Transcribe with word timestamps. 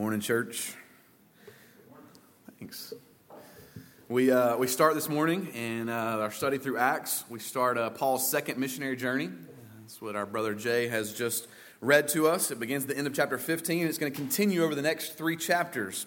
Morning, 0.00 0.20
church. 0.20 0.72
Thanks. 2.58 2.94
We, 4.08 4.30
uh, 4.30 4.56
we 4.56 4.66
start 4.66 4.94
this 4.94 5.10
morning 5.10 5.48
in 5.48 5.90
uh, 5.90 5.92
our 5.92 6.30
study 6.30 6.56
through 6.56 6.78
Acts. 6.78 7.24
We 7.28 7.38
start 7.38 7.76
uh, 7.76 7.90
Paul's 7.90 8.30
second 8.30 8.58
missionary 8.58 8.96
journey. 8.96 9.28
That's 9.82 10.00
what 10.00 10.16
our 10.16 10.24
brother 10.24 10.54
Jay 10.54 10.88
has 10.88 11.12
just 11.12 11.48
read 11.82 12.08
to 12.08 12.28
us. 12.28 12.50
It 12.50 12.58
begins 12.58 12.84
at 12.84 12.88
the 12.88 12.96
end 12.96 13.08
of 13.08 13.12
chapter 13.12 13.36
15. 13.36 13.86
It's 13.86 13.98
going 13.98 14.10
to 14.10 14.18
continue 14.18 14.64
over 14.64 14.74
the 14.74 14.80
next 14.80 15.18
three 15.18 15.36
chapters. 15.36 16.06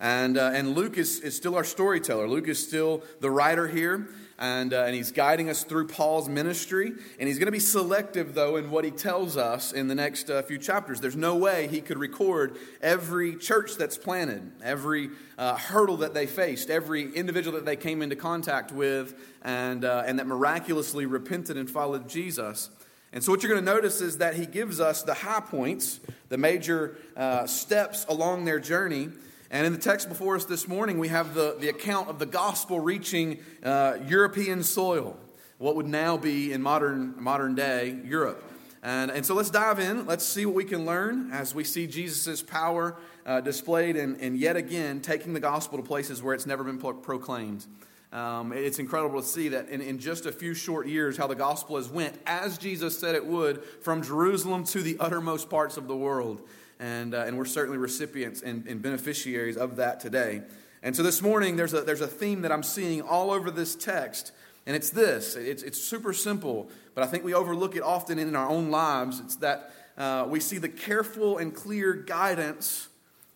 And, 0.00 0.36
uh, 0.36 0.50
and 0.52 0.74
Luke 0.74 0.98
is, 0.98 1.20
is 1.20 1.36
still 1.36 1.54
our 1.54 1.62
storyteller. 1.62 2.26
Luke 2.26 2.48
is 2.48 2.60
still 2.60 3.04
the 3.20 3.30
writer 3.30 3.68
here 3.68 4.08
and, 4.38 4.72
uh, 4.72 4.84
and 4.84 4.94
he's 4.94 5.10
guiding 5.10 5.50
us 5.50 5.64
through 5.64 5.88
Paul's 5.88 6.28
ministry. 6.28 6.92
And 7.18 7.28
he's 7.28 7.38
going 7.38 7.46
to 7.46 7.52
be 7.52 7.58
selective, 7.58 8.34
though, 8.34 8.56
in 8.56 8.70
what 8.70 8.84
he 8.84 8.90
tells 8.90 9.36
us 9.36 9.72
in 9.72 9.88
the 9.88 9.94
next 9.94 10.30
uh, 10.30 10.42
few 10.42 10.58
chapters. 10.58 11.00
There's 11.00 11.16
no 11.16 11.36
way 11.36 11.66
he 11.66 11.80
could 11.80 11.98
record 11.98 12.56
every 12.80 13.36
church 13.36 13.76
that's 13.76 13.98
planted, 13.98 14.52
every 14.62 15.10
uh, 15.36 15.56
hurdle 15.56 15.98
that 15.98 16.14
they 16.14 16.26
faced, 16.26 16.70
every 16.70 17.12
individual 17.12 17.56
that 17.56 17.64
they 17.64 17.76
came 17.76 18.00
into 18.00 18.16
contact 18.16 18.70
with, 18.70 19.14
and, 19.42 19.84
uh, 19.84 20.04
and 20.06 20.18
that 20.18 20.26
miraculously 20.26 21.06
repented 21.06 21.56
and 21.56 21.68
followed 21.68 22.08
Jesus. 22.08 22.70
And 23.12 23.24
so, 23.24 23.32
what 23.32 23.42
you're 23.42 23.50
going 23.50 23.64
to 23.64 23.72
notice 23.72 24.00
is 24.00 24.18
that 24.18 24.34
he 24.34 24.46
gives 24.46 24.80
us 24.80 25.02
the 25.02 25.14
high 25.14 25.40
points, 25.40 25.98
the 26.28 26.36
major 26.36 26.96
uh, 27.16 27.46
steps 27.46 28.04
along 28.08 28.44
their 28.44 28.60
journey. 28.60 29.08
And 29.50 29.66
in 29.66 29.72
the 29.72 29.78
text 29.78 30.08
before 30.10 30.36
us 30.36 30.44
this 30.44 30.68
morning, 30.68 30.98
we 30.98 31.08
have 31.08 31.34
the, 31.34 31.56
the 31.58 31.70
account 31.70 32.08
of 32.08 32.18
the 32.18 32.26
gospel 32.26 32.80
reaching 32.80 33.38
uh, 33.62 33.96
European 34.06 34.62
soil, 34.62 35.16
what 35.56 35.74
would 35.74 35.86
now 35.86 36.18
be 36.18 36.52
in 36.52 36.60
modern, 36.60 37.14
modern 37.22 37.54
day 37.54 37.98
Europe. 38.04 38.44
And, 38.82 39.10
and 39.10 39.24
so 39.24 39.34
let's 39.34 39.50
dive 39.50 39.78
in. 39.78 40.06
Let's 40.06 40.24
see 40.24 40.44
what 40.44 40.54
we 40.54 40.64
can 40.64 40.84
learn 40.84 41.30
as 41.32 41.54
we 41.54 41.64
see 41.64 41.86
Jesus' 41.86 42.42
power 42.42 42.96
uh, 43.24 43.40
displayed 43.40 43.96
and, 43.96 44.20
and 44.20 44.38
yet 44.38 44.56
again 44.56 45.00
taking 45.00 45.32
the 45.32 45.40
gospel 45.40 45.78
to 45.78 45.84
places 45.84 46.22
where 46.22 46.34
it's 46.34 46.46
never 46.46 46.62
been 46.62 46.78
pro- 46.78 46.94
proclaimed. 46.94 47.66
Um, 48.12 48.52
it's 48.52 48.78
incredible 48.78 49.20
to 49.20 49.26
see 49.26 49.48
that 49.48 49.68
in, 49.68 49.80
in 49.80 49.98
just 49.98 50.26
a 50.26 50.32
few 50.32 50.54
short 50.54 50.86
years, 50.86 51.16
how 51.16 51.26
the 51.26 51.34
gospel 51.34 51.76
has 51.76 51.88
went, 51.88 52.18
as 52.26 52.56
Jesus 52.56 52.98
said 52.98 53.14
it 53.14 53.26
would, 53.26 53.62
from 53.82 54.02
Jerusalem 54.02 54.64
to 54.64 54.82
the 54.82 54.96
uttermost 55.00 55.50
parts 55.50 55.76
of 55.76 55.88
the 55.88 55.96
world 55.96 56.42
and, 56.78 57.14
uh, 57.14 57.24
and 57.26 57.36
we're 57.36 57.44
certainly 57.44 57.78
recipients 57.78 58.42
and, 58.42 58.66
and 58.66 58.82
beneficiaries 58.82 59.56
of 59.56 59.76
that 59.76 60.00
today. 60.00 60.42
And 60.82 60.94
so 60.94 61.02
this 61.02 61.20
morning, 61.20 61.56
there's 61.56 61.74
a, 61.74 61.80
there's 61.80 62.00
a 62.00 62.06
theme 62.06 62.42
that 62.42 62.52
I'm 62.52 62.62
seeing 62.62 63.02
all 63.02 63.30
over 63.30 63.50
this 63.50 63.74
text, 63.74 64.32
and 64.66 64.76
it's 64.76 64.90
this. 64.90 65.34
It's, 65.34 65.62
it's 65.62 65.82
super 65.82 66.12
simple, 66.12 66.70
but 66.94 67.02
I 67.02 67.06
think 67.06 67.24
we 67.24 67.34
overlook 67.34 67.74
it 67.74 67.82
often 67.82 68.18
in 68.18 68.36
our 68.36 68.48
own 68.48 68.70
lives. 68.70 69.20
It's 69.20 69.36
that 69.36 69.72
uh, 69.96 70.26
we 70.28 70.40
see 70.40 70.58
the 70.58 70.68
careful 70.68 71.38
and 71.38 71.54
clear 71.54 71.94
guidance 71.94 72.88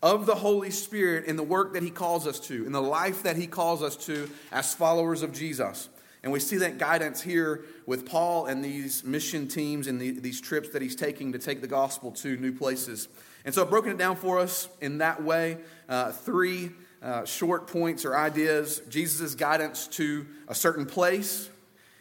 of 0.03 0.27
the 0.27 0.37
Holy 0.37 0.71
Spirit 0.71 1.27
in 1.27 1.37
the 1.37 1.43
work 1.43 1.75
that 1.75 1.83
He 1.83 1.91
calls 1.91 2.27
us 2.27 2.39
to, 2.41 2.65
in 2.65 2.73
the 2.73 2.83
life 2.83 3.25
that 3.25 3.37
He 3.37 3.47
calls 3.47 3.83
us 3.83 3.97
to 4.07 4.31
as 4.53 4.75
followers 4.75 5.23
of 5.23 5.33
Jesus. 5.33 5.89
And 6.23 6.31
we 6.31 6.39
see 6.39 6.59
that 6.59 6.79
guidance 6.79 7.21
here 7.21 7.65
with 7.85 8.07
Paul 8.07 8.47
and 8.47 8.65
these 8.65 9.03
mission 9.03 9.49
teams 9.49 9.89
and 9.89 10.01
the, 10.01 10.13
these 10.13 10.41
trips 10.41 10.69
that 10.71 10.81
he's 10.81 10.95
taking 10.95 11.33
to 11.33 11.39
take 11.39 11.61
the 11.61 11.67
gospel 11.67 12.13
to 12.13 12.37
new 12.37 12.53
places. 12.53 13.09
And 13.45 13.55
so 13.55 13.63
I've 13.63 13.71
broken 13.71 13.93
it 13.93 13.99
down 13.99 14.17
for 14.17 14.39
us 14.39 14.69
in 14.81 14.99
that 14.99 15.23
way. 15.23 15.59
Uh, 15.89 16.13
three 16.13 16.71
uh, 17.03 17.25
short 17.25 17.67
points 17.67 18.05
or 18.05 18.17
ideas 18.17 18.81
Jesus' 18.89 19.35
guidance 19.35 19.89
to 19.89 20.27
a 20.49 20.55
certain 20.55 20.87
place, 20.87 21.51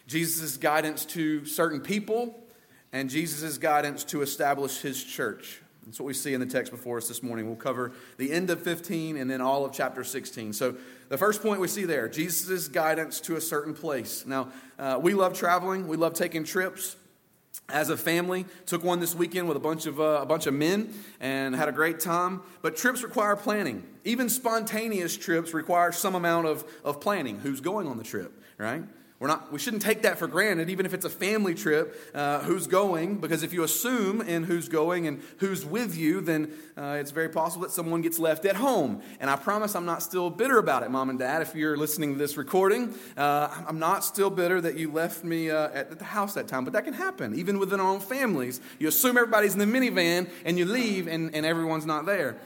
Jesus' 0.07 0.57
guidance 0.57 1.05
to 1.05 1.45
certain 1.45 1.81
people, 1.81 2.39
and 2.93 3.09
Jesus' 3.09 3.57
guidance 3.57 4.03
to 4.05 4.21
establish 4.21 4.81
his 4.81 5.03
church. 5.03 5.61
That's 5.85 5.99
what 5.99 6.05
we 6.05 6.13
see 6.13 6.35
in 6.35 6.39
the 6.39 6.45
text 6.45 6.71
before 6.71 6.97
us 6.97 7.07
this 7.07 7.23
morning. 7.23 7.47
We'll 7.47 7.55
cover 7.55 7.91
the 8.17 8.31
end 8.31 8.51
of 8.51 8.61
15 8.61 9.17
and 9.17 9.29
then 9.29 9.41
all 9.41 9.65
of 9.65 9.73
chapter 9.73 10.03
16. 10.03 10.53
So, 10.53 10.75
the 11.09 11.17
first 11.17 11.41
point 11.41 11.59
we 11.59 11.67
see 11.67 11.85
there 11.85 12.07
Jesus' 12.07 12.67
guidance 12.67 13.19
to 13.21 13.35
a 13.35 13.41
certain 13.41 13.73
place. 13.73 14.25
Now, 14.25 14.49
uh, 14.77 14.99
we 15.01 15.13
love 15.13 15.33
traveling, 15.33 15.87
we 15.87 15.97
love 15.97 16.13
taking 16.13 16.43
trips 16.43 16.95
as 17.71 17.89
a 17.89 17.97
family 17.97 18.45
took 18.65 18.83
one 18.83 18.99
this 18.99 19.15
weekend 19.15 19.47
with 19.47 19.57
a 19.57 19.61
bunch 19.61 19.85
of 19.85 19.99
uh, 19.99 20.19
a 20.21 20.25
bunch 20.25 20.47
of 20.47 20.53
men 20.53 20.93
and 21.19 21.55
had 21.55 21.67
a 21.67 21.71
great 21.71 21.99
time. 21.99 22.41
But 22.61 22.77
trips 22.77 23.03
require 23.03 23.35
planning. 23.35 23.83
Even 24.03 24.29
spontaneous 24.29 25.17
trips 25.17 25.53
require 25.53 25.91
some 25.91 26.15
amount 26.15 26.47
of, 26.47 26.63
of 26.83 27.01
planning. 27.01 27.39
Who's 27.39 27.61
going 27.61 27.87
on 27.87 27.97
the 27.97 28.03
trip 28.03 28.31
right 28.57 28.83
we're 29.21 29.27
not, 29.27 29.51
we 29.51 29.59
shouldn't 29.59 29.83
take 29.83 30.01
that 30.01 30.17
for 30.17 30.25
granted, 30.25 30.71
even 30.71 30.83
if 30.83 30.95
it's 30.95 31.05
a 31.05 31.09
family 31.09 31.53
trip, 31.53 31.95
uh, 32.15 32.39
who's 32.39 32.65
going, 32.65 33.17
because 33.17 33.43
if 33.43 33.53
you 33.53 33.61
assume 33.61 34.19
in 34.19 34.43
who's 34.43 34.67
going 34.67 35.05
and 35.05 35.21
who's 35.37 35.63
with 35.63 35.95
you, 35.95 36.21
then 36.21 36.51
uh, 36.75 36.97
it's 36.99 37.11
very 37.11 37.29
possible 37.29 37.61
that 37.61 37.69
someone 37.69 38.01
gets 38.01 38.17
left 38.17 38.45
at 38.45 38.55
home. 38.55 38.99
And 39.19 39.29
I 39.29 39.35
promise 39.35 39.75
I'm 39.75 39.85
not 39.85 40.01
still 40.01 40.31
bitter 40.31 40.57
about 40.57 40.81
it, 40.81 40.89
mom 40.89 41.11
and 41.11 41.19
dad. 41.19 41.43
If 41.43 41.53
you're 41.53 41.77
listening 41.77 42.13
to 42.13 42.17
this 42.17 42.35
recording, 42.35 42.95
uh, 43.15 43.63
I'm 43.67 43.77
not 43.77 44.03
still 44.03 44.31
bitter 44.31 44.59
that 44.59 44.75
you 44.75 44.91
left 44.91 45.23
me 45.23 45.51
uh, 45.51 45.69
at 45.71 45.99
the 45.99 46.03
house 46.03 46.33
that 46.33 46.47
time, 46.47 46.63
but 46.63 46.73
that 46.73 46.85
can 46.85 46.95
happen, 46.95 47.35
even 47.35 47.59
within 47.59 47.79
our 47.79 47.89
own 47.89 47.99
families. 47.99 48.59
You 48.79 48.87
assume 48.87 49.17
everybody's 49.17 49.53
in 49.53 49.59
the 49.59 49.65
minivan 49.65 50.31
and 50.45 50.57
you 50.57 50.65
leave 50.65 51.07
and, 51.07 51.35
and 51.35 51.45
everyone's 51.45 51.85
not 51.85 52.07
there. 52.07 52.37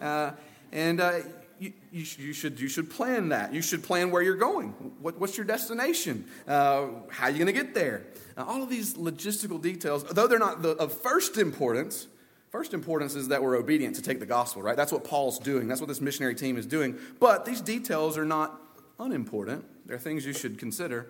Uh, 0.00 0.30
and 0.70 1.00
uh, 1.00 1.22
you, 1.60 1.74
you, 1.92 2.06
you, 2.18 2.32
should, 2.32 2.58
you 2.58 2.68
should 2.68 2.90
plan 2.90 3.28
that. 3.28 3.52
You 3.52 3.60
should 3.60 3.84
plan 3.84 4.10
where 4.10 4.22
you're 4.22 4.36
going. 4.36 4.70
What, 5.00 5.20
what's 5.20 5.36
your 5.36 5.44
destination? 5.46 6.24
Uh, 6.48 6.86
how 7.10 7.26
are 7.26 7.30
you 7.30 7.36
going 7.36 7.46
to 7.46 7.52
get 7.52 7.74
there? 7.74 8.06
Now, 8.36 8.46
all 8.46 8.62
of 8.62 8.70
these 8.70 8.94
logistical 8.94 9.60
details, 9.60 10.02
though 10.04 10.26
they're 10.26 10.38
not 10.38 10.62
the, 10.62 10.70
of 10.70 10.92
first 10.92 11.36
importance, 11.36 12.06
first 12.48 12.72
importance 12.72 13.14
is 13.14 13.28
that 13.28 13.42
we're 13.42 13.56
obedient 13.56 13.94
to 13.96 14.02
take 14.02 14.20
the 14.20 14.26
gospel, 14.26 14.62
right? 14.62 14.76
That's 14.76 14.90
what 14.90 15.04
Paul's 15.04 15.38
doing. 15.38 15.68
That's 15.68 15.82
what 15.82 15.88
this 15.88 16.00
missionary 16.00 16.34
team 16.34 16.56
is 16.56 16.64
doing. 16.64 16.96
But 17.20 17.44
these 17.44 17.60
details 17.60 18.16
are 18.16 18.24
not 18.24 18.58
unimportant. 18.98 19.66
They're 19.84 19.98
things 19.98 20.24
you 20.24 20.32
should 20.32 20.58
consider. 20.58 21.08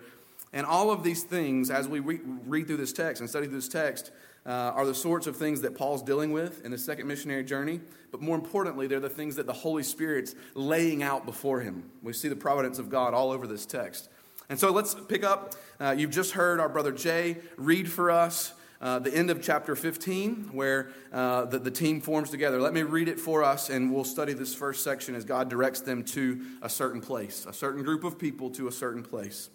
And 0.51 0.65
all 0.65 0.91
of 0.91 1.01
these 1.01 1.23
things, 1.23 1.69
as 1.71 1.87
we 1.87 2.01
re- 2.01 2.19
read 2.45 2.67
through 2.67 2.77
this 2.77 2.91
text 2.91 3.21
and 3.21 3.29
study 3.29 3.47
through 3.47 3.55
this 3.55 3.69
text, 3.69 4.11
uh, 4.45 4.49
are 4.49 4.85
the 4.85 4.95
sorts 4.95 5.27
of 5.27 5.37
things 5.37 5.61
that 5.61 5.75
Paul's 5.75 6.01
dealing 6.01 6.31
with 6.31 6.65
in 6.65 6.71
the 6.71 6.77
second 6.77 7.07
missionary 7.07 7.43
journey. 7.43 7.79
But 8.11 8.21
more 8.21 8.35
importantly, 8.35 8.87
they're 8.87 8.99
the 8.99 9.09
things 9.09 9.35
that 9.35 9.45
the 9.45 9.53
Holy 9.53 9.83
Spirit's 9.83 10.35
laying 10.53 11.03
out 11.03 11.25
before 11.25 11.61
him. 11.61 11.89
We 12.01 12.13
see 12.13 12.27
the 12.27 12.35
providence 12.35 12.79
of 12.79 12.89
God 12.89 13.13
all 13.13 13.31
over 13.31 13.47
this 13.47 13.65
text. 13.65 14.09
And 14.49 14.59
so 14.59 14.71
let's 14.71 14.95
pick 15.07 15.23
up. 15.23 15.55
Uh, 15.79 15.95
you've 15.97 16.11
just 16.11 16.33
heard 16.33 16.59
our 16.59 16.67
brother 16.67 16.91
Jay 16.91 17.37
read 17.55 17.89
for 17.89 18.11
us 18.11 18.53
uh, 18.81 18.99
the 18.99 19.13
end 19.15 19.29
of 19.29 19.41
chapter 19.41 19.75
15, 19.75 20.49
where 20.51 20.89
uh, 21.13 21.45
the, 21.45 21.59
the 21.59 21.71
team 21.71 22.01
forms 22.01 22.31
together. 22.31 22.59
Let 22.59 22.73
me 22.73 22.81
read 22.81 23.07
it 23.07 23.19
for 23.19 23.43
us, 23.43 23.69
and 23.69 23.93
we'll 23.93 24.03
study 24.03 24.33
this 24.33 24.55
first 24.55 24.83
section 24.83 25.13
as 25.13 25.23
God 25.23 25.49
directs 25.49 25.81
them 25.81 26.03
to 26.05 26.41
a 26.63 26.69
certain 26.69 26.99
place, 26.99 27.45
a 27.45 27.53
certain 27.53 27.83
group 27.83 28.03
of 28.03 28.17
people 28.17 28.49
to 28.51 28.67
a 28.67 28.71
certain 28.71 29.03
place 29.03 29.49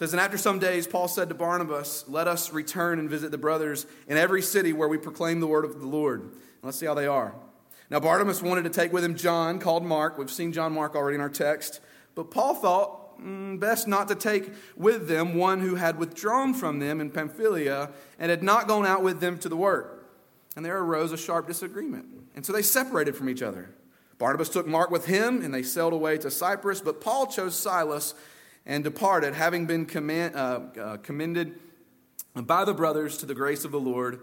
says, 0.00 0.14
And 0.14 0.20
after 0.20 0.38
some 0.38 0.58
days, 0.58 0.86
Paul 0.86 1.08
said 1.08 1.28
to 1.28 1.34
Barnabas, 1.34 2.06
Let 2.08 2.26
us 2.26 2.54
return 2.54 2.98
and 2.98 3.10
visit 3.10 3.30
the 3.30 3.38
brothers 3.38 3.86
in 4.08 4.16
every 4.16 4.40
city 4.40 4.72
where 4.72 4.88
we 4.88 4.96
proclaim 4.96 5.40
the 5.40 5.46
word 5.46 5.62
of 5.62 5.78
the 5.78 5.86
Lord. 5.86 6.22
And 6.22 6.32
let's 6.62 6.78
see 6.78 6.86
how 6.86 6.94
they 6.94 7.06
are. 7.06 7.34
Now, 7.90 8.00
Barnabas 8.00 8.40
wanted 8.40 8.64
to 8.64 8.70
take 8.70 8.94
with 8.94 9.04
him 9.04 9.14
John, 9.14 9.58
called 9.58 9.84
Mark. 9.84 10.16
We've 10.16 10.30
seen 10.30 10.54
John 10.54 10.72
Mark 10.72 10.94
already 10.94 11.16
in 11.16 11.20
our 11.20 11.28
text. 11.28 11.80
But 12.14 12.30
Paul 12.30 12.54
thought 12.54 13.20
mm, 13.20 13.60
best 13.60 13.86
not 13.86 14.08
to 14.08 14.14
take 14.14 14.50
with 14.74 15.06
them 15.06 15.34
one 15.34 15.60
who 15.60 15.74
had 15.74 15.98
withdrawn 15.98 16.54
from 16.54 16.78
them 16.78 17.02
in 17.02 17.10
Pamphylia 17.10 17.90
and 18.18 18.30
had 18.30 18.42
not 18.42 18.68
gone 18.68 18.86
out 18.86 19.02
with 19.02 19.20
them 19.20 19.38
to 19.40 19.50
the 19.50 19.56
work. 19.56 20.10
And 20.56 20.64
there 20.64 20.78
arose 20.78 21.12
a 21.12 21.18
sharp 21.18 21.46
disagreement. 21.46 22.06
And 22.34 22.46
so 22.46 22.54
they 22.54 22.62
separated 22.62 23.16
from 23.16 23.28
each 23.28 23.42
other. 23.42 23.68
Barnabas 24.16 24.48
took 24.48 24.66
Mark 24.66 24.90
with 24.90 25.04
him, 25.04 25.42
and 25.42 25.52
they 25.52 25.62
sailed 25.62 25.92
away 25.92 26.16
to 26.18 26.30
Cyprus. 26.30 26.80
But 26.80 27.02
Paul 27.02 27.26
chose 27.26 27.54
Silas 27.54 28.14
and 28.66 28.84
departed, 28.84 29.34
having 29.34 29.66
been 29.66 29.86
uh, 30.34 30.38
uh, 30.38 30.96
commended 30.98 31.58
by 32.34 32.64
the 32.64 32.74
brothers 32.74 33.18
to 33.18 33.26
the 33.26 33.34
grace 33.34 33.64
of 33.64 33.72
the 33.72 33.80
Lord. 33.80 34.20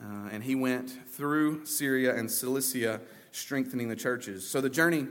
Uh, 0.00 0.28
and 0.30 0.44
he 0.44 0.54
went 0.54 0.90
through 1.10 1.64
Syria 1.64 2.14
and 2.14 2.30
Cilicia, 2.30 3.00
strengthening 3.32 3.88
the 3.88 3.96
churches. 3.96 4.46
So 4.46 4.60
the 4.60 4.68
journey 4.68 5.06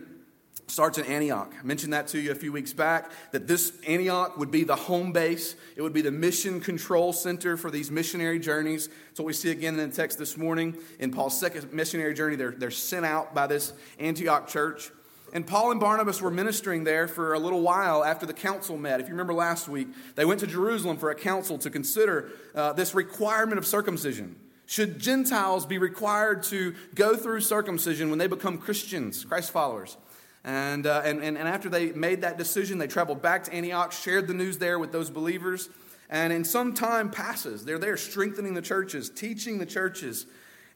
starts 0.68 0.98
in 0.98 1.06
Antioch. 1.06 1.54
I 1.60 1.64
mentioned 1.64 1.94
that 1.94 2.08
to 2.08 2.20
you 2.20 2.32
a 2.32 2.36
few 2.36 2.52
weeks 2.52 2.74
back 2.74 3.12
that 3.32 3.48
this 3.48 3.74
Antioch 3.88 4.38
would 4.38 4.52
be 4.52 4.64
the 4.64 4.76
home 4.76 5.12
base, 5.12 5.56
it 5.76 5.82
would 5.82 5.94
be 5.94 6.02
the 6.02 6.12
mission 6.12 6.60
control 6.60 7.14
center 7.14 7.56
for 7.58 7.70
these 7.70 7.92
missionary 7.92 8.40
journeys. 8.40 8.88
That's 8.88 9.20
what 9.20 9.26
we 9.26 9.34
see 9.34 9.52
again 9.52 9.80
in 9.80 9.90
the 9.90 9.96
text 9.96 10.18
this 10.18 10.38
morning. 10.38 10.76
In 11.00 11.12
Paul's 11.12 11.40
second 11.40 11.72
missionary 11.72 12.14
journey, 12.14 12.36
they're, 12.36 12.52
they're 12.52 12.72
sent 12.72 13.06
out 13.06 13.36
by 13.36 13.48
this 13.48 13.74
Antioch 14.00 14.48
church. 14.48 14.92
And 15.36 15.46
Paul 15.46 15.72
and 15.72 15.82
Barnabas 15.82 16.22
were 16.22 16.32
ministering 16.32 16.86
there 16.86 17.10
for 17.10 17.34
a 17.34 17.40
little 17.40 17.62
while 17.62 18.06
after 18.06 18.26
the 18.26 18.34
council 18.34 18.78
met. 18.78 19.02
If 19.02 19.08
you 19.08 19.12
remember 19.12 19.34
last 19.34 19.68
week, 19.68 19.90
they 20.16 20.24
went 20.24 20.40
to 20.40 20.48
Jerusalem 20.48 20.96
for 20.96 21.12
a 21.12 21.16
council 21.16 21.58
to 21.58 21.70
consider 21.70 22.32
uh, 22.56 22.72
this 22.72 22.96
requirement 22.96 23.60
of 23.60 23.68
circumcision. 23.68 24.38
Should 24.66 24.98
Gentiles 24.98 25.66
be 25.66 25.78
required 25.78 26.44
to 26.44 26.74
go 26.96 27.18
through 27.18 27.42
circumcision 27.42 28.10
when 28.10 28.18
they 28.18 28.28
become 28.28 28.58
Christians, 28.58 29.26
Christ 29.26 29.52
followers? 29.52 29.98
And, 30.46 30.88
uh, 30.88 31.02
and, 31.04 31.22
and, 31.22 31.38
and 31.38 31.50
after 31.50 31.68
they 31.68 31.92
made 31.92 32.22
that 32.22 32.38
decision, 32.38 32.78
they 32.78 32.88
traveled 32.88 33.22
back 33.22 33.44
to 33.44 33.54
Antioch, 33.54 33.92
shared 33.92 34.30
the 34.30 34.34
news 34.34 34.58
there 34.58 34.80
with 34.80 34.94
those 34.94 35.10
believers. 35.10 35.68
And 36.10 36.32
in 36.32 36.46
some 36.46 36.74
time 36.74 37.12
passes, 37.12 37.66
they're 37.66 37.78
there 37.78 37.98
strengthening 37.98 38.54
the 38.54 38.62
churches, 38.62 39.10
teaching 39.10 39.58
the 39.58 39.66
churches. 39.66 40.28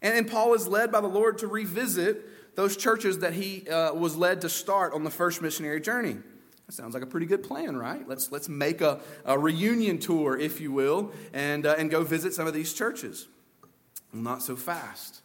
And, 0.02 0.18
and 0.18 0.30
Paul 0.30 0.54
is 0.54 0.68
led 0.68 0.92
by 0.92 1.00
the 1.00 1.08
Lord 1.08 1.38
to 1.38 1.48
revisit 1.48 2.26
those 2.60 2.76
churches 2.76 3.20
that 3.20 3.32
he 3.32 3.66
uh, 3.70 3.94
was 3.94 4.18
led 4.18 4.42
to 4.42 4.50
start 4.50 4.94
on 4.94 5.06
the 5.06 5.10
first 5.10 5.42
missionary 5.42 5.80
journey. 5.80 6.18
That 6.68 6.74
sounds 6.74 6.94
like 6.94 7.02
a 7.02 7.06
pretty 7.06 7.26
good 7.26 7.42
plan, 7.42 7.78
right? 7.78 8.06
Let's, 8.06 8.34
let's 8.34 8.50
make 8.50 8.82
a, 8.82 9.00
a 9.24 9.40
reunion 9.40 9.98
tour, 9.98 10.38
if 10.38 10.60
you 10.60 10.74
will, 10.74 11.14
and, 11.32 11.66
uh, 11.66 11.76
and 11.78 11.90
go 11.90 12.04
visit 12.04 12.34
some 12.34 12.48
of 12.48 12.54
these 12.54 12.74
churches. 12.74 13.30
Not 14.12 14.42
so 14.42 14.58
fast. 14.58 15.22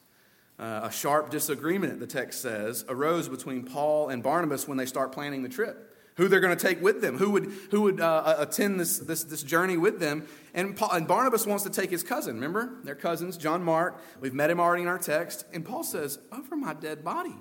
Uh, 0.61 0.83
a 0.85 0.93
sharp 0.93 1.31
disagreement, 1.31 1.99
the 1.99 2.07
text 2.07 2.41
says, 2.41 2.85
arose 2.89 3.29
between 3.29 3.65
Paul 3.65 4.11
and 4.11 4.23
Barnabas 4.23 4.69
when 4.69 4.79
they 4.79 4.87
start 4.87 5.11
planning 5.11 5.43
the 5.43 5.49
trip. 5.49 5.94
Who 6.17 6.29
they're 6.29 6.41
going 6.41 6.57
to 6.57 6.63
take 6.63 6.81
with 6.81 7.01
them, 7.01 7.19
who 7.19 7.31
would, 7.31 7.53
who 7.73 7.83
would 7.83 8.01
uh, 8.01 8.37
attend 8.39 8.79
this, 8.79 8.99
this, 8.99 9.25
this 9.25 9.43
journey 9.43 9.77
with 9.77 9.99
them. 9.99 10.27
And, 10.55 10.77
Paul, 10.77 10.93
and 10.93 11.09
Barnabas 11.09 11.45
wants 11.45 11.65
to 11.65 11.71
take 11.71 11.91
his 11.91 12.05
cousin, 12.05 12.37
remember? 12.37 12.75
They're 12.85 12.95
cousins, 12.95 13.37
John 13.37 13.65
Mark. 13.65 14.01
We've 14.21 14.33
met 14.33 14.49
him 14.49 14.61
already 14.61 14.83
in 14.83 14.89
our 14.89 14.99
text. 14.99 15.45
And 15.53 15.65
Paul 15.65 15.83
says, 15.83 16.21
Over 16.31 16.55
my 16.55 16.73
dead 16.75 17.05
body. 17.05 17.35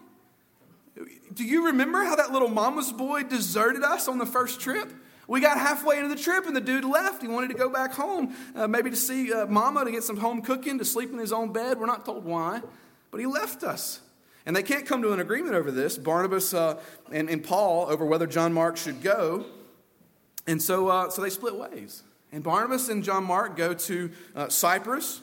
Do 1.34 1.44
you 1.44 1.68
remember 1.68 2.04
how 2.04 2.16
that 2.16 2.32
little 2.32 2.50
mama's 2.50 2.92
boy 2.92 3.24
deserted 3.24 3.84
us 3.84 4.08
on 4.08 4.18
the 4.18 4.26
first 4.26 4.60
trip? 4.60 4.92
We 5.28 5.40
got 5.40 5.58
halfway 5.58 5.98
into 5.98 6.10
the 6.10 6.22
trip 6.22 6.46
and 6.46 6.56
the 6.56 6.62
dude 6.62 6.84
left. 6.84 7.22
He 7.22 7.28
wanted 7.28 7.50
to 7.50 7.56
go 7.56 7.70
back 7.70 7.94
home, 7.94 8.36
uh, 8.56 8.68
maybe 8.68 8.90
to 8.90 8.96
see 8.96 9.34
uh, 9.34 9.46
mama, 9.46 9.86
to 9.86 9.92
get 9.92 10.04
some 10.04 10.18
home 10.18 10.42
cooking, 10.42 10.78
to 10.80 10.86
sleep 10.86 11.12
in 11.12 11.18
his 11.18 11.32
own 11.32 11.54
bed. 11.54 11.80
We're 11.80 11.86
not 11.86 12.06
told 12.06 12.26
why, 12.26 12.62
but 13.10 13.20
he 13.20 13.26
left 13.26 13.64
us. 13.64 14.02
And 14.46 14.56
they 14.56 14.64
can't 14.64 14.86
come 14.86 15.02
to 15.02 15.14
an 15.14 15.20
agreement 15.20 15.56
over 15.56 15.72
this, 15.72 15.98
Barnabas 15.98 16.54
uh, 16.54 16.82
and, 17.12 17.30
and, 17.30 17.44
Paul, 17.44 17.88
over 17.90 18.06
whether 18.06 18.28
John 18.28 18.54
Mark 18.54 18.76
should 18.76 19.02
go. 19.02 19.46
And 20.48 20.62
so, 20.62 20.90
uh, 20.90 21.10
so 21.10 21.22
they 21.22 21.30
split 21.30 21.56
ways. 21.56 22.04
And 22.34 22.44
Barnabas 22.44 22.90
and 22.90 23.04
John 23.04 23.24
Mark 23.24 23.56
go 23.56 23.74
to 23.74 24.12
uh, 24.36 24.50
Cyprus. 24.50 25.22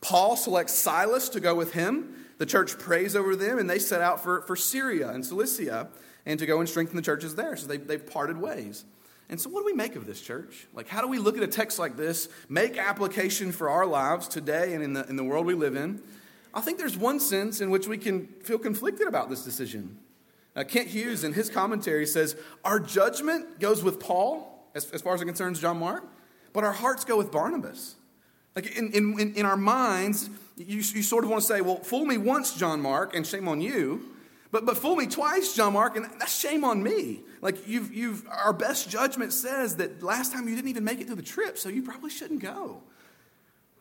Paul 0.00 0.36
selects 0.36 0.74
Silas 0.74 1.28
to 1.30 1.40
go 1.40 1.54
with 1.54 1.72
him. 1.72 2.14
The 2.38 2.46
church 2.46 2.78
prays 2.78 3.14
over 3.14 3.36
them, 3.36 3.58
and 3.58 3.68
they 3.68 3.78
set 3.78 4.00
out 4.00 4.22
for, 4.22 4.42
for 4.42 4.56
Syria 4.56 5.10
and 5.10 5.24
Cilicia 5.24 5.88
and 6.26 6.38
to 6.38 6.46
go 6.46 6.60
and 6.60 6.68
strengthen 6.68 6.96
the 6.96 7.02
churches 7.02 7.34
there. 7.34 7.56
So 7.56 7.66
they, 7.66 7.76
they've 7.76 8.04
parted 8.04 8.38
ways. 8.38 8.84
And 9.28 9.40
so, 9.40 9.50
what 9.50 9.60
do 9.60 9.66
we 9.66 9.74
make 9.74 9.94
of 9.94 10.06
this, 10.06 10.20
church? 10.20 10.66
Like, 10.72 10.88
how 10.88 11.02
do 11.02 11.08
we 11.08 11.18
look 11.18 11.36
at 11.36 11.42
a 11.42 11.48
text 11.48 11.78
like 11.78 11.96
this, 11.96 12.28
make 12.48 12.78
application 12.78 13.52
for 13.52 13.68
our 13.68 13.84
lives 13.84 14.26
today 14.26 14.74
and 14.74 14.82
in 14.82 14.94
the, 14.94 15.06
in 15.06 15.16
the 15.16 15.24
world 15.24 15.44
we 15.44 15.54
live 15.54 15.76
in? 15.76 16.00
I 16.54 16.60
think 16.60 16.78
there's 16.78 16.96
one 16.96 17.20
sense 17.20 17.60
in 17.60 17.70
which 17.70 17.86
we 17.86 17.98
can 17.98 18.26
feel 18.42 18.58
conflicted 18.58 19.06
about 19.06 19.30
this 19.30 19.44
decision. 19.44 19.98
Uh, 20.56 20.64
Kent 20.64 20.88
Hughes, 20.88 21.24
in 21.24 21.32
his 21.32 21.50
commentary, 21.50 22.06
says 22.06 22.36
Our 22.64 22.80
judgment 22.80 23.60
goes 23.60 23.82
with 23.82 24.00
Paul, 24.00 24.68
as, 24.74 24.90
as 24.90 25.02
far 25.02 25.14
as 25.14 25.20
it 25.20 25.26
concerns 25.26 25.60
John 25.60 25.78
Mark, 25.78 26.04
but 26.52 26.64
our 26.64 26.72
hearts 26.72 27.04
go 27.04 27.16
with 27.16 27.30
Barnabas. 27.30 27.94
Like, 28.56 28.76
in, 28.76 28.90
in, 28.92 29.34
in 29.36 29.46
our 29.46 29.56
minds, 29.56 30.30
you, 30.56 30.78
you 30.78 31.02
sort 31.02 31.22
of 31.22 31.30
want 31.30 31.42
to 31.42 31.46
say, 31.46 31.60
Well, 31.60 31.76
fool 31.76 32.04
me 32.04 32.18
once, 32.18 32.56
John 32.56 32.80
Mark, 32.80 33.14
and 33.14 33.26
shame 33.26 33.46
on 33.46 33.60
you. 33.60 34.14
But, 34.50 34.64
but 34.64 34.78
fool 34.78 34.96
me 34.96 35.06
twice, 35.06 35.54
John 35.54 35.74
Mark, 35.74 35.96
and 35.96 36.06
that's 36.18 36.36
shame 36.38 36.64
on 36.64 36.82
me. 36.82 37.20
Like 37.42 37.68
you've, 37.68 37.92
you've, 37.92 38.26
our 38.28 38.52
best 38.52 38.88
judgment 38.88 39.32
says 39.32 39.76
that 39.76 40.02
last 40.02 40.32
time 40.32 40.48
you 40.48 40.56
didn't 40.56 40.68
even 40.68 40.84
make 40.84 41.00
it 41.00 41.06
through 41.06 41.16
the 41.16 41.22
trip, 41.22 41.58
so 41.58 41.68
you 41.68 41.82
probably 41.82 42.10
shouldn't 42.10 42.40
go. 42.40 42.82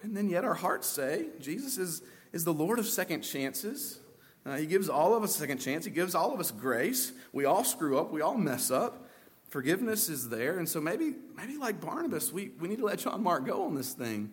And 0.04 0.16
then 0.16 0.30
yet 0.30 0.44
our 0.44 0.54
hearts 0.54 0.88
say 0.88 1.28
Jesus 1.40 1.78
is, 1.78 2.02
is 2.34 2.44
the 2.44 2.54
Lord 2.54 2.80
of 2.80 2.86
second 2.86 3.22
chances. 3.22 4.00
Uh, 4.46 4.56
he 4.56 4.66
gives 4.66 4.88
all 4.88 5.14
of 5.14 5.24
us 5.24 5.36
a 5.36 5.40
second 5.40 5.58
chance. 5.58 5.86
He 5.86 5.92
gives 5.92 6.16
all 6.16 6.34
of 6.34 6.40
us 6.40 6.52
grace. 6.52 7.12
We 7.34 7.46
all 7.46 7.64
screw 7.64 7.98
up. 7.98 8.12
We 8.12 8.22
all 8.22 8.38
mess 8.38 8.72
up. 8.72 9.08
Forgiveness 9.50 10.10
is 10.10 10.30
there. 10.30 10.58
And 10.58 10.68
so 10.68 10.80
maybe, 10.80 11.16
maybe 11.36 11.58
like 11.58 11.82
Barnabas, 11.82 12.32
we, 12.32 12.52
we 12.60 12.68
need 12.68 12.80
to 12.80 12.86
let 12.86 13.00
John 13.00 13.24
Mark 13.24 13.46
go 13.46 13.66
on 13.66 13.76
this 13.76 13.94
thing. 13.94 14.32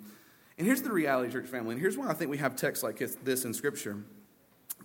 And 0.57 0.67
here's 0.67 0.83
the 0.83 0.93
reality, 0.93 1.33
church 1.33 1.47
family. 1.47 1.73
And 1.73 1.81
here's 1.81 1.97
why 1.97 2.09
I 2.09 2.15
think 2.15 2.31
we 2.31 2.39
have 2.39 2.55
texts 2.55 2.85
like 2.85 2.99
this 2.99 3.45
in 3.45 3.55
Scripture. 3.55 4.05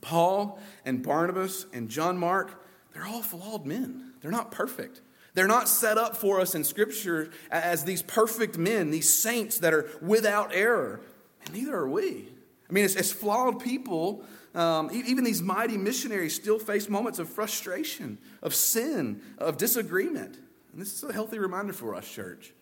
Paul 0.01 0.59
and 0.85 1.03
Barnabas 1.03 1.65
and 1.73 1.89
John 1.89 2.17
Mark, 2.17 2.63
they're 2.94 3.06
all 3.06 3.21
flawed 3.21 3.65
men. 3.65 4.13
They're 4.21 4.31
not 4.31 4.51
perfect. 4.51 5.01
They're 5.35 5.47
not 5.47 5.69
set 5.69 5.97
up 5.97 6.17
for 6.17 6.39
us 6.41 6.56
in 6.56 6.63
Scripture 6.63 7.29
as 7.51 7.83
these 7.83 8.01
perfect 8.01 8.57
men, 8.57 8.89
these 8.89 9.09
saints 9.09 9.59
that 9.59 9.73
are 9.73 9.89
without 10.01 10.53
error. 10.53 11.01
And 11.45 11.53
neither 11.53 11.75
are 11.75 11.89
we. 11.89 12.29
I 12.69 12.74
mean, 12.74 12.86
as, 12.86 12.95
as 12.95 13.12
flawed 13.12 13.60
people, 13.63 14.24
um, 14.54 14.89
even 14.94 15.24
these 15.24 15.42
mighty 15.42 15.77
missionaries 15.77 16.36
still 16.36 16.60
face 16.60 16.88
moments 16.89 17.19
of 17.19 17.30
frustration, 17.30 18.18
of 18.42 18.54
sin, 18.54 19.21
of 19.38 19.57
disagreement. 19.57 20.36
And 20.71 20.81
this 20.81 20.94
is 20.94 21.04
a 21.04 21.13
healthy 21.13 21.39
reminder 21.39 21.74
for 21.74 21.95
us, 21.95 22.10
church 22.10 22.54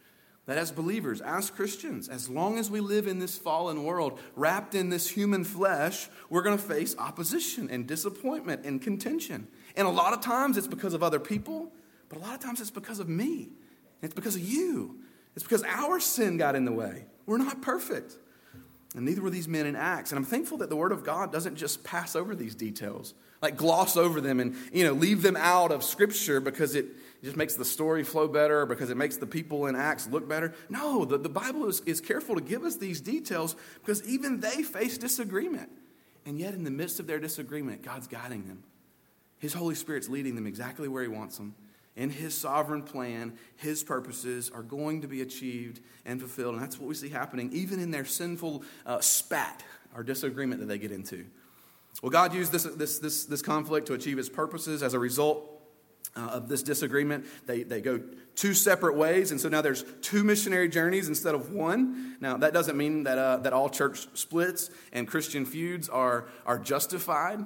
that 0.48 0.58
as 0.58 0.72
believers, 0.72 1.20
as 1.20 1.50
Christians, 1.50 2.08
as 2.08 2.30
long 2.30 2.58
as 2.58 2.72
we 2.72 2.80
live 2.80 3.06
in 3.06 3.20
this 3.20 3.38
fallen 3.38 3.84
world, 3.84 4.18
wrapped 4.36 4.76
in 4.76 4.90
this 4.90 5.10
human 5.10 5.44
flesh, 5.44 6.08
we're 6.30 6.42
going 6.42 6.58
to 6.58 6.64
face 6.64 6.96
opposition 6.98 7.70
and 7.70 7.86
disappointment 7.86 8.66
and 8.66 8.82
contention. 8.82 9.46
And 9.76 9.86
a 9.86 9.92
lot 9.92 10.14
of 10.14 10.22
times 10.22 10.58
it's 10.58 10.68
because 10.68 10.94
of 10.94 11.04
other 11.04 11.20
people, 11.20 11.72
but 12.08 12.18
a 12.18 12.22
lot 12.22 12.34
of 12.34 12.40
times 12.40 12.62
it's 12.62 12.72
because 12.72 13.00
of 13.00 13.10
me. 13.10 13.50
It's 14.02 14.14
because 14.14 14.36
of 14.36 14.42
you. 14.42 15.00
It's 15.36 15.44
because 15.44 15.64
our 15.64 16.00
sin 16.00 16.38
got 16.38 16.56
in 16.56 16.64
the 16.64 16.72
way. 16.72 17.06
We're 17.26 17.38
not 17.38 17.62
perfect. 17.62 18.16
And 18.96 19.06
neither 19.06 19.22
were 19.22 19.30
these 19.30 19.48
men 19.48 19.66
in 19.66 19.76
Acts. 19.76 20.12
And 20.12 20.18
I'm 20.18 20.26
thankful 20.26 20.58
that 20.60 20.70
the 20.70 20.76
Word 20.76 20.92
of 20.92 21.04
God 21.04 21.32
doesn't 21.32 21.56
just 21.56 21.84
pass 21.84 22.16
over 22.16 22.36
these 22.36 22.56
details, 22.56 23.14
like 23.42 23.58
gloss 23.58 23.98
over 23.98 24.22
them 24.22 24.40
and 24.40 24.56
you 24.72 24.84
know 24.84 24.94
leave 24.94 25.22
them 25.22 25.36
out 25.38 25.72
of 25.72 25.84
Scripture 25.84 26.40
because 26.40 26.74
it 26.74 26.88
just 27.24 27.36
makes 27.36 27.56
the 27.56 27.66
story 27.66 28.04
flow 28.04 28.28
better 28.28 28.66
because 28.66 28.90
it 28.90 28.98
makes 28.98 29.18
the 29.18 29.28
people 29.28 29.68
in 29.68 29.76
Acts 29.76 30.08
look 30.08 30.28
better. 30.28 30.54
No, 30.70 31.04
the, 31.04 31.18
the 31.18 31.30
Bible 31.30 31.68
is, 31.68 31.82
is 31.82 32.00
careful 32.00 32.36
to 32.36 32.42
give 32.42 32.64
us 32.64 32.78
these 32.78 33.02
details 33.02 33.56
because 33.82 34.08
even 34.08 34.40
they 34.40 34.64
face 34.64 34.98
disagreement. 34.98 35.70
And 36.26 36.40
yet, 36.40 36.54
in 36.54 36.64
the 36.64 36.72
midst 36.72 37.00
of 37.00 37.08
their 37.08 37.20
disagreement, 37.20 37.84
God's 37.84 38.08
guiding 38.08 38.48
them. 38.48 38.64
His 39.40 39.54
Holy 39.54 39.76
Spirit's 39.76 40.10
leading 40.10 40.36
them 40.36 40.48
exactly 40.48 40.88
where 40.88 41.04
He 41.04 41.10
wants 41.10 41.38
them. 41.38 41.56
In 41.98 42.10
His 42.10 42.38
sovereign 42.38 42.84
plan, 42.84 43.34
His 43.58 43.84
purposes 43.84 44.50
are 44.54 44.64
going 44.64 45.02
to 45.02 45.08
be 45.08 45.22
achieved 45.22 45.82
and 46.06 46.20
fulfilled. 46.20 46.54
And 46.54 46.64
that's 46.64 46.80
what 46.80 46.88
we 46.88 46.96
see 46.96 47.10
happening, 47.10 47.52
even 47.52 47.82
in 47.82 47.92
their 47.92 48.06
sinful 48.06 48.64
uh, 48.86 49.02
spat 49.02 49.64
or 49.94 50.04
disagreement 50.04 50.62
that 50.62 50.68
they 50.68 50.78
get 50.78 50.92
into. 50.92 51.26
Well, 52.02 52.12
God 52.12 52.34
used 52.34 52.52
this, 52.52 52.64
this, 52.64 53.00
this, 53.00 53.26
this 53.26 53.42
conflict 53.42 53.88
to 53.88 53.94
achieve 53.96 54.18
His 54.18 54.30
purposes. 54.30 54.84
As 54.84 54.94
a 54.94 55.00
result, 55.00 55.58
uh, 56.16 56.22
of 56.22 56.50
this 56.50 56.64
disagreement. 56.64 57.26
They, 57.46 57.64
they 57.64 57.80
go 57.80 58.02
two 58.36 58.54
separate 58.54 58.96
ways, 58.96 59.32
and 59.32 59.40
so 59.40 59.50
now 59.50 59.62
there's 59.62 59.84
two 60.02 60.24
missionary 60.24 60.68
journeys 60.68 61.08
instead 61.08 61.36
of 61.36 61.52
one. 61.52 62.18
Now, 62.20 62.38
that 62.38 62.54
doesn't 62.54 62.76
mean 62.76 63.04
that, 63.04 63.18
uh, 63.18 63.38
that 63.38 63.54
all 63.54 63.70
church 63.70 64.08
splits 64.14 64.70
and 64.92 65.08
Christian 65.08 65.46
feuds 65.46 65.90
are, 65.90 66.28
are 66.46 66.58
justified. 66.58 67.46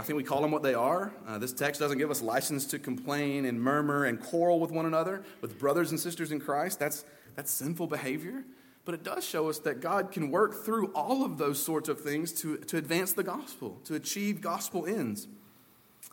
I 0.00 0.02
think 0.02 0.16
we 0.16 0.24
call 0.24 0.40
them 0.40 0.50
what 0.50 0.62
they 0.62 0.72
are. 0.72 1.12
Uh, 1.28 1.36
this 1.36 1.52
text 1.52 1.78
doesn't 1.78 1.98
give 1.98 2.10
us 2.10 2.22
license 2.22 2.64
to 2.68 2.78
complain 2.78 3.44
and 3.44 3.60
murmur 3.60 4.06
and 4.06 4.18
quarrel 4.18 4.58
with 4.58 4.70
one 4.70 4.86
another, 4.86 5.22
with 5.42 5.58
brothers 5.58 5.90
and 5.90 6.00
sisters 6.00 6.32
in 6.32 6.40
Christ. 6.40 6.78
That's, 6.78 7.04
that's 7.36 7.50
sinful 7.50 7.86
behavior. 7.86 8.44
But 8.86 8.94
it 8.94 9.02
does 9.02 9.26
show 9.26 9.50
us 9.50 9.58
that 9.58 9.82
God 9.82 10.10
can 10.10 10.30
work 10.30 10.64
through 10.64 10.86
all 10.94 11.22
of 11.22 11.36
those 11.36 11.62
sorts 11.62 11.90
of 11.90 12.00
things 12.00 12.32
to, 12.40 12.56
to 12.56 12.78
advance 12.78 13.12
the 13.12 13.22
gospel, 13.22 13.78
to 13.84 13.94
achieve 13.94 14.40
gospel 14.40 14.86
ends. 14.86 15.28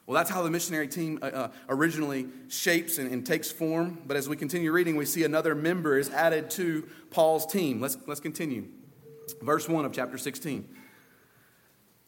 Well, 0.06 0.16
that's 0.16 0.30
how 0.30 0.42
the 0.42 0.52
missionary 0.52 0.90
team 0.90 1.20
uh, 1.22 1.26
uh, 1.28 1.52
originally 1.70 2.28
shapes 2.50 2.98
and, 2.98 3.10
and, 3.10 3.26
takes 3.26 3.50
form. 3.50 4.00
But 4.06 4.18
as 4.18 4.28
we 4.28 4.36
continue 4.36 4.74
reading, 4.74 4.98
we 4.98 5.06
see 5.06 5.24
another 5.24 5.56
member 5.56 5.98
is 5.98 6.10
added 6.10 6.50
to 6.52 6.90
Paul's 7.10 7.46
team. 7.46 7.80
Let's, 7.80 7.98
let's 8.06 8.20
continue. 8.20 8.68
Verse 9.42 9.70
1 9.70 9.86
of 9.86 9.94
chapter 9.94 10.18
16. 10.18 10.68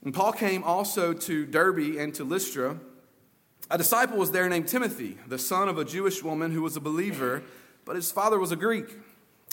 And 0.04 0.14
Paul 0.14 0.32
came 0.32 0.64
also 0.64 1.14
to 1.14 1.46
Derbe 1.46 1.98
and 1.98 2.14
to 2.16 2.24
Lystra. 2.24 2.78
A 3.70 3.78
disciple 3.78 4.18
was 4.18 4.32
there 4.32 4.48
named 4.50 4.68
Timothy, 4.68 5.18
the 5.28 5.38
son 5.38 5.68
of 5.68 5.78
a 5.78 5.86
Jewish 5.86 6.24
woman 6.24 6.52
who 6.52 6.62
was 6.62 6.76
a 6.76 6.82
believer, 6.82 7.44
but 7.86 7.96
his 7.96 8.12
father 8.12 8.40
was 8.40 8.52
a 8.52 8.56
Greek. 8.56 8.98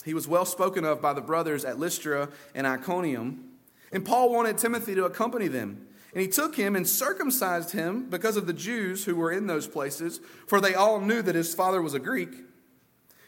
He 0.05 0.13
was 0.13 0.27
well 0.27 0.45
spoken 0.45 0.85
of 0.85 1.01
by 1.01 1.13
the 1.13 1.21
brothers 1.21 1.65
at 1.65 1.79
Lystra 1.79 2.29
and 2.55 2.65
Iconium. 2.65 3.43
And 3.91 4.05
Paul 4.05 4.31
wanted 4.31 4.57
Timothy 4.57 4.95
to 4.95 5.05
accompany 5.05 5.47
them. 5.47 5.85
And 6.13 6.21
he 6.21 6.27
took 6.29 6.55
him 6.55 6.75
and 6.75 6.87
circumcised 6.87 7.71
him 7.71 8.09
because 8.09 8.37
of 8.37 8.47
the 8.47 8.53
Jews 8.53 9.05
who 9.05 9.15
were 9.15 9.31
in 9.31 9.47
those 9.47 9.67
places, 9.67 10.21
for 10.47 10.61
they 10.61 10.73
all 10.73 11.01
knew 11.01 11.21
that 11.21 11.35
his 11.35 11.53
father 11.53 11.81
was 11.81 11.93
a 11.93 11.99
Greek. 11.99 12.31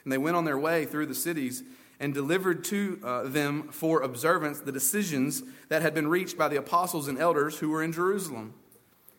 And 0.03 0.11
they 0.11 0.17
went 0.17 0.37
on 0.37 0.45
their 0.45 0.57
way 0.57 0.85
through 0.85 1.07
the 1.07 1.13
cities 1.13 1.63
and 1.99 2.13
delivered 2.13 2.63
to 2.65 2.99
uh, 3.03 3.23
them 3.23 3.69
for 3.69 4.01
observance 4.01 4.59
the 4.59 4.71
decisions 4.71 5.43
that 5.67 5.81
had 5.81 5.93
been 5.93 6.07
reached 6.07 6.37
by 6.37 6.47
the 6.47 6.57
apostles 6.57 7.07
and 7.07 7.17
elders 7.17 7.59
who 7.59 7.69
were 7.69 7.83
in 7.83 7.91
Jerusalem. 7.91 8.53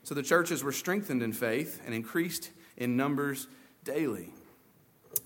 So 0.02 0.14
the 0.14 0.22
churches 0.22 0.64
were 0.64 0.72
strengthened 0.72 1.22
in 1.22 1.32
faith 1.32 1.80
and 1.84 1.94
increased 1.94 2.50
in 2.76 2.96
numbers 2.96 3.48
daily. 3.84 4.30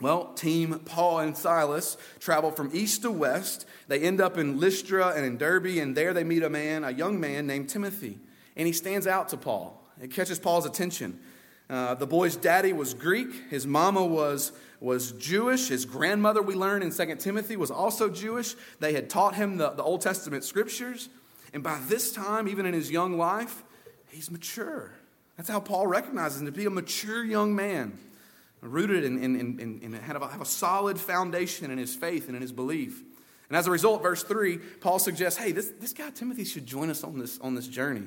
Well, 0.00 0.32
team 0.32 0.80
Paul 0.84 1.20
and 1.20 1.36
Silas 1.36 1.96
travel 2.18 2.50
from 2.50 2.70
east 2.72 3.02
to 3.02 3.10
west. 3.10 3.66
They 3.86 4.00
end 4.00 4.20
up 4.20 4.38
in 4.38 4.58
Lystra 4.58 5.12
and 5.14 5.24
in 5.24 5.36
Derbe, 5.36 5.78
and 5.78 5.96
there 5.96 6.12
they 6.12 6.24
meet 6.24 6.42
a 6.42 6.50
man, 6.50 6.82
a 6.82 6.90
young 6.90 7.20
man 7.20 7.46
named 7.46 7.68
Timothy 7.68 8.18
and 8.56 8.66
he 8.66 8.72
stands 8.72 9.06
out 9.06 9.28
to 9.30 9.36
Paul. 9.36 9.80
It 10.00 10.10
catches 10.10 10.38
Paul's 10.38 10.66
attention. 10.66 11.20
Uh, 11.68 11.94
the 11.94 12.06
boy's 12.06 12.36
daddy 12.36 12.72
was 12.72 12.92
Greek. 12.94 13.28
His 13.50 13.66
mama 13.66 14.04
was, 14.04 14.52
was 14.80 15.12
Jewish. 15.12 15.68
His 15.68 15.84
grandmother, 15.84 16.42
we 16.42 16.54
learn 16.54 16.82
in 16.82 16.90
2 16.90 17.16
Timothy, 17.16 17.56
was 17.56 17.70
also 17.70 18.10
Jewish. 18.10 18.54
They 18.80 18.92
had 18.92 19.08
taught 19.08 19.34
him 19.34 19.56
the, 19.56 19.70
the 19.70 19.82
Old 19.82 20.02
Testament 20.02 20.44
scriptures. 20.44 21.08
And 21.54 21.62
by 21.62 21.80
this 21.88 22.12
time, 22.12 22.48
even 22.48 22.66
in 22.66 22.74
his 22.74 22.90
young 22.90 23.16
life, 23.16 23.62
he's 24.08 24.30
mature. 24.30 24.92
That's 25.36 25.48
how 25.48 25.60
Paul 25.60 25.86
recognizes 25.86 26.40
him 26.40 26.46
to 26.46 26.52
be 26.52 26.66
a 26.66 26.70
mature 26.70 27.24
young 27.24 27.54
man, 27.54 27.98
rooted 28.60 29.04
in, 29.04 29.18
in, 29.22 29.58
in, 29.58 29.80
in 29.80 29.92
have, 29.94 30.20
a, 30.20 30.28
have 30.28 30.40
a 30.40 30.46
solid 30.46 30.98
foundation 31.00 31.70
in 31.70 31.78
his 31.78 31.94
faith 31.94 32.26
and 32.26 32.36
in 32.36 32.42
his 32.42 32.52
belief. 32.52 33.02
And 33.48 33.56
as 33.56 33.66
a 33.66 33.70
result, 33.70 34.02
verse 34.02 34.22
3, 34.22 34.58
Paul 34.80 34.98
suggests, 34.98 35.38
hey, 35.38 35.52
this, 35.52 35.72
this 35.80 35.92
guy 35.92 36.10
Timothy 36.10 36.44
should 36.44 36.66
join 36.66 36.90
us 36.90 37.04
on 37.04 37.18
this, 37.18 37.38
on 37.40 37.54
this 37.54 37.68
journey. 37.68 38.02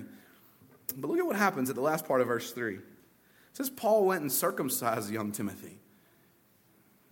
But 0.95 1.09
look 1.09 1.19
at 1.19 1.25
what 1.25 1.35
happens 1.35 1.69
at 1.69 1.75
the 1.75 1.81
last 1.81 2.07
part 2.07 2.21
of 2.21 2.27
verse 2.27 2.51
3. 2.51 2.79
Says, 3.57 3.71
Paul 3.71 4.05
went 4.05 4.21
and 4.21 4.31
circumcised 4.31 5.09
young 5.09 5.31
Timothy. 5.31 5.79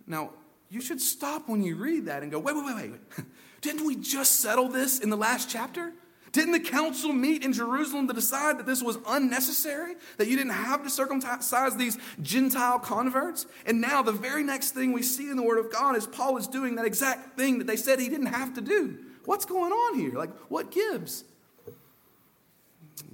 Now, 0.06 0.30
you 0.68 0.80
should 0.80 1.00
stop 1.00 1.48
when 1.48 1.60
you 1.60 1.74
read 1.74 2.06
that 2.06 2.22
and 2.22 2.30
go, 2.30 2.38
wait, 2.38 2.54
wait, 2.54 2.64
wait, 2.64 2.90
wait. 2.92 3.26
Didn't 3.62 3.84
we 3.84 3.96
just 3.96 4.38
settle 4.38 4.68
this 4.68 5.00
in 5.00 5.10
the 5.10 5.16
last 5.16 5.50
chapter? 5.50 5.92
Didn't 6.30 6.52
the 6.52 6.60
council 6.60 7.12
meet 7.12 7.44
in 7.44 7.52
Jerusalem 7.52 8.06
to 8.06 8.14
decide 8.14 8.60
that 8.60 8.66
this 8.66 8.80
was 8.80 8.96
unnecessary? 9.08 9.96
That 10.18 10.28
you 10.28 10.36
didn't 10.36 10.52
have 10.52 10.84
to 10.84 10.90
circumcise 10.90 11.76
these 11.76 11.98
Gentile 12.22 12.78
converts? 12.78 13.46
And 13.64 13.80
now, 13.80 14.02
the 14.02 14.12
very 14.12 14.44
next 14.44 14.70
thing 14.70 14.92
we 14.92 15.02
see 15.02 15.28
in 15.28 15.36
the 15.36 15.42
Word 15.42 15.58
of 15.58 15.72
God 15.72 15.96
is 15.96 16.06
Paul 16.06 16.36
is 16.36 16.46
doing 16.46 16.76
that 16.76 16.86
exact 16.86 17.36
thing 17.36 17.58
that 17.58 17.66
they 17.66 17.76
said 17.76 17.98
he 17.98 18.08
didn't 18.08 18.26
have 18.26 18.54
to 18.54 18.60
do. 18.60 18.98
What's 19.24 19.46
going 19.46 19.72
on 19.72 19.98
here? 19.98 20.12
Like, 20.12 20.30
what 20.48 20.70
gives? 20.70 21.24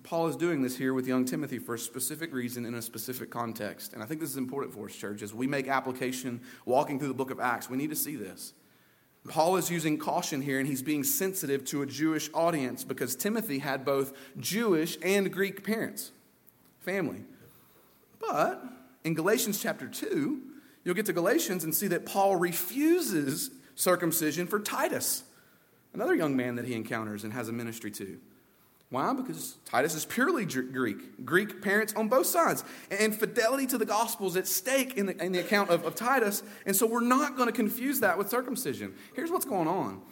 Paul 0.03 0.29
is 0.29 0.37
doing 0.37 0.63
this 0.63 0.77
here 0.77 0.95
with 0.95 1.07
young 1.07 1.25
Timothy 1.25 1.59
for 1.59 1.75
a 1.75 1.79
specific 1.79 2.33
reason 2.33 2.65
in 2.65 2.75
a 2.75 2.83
specific 2.83 3.31
context. 3.31 3.93
And 3.93 4.03
I 4.03 4.07
think 4.07 4.21
this 4.21 4.31
is 4.31 4.37
important 4.37 4.75
for 4.75 4.87
us, 4.87 4.95
church. 4.95 5.23
As 5.23 5.33
we 5.33 5.47
make 5.47 5.69
application 5.69 6.41
walking 6.67 6.99
through 6.99 7.09
the 7.09 7.15
book 7.15 7.31
of 7.31 7.41
Acts, 7.41 7.71
we 7.71 7.77
need 7.77 7.91
to 7.91 7.97
see 7.97 8.17
this. 8.17 8.53
Paul 9.29 9.57
is 9.57 9.71
using 9.71 9.99
caution 9.99 10.43
here 10.43 10.59
and 10.59 10.69
he's 10.69 10.83
being 10.83 11.05
sensitive 11.05 11.65
to 11.67 11.83
a 11.83 11.87
Jewish 11.87 12.29
audience 12.35 12.83
because 12.83 13.15
Timothy 13.15 13.61
had 13.61 13.85
both 13.85 14.13
Jewish 14.39 14.99
and 15.03 15.33
Greek 15.33 15.65
parents, 15.65 16.11
family. 16.81 17.23
But 18.21 18.65
in 19.05 19.15
Galatians 19.15 19.63
chapter 19.63 19.87
2, 19.87 20.43
you'll 20.85 20.95
get 20.95 21.07
to 21.07 21.13
Galatians 21.13 21.63
and 21.63 21.75
see 21.75 21.87
that 21.89 22.05
Paul 22.05 22.37
refuses 22.37 23.51
circumcision 23.77 24.49
for 24.49 24.59
Titus, 24.59 25.23
another 25.95 26.15
young 26.15 26.37
man 26.37 26.57
that 26.57 26.65
he 26.65 26.75
encounters 26.75 27.23
and 27.23 27.33
has 27.33 27.49
a 27.49 27.53
ministry 27.53 27.93
to. 27.93 28.19
Why? 28.93 29.15
Because 29.15 29.57
Titus 29.65 29.95
is 29.95 30.05
purely 30.05 30.45
Greek, 30.45 31.25
Greek 31.25 31.63
parents 31.63 31.95
on 31.95 32.09
both 32.09 32.27
sides. 32.27 32.63
And 32.91 33.15
fidelity 33.15 33.67
to 33.69 33.79
the 33.79 33.87
gospel 33.87 34.27
is 34.27 34.37
at 34.37 34.47
stake 34.47 34.99
in 34.99 35.07
the, 35.07 35.25
in 35.25 35.33
the 35.33 35.39
account 35.39 35.71
of, 35.71 35.87
of 35.87 35.95
Titus. 35.95 36.43
And 36.67 36.77
so 36.77 36.87
we're 36.87 37.01
not 37.01 37.35
going 37.35 37.49
to 37.49 37.55
confuse 37.55 38.01
that 38.01 38.19
with 38.19 38.29
circumcision. 38.29 38.93
Here's 39.15 39.31
what's 39.31 39.47
going 39.47 39.67
on. 39.67 40.03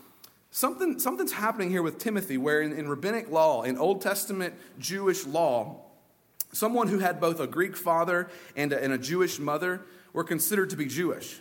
Something, 0.50 0.98
something's 0.98 1.32
happening 1.32 1.68
here 1.68 1.82
with 1.82 1.98
Timothy, 1.98 2.38
where 2.38 2.62
in, 2.62 2.72
in 2.72 2.88
rabbinic 2.88 3.30
law, 3.30 3.64
in 3.64 3.76
Old 3.76 4.00
Testament 4.00 4.54
Jewish 4.78 5.26
law, 5.26 5.82
someone 6.50 6.88
who 6.88 7.00
had 7.00 7.20
both 7.20 7.38
a 7.38 7.46
Greek 7.46 7.76
father 7.76 8.30
and 8.56 8.72
a, 8.72 8.82
and 8.82 8.94
a 8.94 8.98
Jewish 8.98 9.38
mother 9.38 9.82
were 10.14 10.24
considered 10.24 10.70
to 10.70 10.76
be 10.76 10.86
Jewish. 10.86 11.38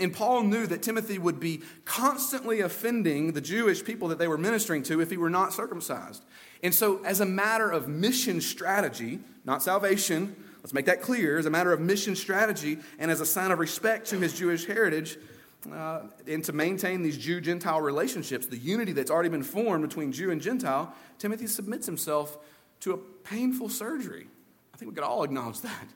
And 0.00 0.12
Paul 0.12 0.44
knew 0.44 0.66
that 0.66 0.82
Timothy 0.82 1.18
would 1.18 1.38
be 1.38 1.62
constantly 1.84 2.60
offending 2.60 3.32
the 3.32 3.40
Jewish 3.40 3.84
people 3.84 4.08
that 4.08 4.18
they 4.18 4.28
were 4.28 4.38
ministering 4.38 4.82
to 4.84 5.00
if 5.00 5.10
he 5.10 5.16
were 5.16 5.30
not 5.30 5.52
circumcised. 5.52 6.24
And 6.62 6.74
so, 6.74 7.02
as 7.04 7.20
a 7.20 7.26
matter 7.26 7.70
of 7.70 7.88
mission 7.88 8.40
strategy, 8.40 9.18
not 9.44 9.62
salvation, 9.62 10.36
let's 10.58 10.72
make 10.72 10.86
that 10.86 11.02
clear, 11.02 11.38
as 11.38 11.46
a 11.46 11.50
matter 11.50 11.72
of 11.72 11.80
mission 11.80 12.16
strategy 12.16 12.78
and 12.98 13.10
as 13.10 13.20
a 13.20 13.26
sign 13.26 13.50
of 13.50 13.58
respect 13.58 14.08
to 14.08 14.18
his 14.18 14.38
Jewish 14.38 14.64
heritage, 14.64 15.18
uh, 15.70 16.02
and 16.26 16.44
to 16.44 16.52
maintain 16.52 17.02
these 17.02 17.18
Jew 17.18 17.40
Gentile 17.40 17.80
relationships, 17.80 18.46
the 18.46 18.56
unity 18.56 18.92
that's 18.92 19.10
already 19.10 19.28
been 19.28 19.44
formed 19.44 19.86
between 19.86 20.10
Jew 20.10 20.30
and 20.30 20.40
Gentile, 20.40 20.92
Timothy 21.18 21.46
submits 21.46 21.86
himself 21.86 22.38
to 22.80 22.92
a 22.92 22.96
painful 22.96 23.68
surgery. 23.68 24.26
I 24.74 24.76
think 24.76 24.90
we 24.90 24.94
could 24.94 25.04
all 25.04 25.22
acknowledge 25.22 25.60
that. 25.60 25.86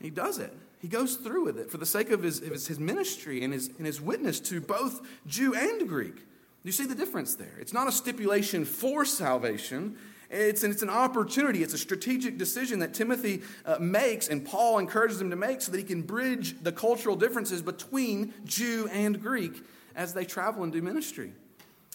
He 0.00 0.10
does 0.10 0.38
it. 0.38 0.52
He 0.80 0.88
goes 0.88 1.16
through 1.16 1.44
with 1.44 1.58
it 1.58 1.70
for 1.70 1.78
the 1.78 1.86
sake 1.86 2.10
of 2.10 2.22
his, 2.22 2.38
his, 2.40 2.78
ministry 2.78 3.42
and 3.42 3.52
his, 3.52 3.68
and 3.78 3.86
his 3.86 4.00
witness 4.00 4.38
to 4.40 4.60
both 4.60 5.00
Jew 5.26 5.54
and 5.54 5.88
Greek. 5.88 6.24
You 6.62 6.72
see 6.72 6.86
the 6.86 6.94
difference 6.94 7.34
there? 7.34 7.56
It's 7.60 7.72
not 7.72 7.88
a 7.88 7.92
stipulation 7.92 8.64
for 8.64 9.04
salvation. 9.04 9.96
It's 10.30 10.62
an, 10.62 10.70
it's 10.70 10.82
an 10.82 10.90
opportunity. 10.90 11.62
It's 11.62 11.74
a 11.74 11.78
strategic 11.78 12.38
decision 12.38 12.80
that 12.80 12.94
Timothy 12.94 13.42
uh, 13.64 13.78
makes 13.80 14.28
and 14.28 14.44
Paul 14.44 14.78
encourages 14.78 15.20
him 15.20 15.30
to 15.30 15.36
make 15.36 15.62
so 15.62 15.72
that 15.72 15.78
he 15.78 15.84
can 15.84 16.02
bridge 16.02 16.62
the 16.62 16.72
cultural 16.72 17.16
differences 17.16 17.62
between 17.62 18.34
Jew 18.44 18.88
and 18.92 19.20
Greek 19.20 19.62
as 19.96 20.14
they 20.14 20.24
travel 20.24 20.62
and 20.62 20.72
do 20.72 20.82
ministry. 20.82 21.32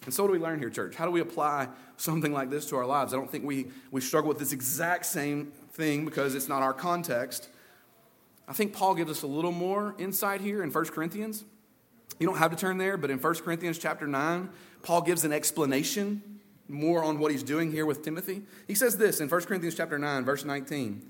And 0.05 0.13
so, 0.13 0.23
what 0.23 0.29
do 0.29 0.33
we 0.33 0.39
learn 0.39 0.59
here, 0.59 0.69
church? 0.69 0.95
How 0.95 1.05
do 1.05 1.11
we 1.11 1.21
apply 1.21 1.69
something 1.95 2.33
like 2.33 2.49
this 2.49 2.65
to 2.67 2.75
our 2.75 2.85
lives? 2.85 3.13
I 3.13 3.17
don't 3.17 3.31
think 3.31 3.45
we, 3.45 3.67
we 3.91 4.01
struggle 4.01 4.27
with 4.27 4.39
this 4.39 4.51
exact 4.51 5.05
same 5.05 5.51
thing 5.71 6.03
because 6.03 6.35
it's 6.35 6.49
not 6.49 6.61
our 6.61 6.73
context. 6.73 7.49
I 8.47 8.53
think 8.53 8.73
Paul 8.73 8.95
gives 8.95 9.11
us 9.11 9.23
a 9.23 9.27
little 9.27 9.51
more 9.51 9.95
insight 9.97 10.41
here 10.41 10.63
in 10.63 10.71
1 10.71 10.85
Corinthians. 10.85 11.45
You 12.19 12.27
don't 12.27 12.37
have 12.37 12.51
to 12.51 12.57
turn 12.57 12.77
there, 12.77 12.97
but 12.97 13.09
in 13.09 13.19
1 13.19 13.35
Corinthians 13.35 13.77
chapter 13.77 14.07
9, 14.07 14.49
Paul 14.81 15.01
gives 15.01 15.23
an 15.23 15.31
explanation 15.31 16.21
more 16.67 17.03
on 17.03 17.19
what 17.19 17.31
he's 17.31 17.43
doing 17.43 17.71
here 17.71 17.85
with 17.85 18.03
Timothy. 18.03 18.43
He 18.67 18.75
says 18.75 18.97
this 18.97 19.19
in 19.19 19.29
1 19.29 19.41
Corinthians 19.41 19.75
chapter 19.75 19.97
9, 19.97 20.25
verse 20.25 20.45
19. 20.45 21.09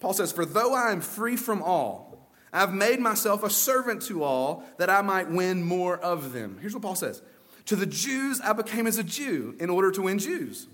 Paul 0.00 0.12
says, 0.12 0.32
For 0.32 0.44
though 0.44 0.74
I 0.74 0.92
am 0.92 1.00
free 1.00 1.36
from 1.36 1.62
all, 1.62 2.30
I've 2.52 2.72
made 2.72 3.00
myself 3.00 3.42
a 3.42 3.50
servant 3.50 4.02
to 4.02 4.22
all 4.22 4.64
that 4.78 4.88
I 4.88 5.02
might 5.02 5.30
win 5.30 5.62
more 5.62 5.98
of 5.98 6.32
them. 6.32 6.58
Here's 6.60 6.74
what 6.74 6.82
Paul 6.82 6.94
says 6.94 7.22
To 7.66 7.76
the 7.76 7.86
Jews, 7.86 8.40
I 8.40 8.52
became 8.52 8.86
as 8.86 8.98
a 8.98 9.04
Jew 9.04 9.56
in 9.58 9.70
order 9.70 9.90
to 9.90 10.02
win 10.02 10.18
Jews. 10.18 10.68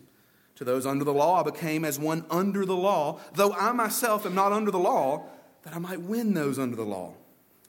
To 0.56 0.64
those 0.64 0.86
under 0.86 1.04
the 1.04 1.12
law, 1.12 1.40
I 1.40 1.42
became 1.42 1.84
as 1.84 1.98
one 1.98 2.24
under 2.30 2.64
the 2.64 2.76
law, 2.76 3.18
though 3.34 3.52
I 3.52 3.72
myself 3.72 4.24
am 4.24 4.36
not 4.36 4.52
under 4.52 4.70
the 4.70 4.78
law, 4.78 5.26
that 5.64 5.74
I 5.74 5.78
might 5.78 6.00
win 6.00 6.34
those 6.34 6.58
under 6.58 6.76
the 6.76 6.84
law. 6.84 7.14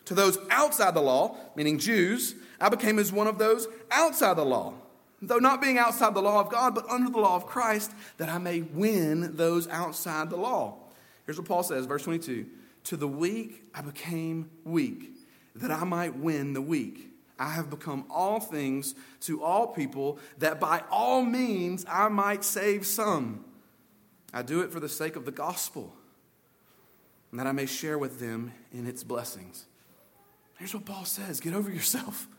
To 0.05 0.13
those 0.13 0.37
outside 0.51 0.93
the 0.93 1.01
law, 1.01 1.35
meaning 1.55 1.79
Jews, 1.79 2.35
I 2.59 2.69
became 2.69 2.99
as 2.99 3.11
one 3.11 3.27
of 3.27 3.37
those 3.37 3.67
outside 3.91 4.37
the 4.37 4.45
law, 4.45 4.73
though 5.21 5.39
not 5.39 5.61
being 5.61 5.77
outside 5.77 6.13
the 6.13 6.21
law 6.21 6.39
of 6.39 6.49
God, 6.49 6.75
but 6.75 6.87
under 6.89 7.09
the 7.09 7.19
law 7.19 7.35
of 7.35 7.47
Christ, 7.47 7.91
that 8.17 8.29
I 8.29 8.37
may 8.37 8.61
win 8.61 9.35
those 9.35 9.67
outside 9.67 10.29
the 10.29 10.37
law. 10.37 10.77
Here's 11.25 11.37
what 11.37 11.47
Paul 11.47 11.63
says, 11.63 11.85
verse 11.85 12.03
22 12.03 12.45
To 12.85 12.97
the 12.97 13.07
weak 13.07 13.63
I 13.73 13.81
became 13.81 14.49
weak, 14.63 15.11
that 15.55 15.71
I 15.71 15.83
might 15.83 16.15
win 16.15 16.53
the 16.53 16.61
weak. 16.61 17.11
I 17.37 17.49
have 17.49 17.69
become 17.69 18.05
all 18.09 18.39
things 18.39 18.95
to 19.21 19.43
all 19.43 19.67
people, 19.67 20.19
that 20.37 20.59
by 20.59 20.83
all 20.89 21.23
means 21.23 21.85
I 21.89 22.07
might 22.07 22.45
save 22.45 22.85
some. 22.85 23.43
I 24.33 24.41
do 24.41 24.61
it 24.61 24.71
for 24.71 24.79
the 24.79 24.87
sake 24.87 25.15
of 25.15 25.25
the 25.25 25.31
gospel, 25.31 25.93
and 27.35 27.39
that 27.41 27.47
I 27.47 27.51
may 27.51 27.65
share 27.65 27.97
with 27.97 28.17
them 28.17 28.53
in 28.71 28.87
its 28.87 29.03
blessings. 29.03 29.65
Here's 30.57 30.73
what 30.73 30.85
Paul 30.85 31.03
says 31.03 31.41
get 31.41 31.53
over 31.53 31.69
yourself. 31.69 32.29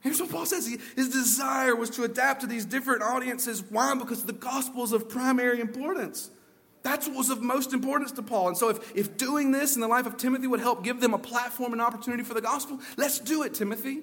Here's 0.00 0.20
what 0.20 0.32
Paul 0.32 0.46
says. 0.46 0.66
His 0.96 1.10
desire 1.10 1.76
was 1.76 1.90
to 1.90 2.02
adapt 2.02 2.40
to 2.40 2.48
these 2.48 2.64
different 2.64 3.02
audiences. 3.02 3.62
Why? 3.62 3.94
Because 3.94 4.24
the 4.24 4.32
gospel 4.32 4.82
is 4.82 4.90
of 4.90 5.08
primary 5.08 5.60
importance. 5.60 6.28
That's 6.82 7.06
what 7.06 7.18
was 7.18 7.30
of 7.30 7.40
most 7.40 7.72
importance 7.72 8.10
to 8.10 8.22
Paul. 8.22 8.48
And 8.48 8.58
so, 8.58 8.68
if, 8.70 8.96
if 8.96 9.16
doing 9.16 9.52
this 9.52 9.76
in 9.76 9.80
the 9.80 9.86
life 9.86 10.06
of 10.06 10.16
Timothy 10.16 10.48
would 10.48 10.58
help 10.58 10.82
give 10.82 11.00
them 11.00 11.14
a 11.14 11.18
platform 11.18 11.72
and 11.72 11.80
opportunity 11.80 12.24
for 12.24 12.34
the 12.34 12.40
gospel, 12.40 12.80
let's 12.96 13.20
do 13.20 13.44
it, 13.44 13.54
Timothy. 13.54 14.00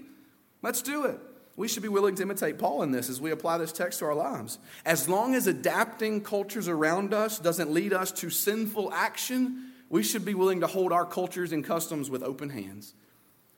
Let's 0.62 0.82
do 0.82 1.04
it. 1.04 1.20
We 1.58 1.68
should 1.68 1.84
be 1.84 1.90
willing 1.90 2.16
to 2.16 2.24
imitate 2.24 2.60
Paul 2.60 2.84
in 2.84 2.92
this 2.92 3.10
as 3.10 3.20
we 3.20 3.32
apply 3.32 3.58
this 3.58 3.74
text 3.74 4.00
to 4.00 4.06
our 4.06 4.16
lives. 4.16 4.58
As 4.86 5.10
long 5.10 5.36
as 5.36 5.48
adapting 5.48 6.22
cultures 6.22 6.70
around 6.70 7.14
us 7.14 7.40
doesn't 7.40 7.74
lead 7.74 7.92
us 7.92 8.14
to 8.14 8.30
sinful 8.30 8.94
action, 8.94 9.69
we 9.90 10.04
should 10.04 10.24
be 10.24 10.34
willing 10.34 10.62
to 10.62 10.68
hold 10.68 10.92
our 10.92 11.06
cultures 11.06 11.52
and 11.52 11.64
customs 11.66 12.10
with 12.10 12.24
open 12.24 12.50
hands. 12.50 12.94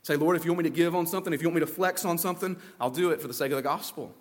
Say, 0.03 0.15
Lord, 0.15 0.35
if 0.35 0.45
you 0.45 0.51
want 0.51 0.63
me 0.63 0.69
to 0.69 0.75
give 0.75 0.95
on 0.95 1.05
something, 1.05 1.33
if 1.33 1.41
you 1.41 1.47
want 1.47 1.55
me 1.55 1.61
to 1.61 1.67
flex 1.67 2.05
on 2.05 2.17
something, 2.17 2.57
I'll 2.79 2.89
do 2.89 3.11
it 3.11 3.21
for 3.21 3.27
the 3.27 3.33
sake 3.33 3.51
of 3.51 3.57
the 3.57 3.61
gospel. 3.61 4.13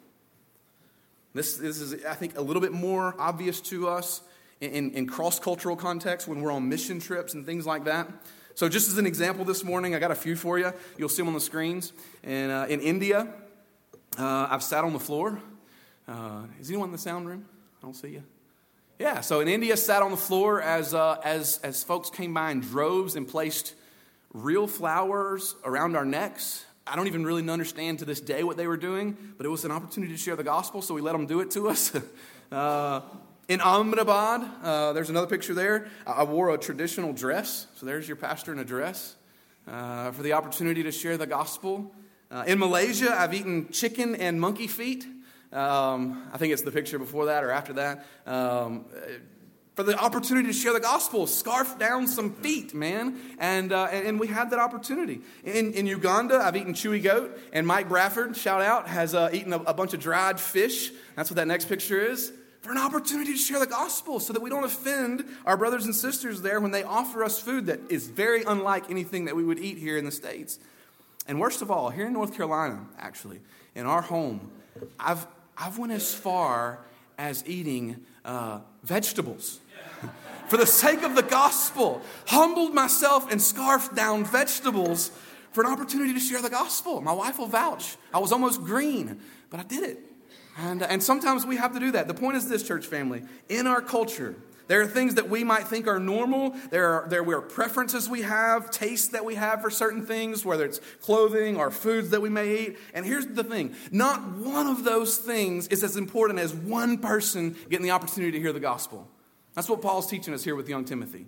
This, 1.32 1.56
this 1.56 1.80
is, 1.80 2.04
I 2.04 2.14
think, 2.14 2.36
a 2.36 2.42
little 2.42 2.60
bit 2.60 2.72
more 2.72 3.14
obvious 3.18 3.60
to 3.62 3.88
us 3.88 4.20
in, 4.60 4.90
in, 4.90 5.06
cross 5.06 5.38
cultural 5.38 5.76
context 5.76 6.28
when 6.28 6.42
we're 6.42 6.50
on 6.50 6.68
mission 6.68 7.00
trips 7.00 7.34
and 7.34 7.46
things 7.46 7.66
like 7.66 7.84
that. 7.84 8.08
So, 8.54 8.68
just 8.68 8.88
as 8.88 8.98
an 8.98 9.06
example 9.06 9.44
this 9.44 9.64
morning, 9.64 9.94
I 9.94 10.00
got 10.00 10.10
a 10.10 10.16
few 10.16 10.36
for 10.36 10.58
you. 10.58 10.72
You'll 10.98 11.08
see 11.08 11.22
them 11.22 11.28
on 11.28 11.34
the 11.34 11.40
screens. 11.40 11.92
And 12.24 12.50
uh, 12.50 12.66
in 12.68 12.80
India, 12.80 13.28
uh, 14.18 14.48
I've 14.50 14.62
sat 14.62 14.84
on 14.84 14.92
the 14.92 14.98
floor. 14.98 15.40
Uh, 16.06 16.42
is 16.60 16.68
anyone 16.68 16.88
in 16.88 16.92
the 16.92 16.98
sound 16.98 17.26
room? 17.28 17.46
I 17.80 17.86
don't 17.86 17.94
see 17.94 18.08
you. 18.08 18.24
Yeah, 19.00 19.22
so 19.22 19.40
in 19.40 19.48
India, 19.48 19.78
sat 19.78 20.02
on 20.02 20.10
the 20.10 20.16
floor 20.18 20.60
as, 20.60 20.92
uh, 20.92 21.18
as, 21.24 21.58
as 21.62 21.82
folks 21.82 22.10
came 22.10 22.34
by 22.34 22.50
in 22.50 22.60
droves 22.60 23.16
and 23.16 23.26
placed 23.26 23.74
real 24.34 24.66
flowers 24.66 25.54
around 25.64 25.96
our 25.96 26.04
necks. 26.04 26.66
I 26.86 26.96
don't 26.96 27.06
even 27.06 27.24
really 27.24 27.48
understand 27.48 28.00
to 28.00 28.04
this 28.04 28.20
day 28.20 28.44
what 28.44 28.58
they 28.58 28.66
were 28.66 28.76
doing, 28.76 29.16
but 29.38 29.46
it 29.46 29.48
was 29.48 29.64
an 29.64 29.70
opportunity 29.70 30.12
to 30.12 30.18
share 30.18 30.36
the 30.36 30.44
gospel, 30.44 30.82
so 30.82 30.92
we 30.92 31.00
let 31.00 31.12
them 31.12 31.24
do 31.24 31.40
it 31.40 31.50
to 31.52 31.70
us. 31.70 31.98
uh, 32.52 33.00
in 33.48 33.62
Ahmedabad, 33.62 34.46
uh, 34.62 34.92
there's 34.92 35.08
another 35.08 35.28
picture 35.28 35.54
there. 35.54 35.88
I 36.06 36.24
wore 36.24 36.50
a 36.50 36.58
traditional 36.58 37.14
dress, 37.14 37.68
so 37.76 37.86
there's 37.86 38.06
your 38.06 38.18
pastor 38.18 38.52
in 38.52 38.58
a 38.58 38.66
dress 38.66 39.16
uh, 39.66 40.10
for 40.10 40.22
the 40.22 40.34
opportunity 40.34 40.82
to 40.82 40.92
share 40.92 41.16
the 41.16 41.26
gospel. 41.26 41.90
Uh, 42.30 42.44
in 42.46 42.58
Malaysia, 42.58 43.18
I've 43.18 43.32
eaten 43.32 43.70
chicken 43.70 44.14
and 44.14 44.38
monkey 44.38 44.66
feet. 44.66 45.06
Um, 45.52 46.28
I 46.32 46.38
think 46.38 46.52
it's 46.52 46.62
the 46.62 46.70
picture 46.70 46.98
before 46.98 47.26
that 47.26 47.42
or 47.42 47.50
after 47.50 47.72
that. 47.74 48.06
Um, 48.26 48.84
for 49.74 49.82
the 49.84 49.98
opportunity 49.98 50.48
to 50.48 50.52
share 50.52 50.72
the 50.72 50.80
gospel, 50.80 51.26
scarf 51.26 51.78
down 51.78 52.06
some 52.06 52.34
feet, 52.34 52.74
man. 52.74 53.18
And, 53.38 53.72
uh, 53.72 53.84
and, 53.84 54.20
we 54.20 54.26
had 54.26 54.50
that 54.50 54.58
opportunity. 54.58 55.22
In, 55.42 55.72
in 55.72 55.86
Uganda, 55.86 56.36
I've 56.36 56.56
eaten 56.56 56.74
chewy 56.74 57.02
goat, 57.02 57.38
and 57.52 57.66
Mike 57.66 57.88
Bradford, 57.88 58.36
shout 58.36 58.60
out, 58.60 58.88
has 58.88 59.14
uh, 59.14 59.30
eaten 59.32 59.52
a, 59.52 59.58
a 59.58 59.72
bunch 59.72 59.94
of 59.94 60.00
dried 60.00 60.38
fish. 60.38 60.90
That's 61.16 61.30
what 61.30 61.36
that 61.36 61.46
next 61.46 61.66
picture 61.66 61.98
is. 61.98 62.32
For 62.60 62.72
an 62.72 62.78
opportunity 62.78 63.32
to 63.32 63.38
share 63.38 63.58
the 63.58 63.66
gospel 63.66 64.20
so 64.20 64.34
that 64.34 64.42
we 64.42 64.50
don't 64.50 64.64
offend 64.64 65.24
our 65.46 65.56
brothers 65.56 65.86
and 65.86 65.94
sisters 65.94 66.42
there 66.42 66.60
when 66.60 66.72
they 66.72 66.82
offer 66.82 67.24
us 67.24 67.40
food 67.40 67.66
that 67.66 67.80
is 67.90 68.08
very 68.08 68.42
unlike 68.42 68.90
anything 68.90 69.24
that 69.24 69.36
we 69.36 69.44
would 69.44 69.58
eat 69.58 69.78
here 69.78 69.96
in 69.96 70.04
the 70.04 70.12
States. 70.12 70.58
And 71.26 71.40
worst 71.40 71.62
of 71.62 71.70
all, 71.70 71.88
here 71.88 72.06
in 72.06 72.12
North 72.12 72.36
Carolina, 72.36 72.84
actually, 72.98 73.40
in 73.74 73.86
our 73.86 74.02
home, 74.02 74.50
I've, 74.98 75.26
I've 75.60 75.78
went 75.78 75.92
as 75.92 76.14
far 76.14 76.78
as 77.18 77.46
eating 77.46 78.04
uh, 78.24 78.60
vegetables. 78.82 79.60
For 80.48 80.56
the 80.56 80.66
sake 80.66 81.02
of 81.02 81.14
the 81.14 81.22
gospel, 81.22 82.00
humbled 82.26 82.74
myself 82.74 83.30
and 83.30 83.40
scarfed 83.40 83.94
down 83.94 84.24
vegetables 84.24 85.12
for 85.52 85.64
an 85.64 85.70
opportunity 85.70 86.12
to 86.14 86.20
share 86.20 86.40
the 86.40 86.50
gospel. 86.50 87.00
My 87.00 87.12
wife 87.12 87.38
will 87.38 87.46
vouch. 87.46 87.96
I 88.14 88.18
was 88.18 88.32
almost 88.32 88.62
green, 88.62 89.20
but 89.48 89.60
I 89.60 89.62
did 89.64 89.82
it. 89.82 89.98
And, 90.56 90.82
and 90.82 91.02
sometimes 91.02 91.46
we 91.46 91.56
have 91.56 91.72
to 91.74 91.80
do 91.80 91.92
that. 91.92 92.08
The 92.08 92.14
point 92.14 92.36
is 92.36 92.48
this, 92.48 92.66
church 92.66 92.86
family. 92.86 93.22
In 93.48 93.66
our 93.66 93.80
culture, 93.80 94.36
there 94.70 94.80
are 94.80 94.86
things 94.86 95.16
that 95.16 95.28
we 95.28 95.42
might 95.42 95.66
think 95.66 95.88
are 95.88 95.98
normal. 95.98 96.54
There 96.70 96.86
are, 96.86 97.08
there 97.08 97.28
are 97.28 97.40
preferences 97.40 98.08
we 98.08 98.22
have, 98.22 98.70
tastes 98.70 99.08
that 99.08 99.24
we 99.24 99.34
have 99.34 99.62
for 99.62 99.68
certain 99.68 100.06
things, 100.06 100.44
whether 100.44 100.64
it's 100.64 100.80
clothing 101.00 101.56
or 101.56 101.72
foods 101.72 102.10
that 102.10 102.22
we 102.22 102.28
may 102.28 102.56
eat. 102.56 102.78
And 102.94 103.04
here's 103.04 103.26
the 103.26 103.42
thing 103.42 103.74
not 103.90 104.36
one 104.36 104.68
of 104.68 104.84
those 104.84 105.16
things 105.16 105.66
is 105.66 105.82
as 105.82 105.96
important 105.96 106.38
as 106.38 106.54
one 106.54 106.98
person 106.98 107.56
getting 107.68 107.82
the 107.82 107.90
opportunity 107.90 108.30
to 108.30 108.38
hear 108.38 108.52
the 108.52 108.60
gospel. 108.60 109.10
That's 109.54 109.68
what 109.68 109.82
Paul's 109.82 110.06
teaching 110.06 110.34
us 110.34 110.44
here 110.44 110.54
with 110.54 110.68
young 110.68 110.84
Timothy. 110.84 111.26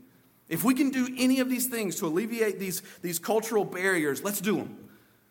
If 0.49 0.63
we 0.63 0.73
can 0.73 0.91
do 0.91 1.09
any 1.19 1.41
of 1.41 1.51
these 1.51 1.67
things 1.67 1.97
to 1.97 2.07
alleviate 2.07 2.61
these, 2.61 2.81
these 3.03 3.19
cultural 3.19 3.65
barriers, 3.65 4.23
let's 4.23 4.41
do 4.41 4.55
them. 4.55 4.89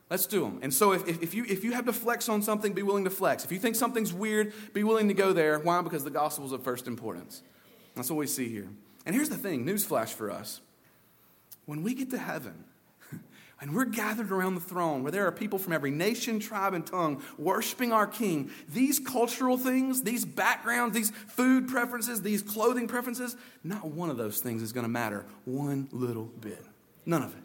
Let's 0.09 0.25
do 0.25 0.41
them. 0.41 0.59
And 0.61 0.73
so 0.73 0.91
if, 0.91 1.07
if, 1.07 1.33
you, 1.33 1.45
if 1.47 1.63
you 1.63 1.71
have 1.71 1.85
to 1.85 1.93
flex 1.93 2.27
on 2.27 2.41
something, 2.41 2.73
be 2.73 2.83
willing 2.83 3.05
to 3.05 3.09
flex. 3.09 3.45
If 3.45 3.53
you 3.53 3.59
think 3.59 3.77
something's 3.77 4.11
weird, 4.11 4.51
be 4.73 4.83
willing 4.83 5.07
to 5.07 5.13
go 5.13 5.31
there. 5.31 5.59
Why? 5.59 5.81
Because 5.81 6.03
the 6.03 6.09
gospel 6.09 6.45
is 6.45 6.51
of 6.51 6.61
first 6.61 6.87
importance. 6.87 7.41
That's 7.95 8.09
what 8.09 8.17
we 8.17 8.27
see 8.27 8.49
here. 8.49 8.69
And 9.05 9.15
here's 9.15 9.29
the 9.29 9.37
thing 9.37 9.65
newsflash 9.65 10.09
for 10.09 10.31
us. 10.31 10.61
When 11.65 11.83
we 11.83 11.93
get 11.93 12.09
to 12.11 12.17
heaven, 12.17 12.63
and 13.61 13.75
we're 13.75 13.85
gathered 13.85 14.31
around 14.31 14.55
the 14.55 14.61
throne 14.61 15.03
where 15.03 15.11
there 15.11 15.25
are 15.27 15.31
people 15.31 15.59
from 15.59 15.73
every 15.73 15.91
nation, 15.91 16.39
tribe, 16.39 16.73
and 16.73 16.85
tongue 16.85 17.21
worshiping 17.37 17.93
our 17.93 18.07
King, 18.07 18.51
these 18.69 18.99
cultural 18.99 19.57
things, 19.57 20.03
these 20.03 20.25
backgrounds, 20.25 20.95
these 20.95 21.11
food 21.27 21.67
preferences, 21.67 22.21
these 22.21 22.41
clothing 22.41 22.87
preferences, 22.87 23.35
not 23.63 23.85
one 23.85 24.09
of 24.09 24.17
those 24.17 24.39
things 24.39 24.61
is 24.61 24.73
going 24.73 24.85
to 24.85 24.89
matter 24.89 25.25
one 25.45 25.87
little 25.91 26.25
bit. 26.25 26.65
None 27.05 27.23
of 27.23 27.33
it. 27.35 27.43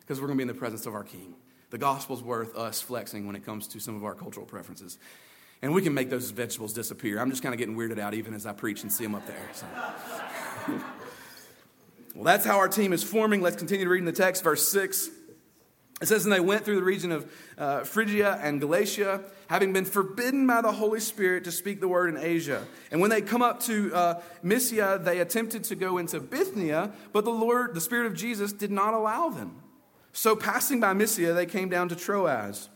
Because 0.00 0.20
we're 0.20 0.26
going 0.26 0.38
to 0.38 0.44
be 0.44 0.48
in 0.50 0.54
the 0.54 0.60
presence 0.60 0.86
of 0.86 0.94
our 0.94 1.04
King. 1.04 1.34
The 1.70 1.78
gospel's 1.78 2.22
worth 2.22 2.56
us 2.56 2.80
flexing 2.80 3.26
when 3.26 3.36
it 3.36 3.44
comes 3.44 3.66
to 3.68 3.80
some 3.80 3.94
of 3.94 4.04
our 4.04 4.14
cultural 4.14 4.46
preferences. 4.46 4.98
And 5.60 5.74
we 5.74 5.82
can 5.82 5.92
make 5.92 6.08
those 6.08 6.30
vegetables 6.30 6.72
disappear. 6.72 7.18
I'm 7.18 7.30
just 7.30 7.42
kind 7.42 7.52
of 7.52 7.58
getting 7.58 7.76
weirded 7.76 7.98
out 7.98 8.14
even 8.14 8.32
as 8.34 8.46
I 8.46 8.52
preach 8.52 8.82
and 8.82 8.92
see 8.92 9.04
them 9.04 9.14
up 9.14 9.26
there. 9.26 9.36
So. 9.52 9.66
well, 12.14 12.24
that's 12.24 12.44
how 12.44 12.58
our 12.58 12.68
team 12.68 12.92
is 12.92 13.02
forming. 13.02 13.40
Let's 13.40 13.56
continue 13.56 13.88
reading 13.88 14.06
the 14.06 14.12
text, 14.12 14.44
verse 14.44 14.68
6. 14.68 15.10
It 16.00 16.06
says, 16.06 16.24
And 16.24 16.32
they 16.32 16.40
went 16.40 16.64
through 16.64 16.76
the 16.76 16.84
region 16.84 17.10
of 17.10 17.32
uh, 17.56 17.82
Phrygia 17.82 18.38
and 18.40 18.60
Galatia, 18.60 19.22
having 19.48 19.72
been 19.72 19.84
forbidden 19.84 20.46
by 20.46 20.60
the 20.60 20.70
Holy 20.70 21.00
Spirit 21.00 21.44
to 21.44 21.52
speak 21.52 21.80
the 21.80 21.88
word 21.88 22.14
in 22.14 22.22
Asia. 22.22 22.64
And 22.92 23.00
when 23.00 23.10
they 23.10 23.20
come 23.20 23.42
up 23.42 23.60
to 23.62 23.92
uh, 23.92 24.20
Mysia, 24.42 25.00
they 25.02 25.18
attempted 25.18 25.64
to 25.64 25.74
go 25.74 25.98
into 25.98 26.20
Bithynia, 26.20 26.92
but 27.12 27.24
the 27.24 27.30
Lord, 27.30 27.74
the 27.74 27.80
Spirit 27.80 28.06
of 28.06 28.14
Jesus, 28.14 28.52
did 28.52 28.70
not 28.70 28.94
allow 28.94 29.28
them. 29.28 29.60
So 30.12 30.36
passing 30.36 30.78
by 30.78 30.92
Mysia, 30.92 31.32
they 31.32 31.46
came 31.46 31.68
down 31.68 31.88
to 31.88 31.96
Troas. 31.96 32.68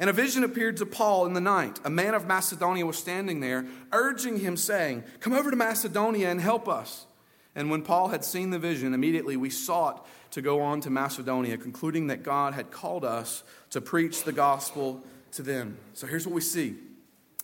And 0.00 0.08
a 0.08 0.14
vision 0.14 0.42
appeared 0.42 0.78
to 0.78 0.86
Paul 0.86 1.26
in 1.26 1.34
the 1.34 1.42
night. 1.42 1.78
A 1.84 1.90
man 1.90 2.14
of 2.14 2.26
Macedonia 2.26 2.86
was 2.86 2.98
standing 2.98 3.40
there, 3.40 3.66
urging 3.92 4.40
him, 4.40 4.56
saying, 4.56 5.04
Come 5.20 5.34
over 5.34 5.50
to 5.50 5.56
Macedonia 5.56 6.30
and 6.30 6.40
help 6.40 6.68
us. 6.68 7.06
And 7.54 7.70
when 7.70 7.82
Paul 7.82 8.08
had 8.08 8.24
seen 8.24 8.48
the 8.48 8.58
vision, 8.58 8.94
immediately 8.94 9.36
we 9.36 9.50
sought 9.50 10.06
to 10.30 10.40
go 10.40 10.62
on 10.62 10.80
to 10.82 10.90
Macedonia, 10.90 11.58
concluding 11.58 12.06
that 12.06 12.22
God 12.22 12.54
had 12.54 12.70
called 12.70 13.04
us 13.04 13.42
to 13.70 13.82
preach 13.82 14.24
the 14.24 14.32
gospel 14.32 15.02
to 15.32 15.42
them. 15.42 15.76
So 15.92 16.06
here's 16.06 16.26
what 16.26 16.34
we 16.34 16.40
see 16.40 16.76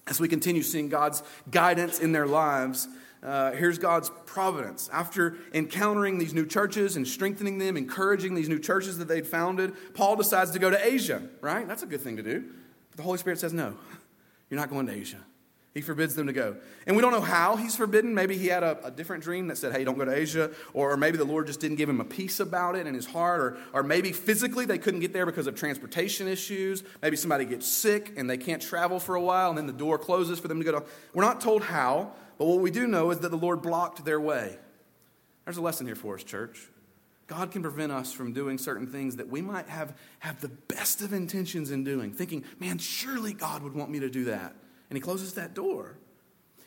as 0.06 0.18
we 0.18 0.28
continue 0.28 0.62
seeing 0.62 0.88
God's 0.88 1.22
guidance 1.50 1.98
in 1.98 2.12
their 2.12 2.26
lives 2.26 2.88
uh, 3.22 3.52
here's 3.52 3.78
God's 3.78 4.10
providence. 4.24 4.88
After 4.92 5.36
encountering 5.52 6.18
these 6.18 6.34
new 6.34 6.46
churches 6.46 6.96
and 6.96 7.06
strengthening 7.06 7.58
them, 7.58 7.76
encouraging 7.76 8.34
these 8.34 8.48
new 8.48 8.58
churches 8.58 8.98
that 8.98 9.08
they'd 9.08 9.26
founded, 9.26 9.74
Paul 9.94 10.16
decides 10.16 10.50
to 10.52 10.58
go 10.58 10.70
to 10.70 10.86
Asia, 10.86 11.22
right? 11.40 11.66
That's 11.66 11.82
a 11.82 11.86
good 11.86 12.00
thing 12.00 12.16
to 12.16 12.22
do. 12.22 12.44
But 12.90 12.98
the 12.98 13.02
Holy 13.02 13.18
Spirit 13.18 13.38
says, 13.38 13.52
no, 13.52 13.74
you're 14.50 14.60
not 14.60 14.70
going 14.70 14.86
to 14.86 14.92
Asia. 14.92 15.18
He 15.76 15.82
forbids 15.82 16.14
them 16.14 16.26
to 16.26 16.32
go. 16.32 16.56
And 16.86 16.96
we 16.96 17.02
don't 17.02 17.12
know 17.12 17.20
how 17.20 17.56
he's 17.56 17.76
forbidden. 17.76 18.14
Maybe 18.14 18.38
he 18.38 18.46
had 18.46 18.62
a, 18.62 18.86
a, 18.86 18.90
different 18.90 19.22
dream 19.22 19.48
that 19.48 19.58
said, 19.58 19.72
hey, 19.72 19.84
don't 19.84 19.98
go 19.98 20.06
to 20.06 20.16
Asia. 20.16 20.50
Or 20.72 20.96
maybe 20.96 21.18
the 21.18 21.26
Lord 21.26 21.46
just 21.46 21.60
didn't 21.60 21.76
give 21.76 21.86
him 21.86 22.00
a 22.00 22.04
peace 22.04 22.40
about 22.40 22.76
it 22.76 22.86
in 22.86 22.94
his 22.94 23.04
heart. 23.04 23.40
Or, 23.42 23.58
or 23.74 23.82
maybe 23.82 24.10
physically 24.12 24.64
they 24.64 24.78
couldn't 24.78 25.00
get 25.00 25.12
there 25.12 25.26
because 25.26 25.46
of 25.46 25.54
transportation 25.54 26.28
issues. 26.28 26.82
Maybe 27.02 27.18
somebody 27.18 27.44
gets 27.44 27.66
sick 27.68 28.14
and 28.16 28.30
they 28.30 28.38
can't 28.38 28.62
travel 28.62 28.98
for 28.98 29.16
a 29.16 29.20
while 29.20 29.50
and 29.50 29.58
then 29.58 29.66
the 29.66 29.74
door 29.74 29.98
closes 29.98 30.38
for 30.38 30.48
them 30.48 30.60
to 30.60 30.64
go 30.64 30.80
to. 30.80 30.86
We're 31.12 31.24
not 31.24 31.42
told 31.42 31.62
how, 31.62 32.12
but 32.38 32.46
what 32.46 32.60
we 32.60 32.70
do 32.70 32.86
know 32.86 33.10
is 33.10 33.20
that 33.20 33.30
the 33.30 33.36
Lord 33.36 33.62
blocked 33.62 34.04
their 34.04 34.20
way. 34.20 34.58
There's 35.44 35.56
a 35.56 35.62
lesson 35.62 35.86
here 35.86 35.94
for 35.94 36.16
us, 36.16 36.24
church. 36.24 36.68
God 37.26 37.50
can 37.50 37.62
prevent 37.62 37.90
us 37.90 38.12
from 38.12 38.32
doing 38.32 38.56
certain 38.58 38.86
things 38.86 39.16
that 39.16 39.28
we 39.28 39.42
might 39.42 39.68
have, 39.68 39.96
have 40.20 40.40
the 40.40 40.48
best 40.48 41.02
of 41.02 41.12
intentions 41.12 41.70
in 41.70 41.82
doing, 41.82 42.12
thinking, 42.12 42.44
man, 42.60 42.78
surely 42.78 43.32
God 43.32 43.62
would 43.62 43.74
want 43.74 43.90
me 43.90 44.00
to 44.00 44.08
do 44.08 44.24
that. 44.26 44.54
And 44.90 44.96
He 44.96 45.00
closes 45.00 45.34
that 45.34 45.54
door. 45.54 45.98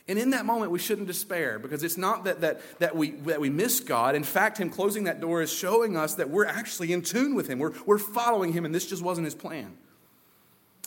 And 0.07 0.17
in 0.17 0.31
that 0.31 0.45
moment, 0.45 0.71
we 0.71 0.79
shouldn't 0.79 1.07
despair 1.07 1.59
because 1.59 1.83
it's 1.83 1.97
not 1.97 2.23
that, 2.23 2.41
that, 2.41 2.61
that, 2.79 2.95
we, 2.95 3.11
that 3.11 3.39
we 3.39 3.49
miss 3.49 3.79
God. 3.79 4.15
In 4.15 4.23
fact, 4.23 4.57
Him 4.57 4.69
closing 4.69 5.05
that 5.05 5.21
door 5.21 5.41
is 5.41 5.53
showing 5.53 5.95
us 5.95 6.15
that 6.15 6.29
we're 6.29 6.47
actually 6.47 6.91
in 6.91 7.03
tune 7.03 7.35
with 7.35 7.47
Him. 7.47 7.59
We're, 7.59 7.73
we're 7.85 7.99
following 7.99 8.51
Him, 8.51 8.65
and 8.65 8.73
this 8.73 8.87
just 8.87 9.03
wasn't 9.03 9.25
His 9.25 9.35
plan. 9.35 9.77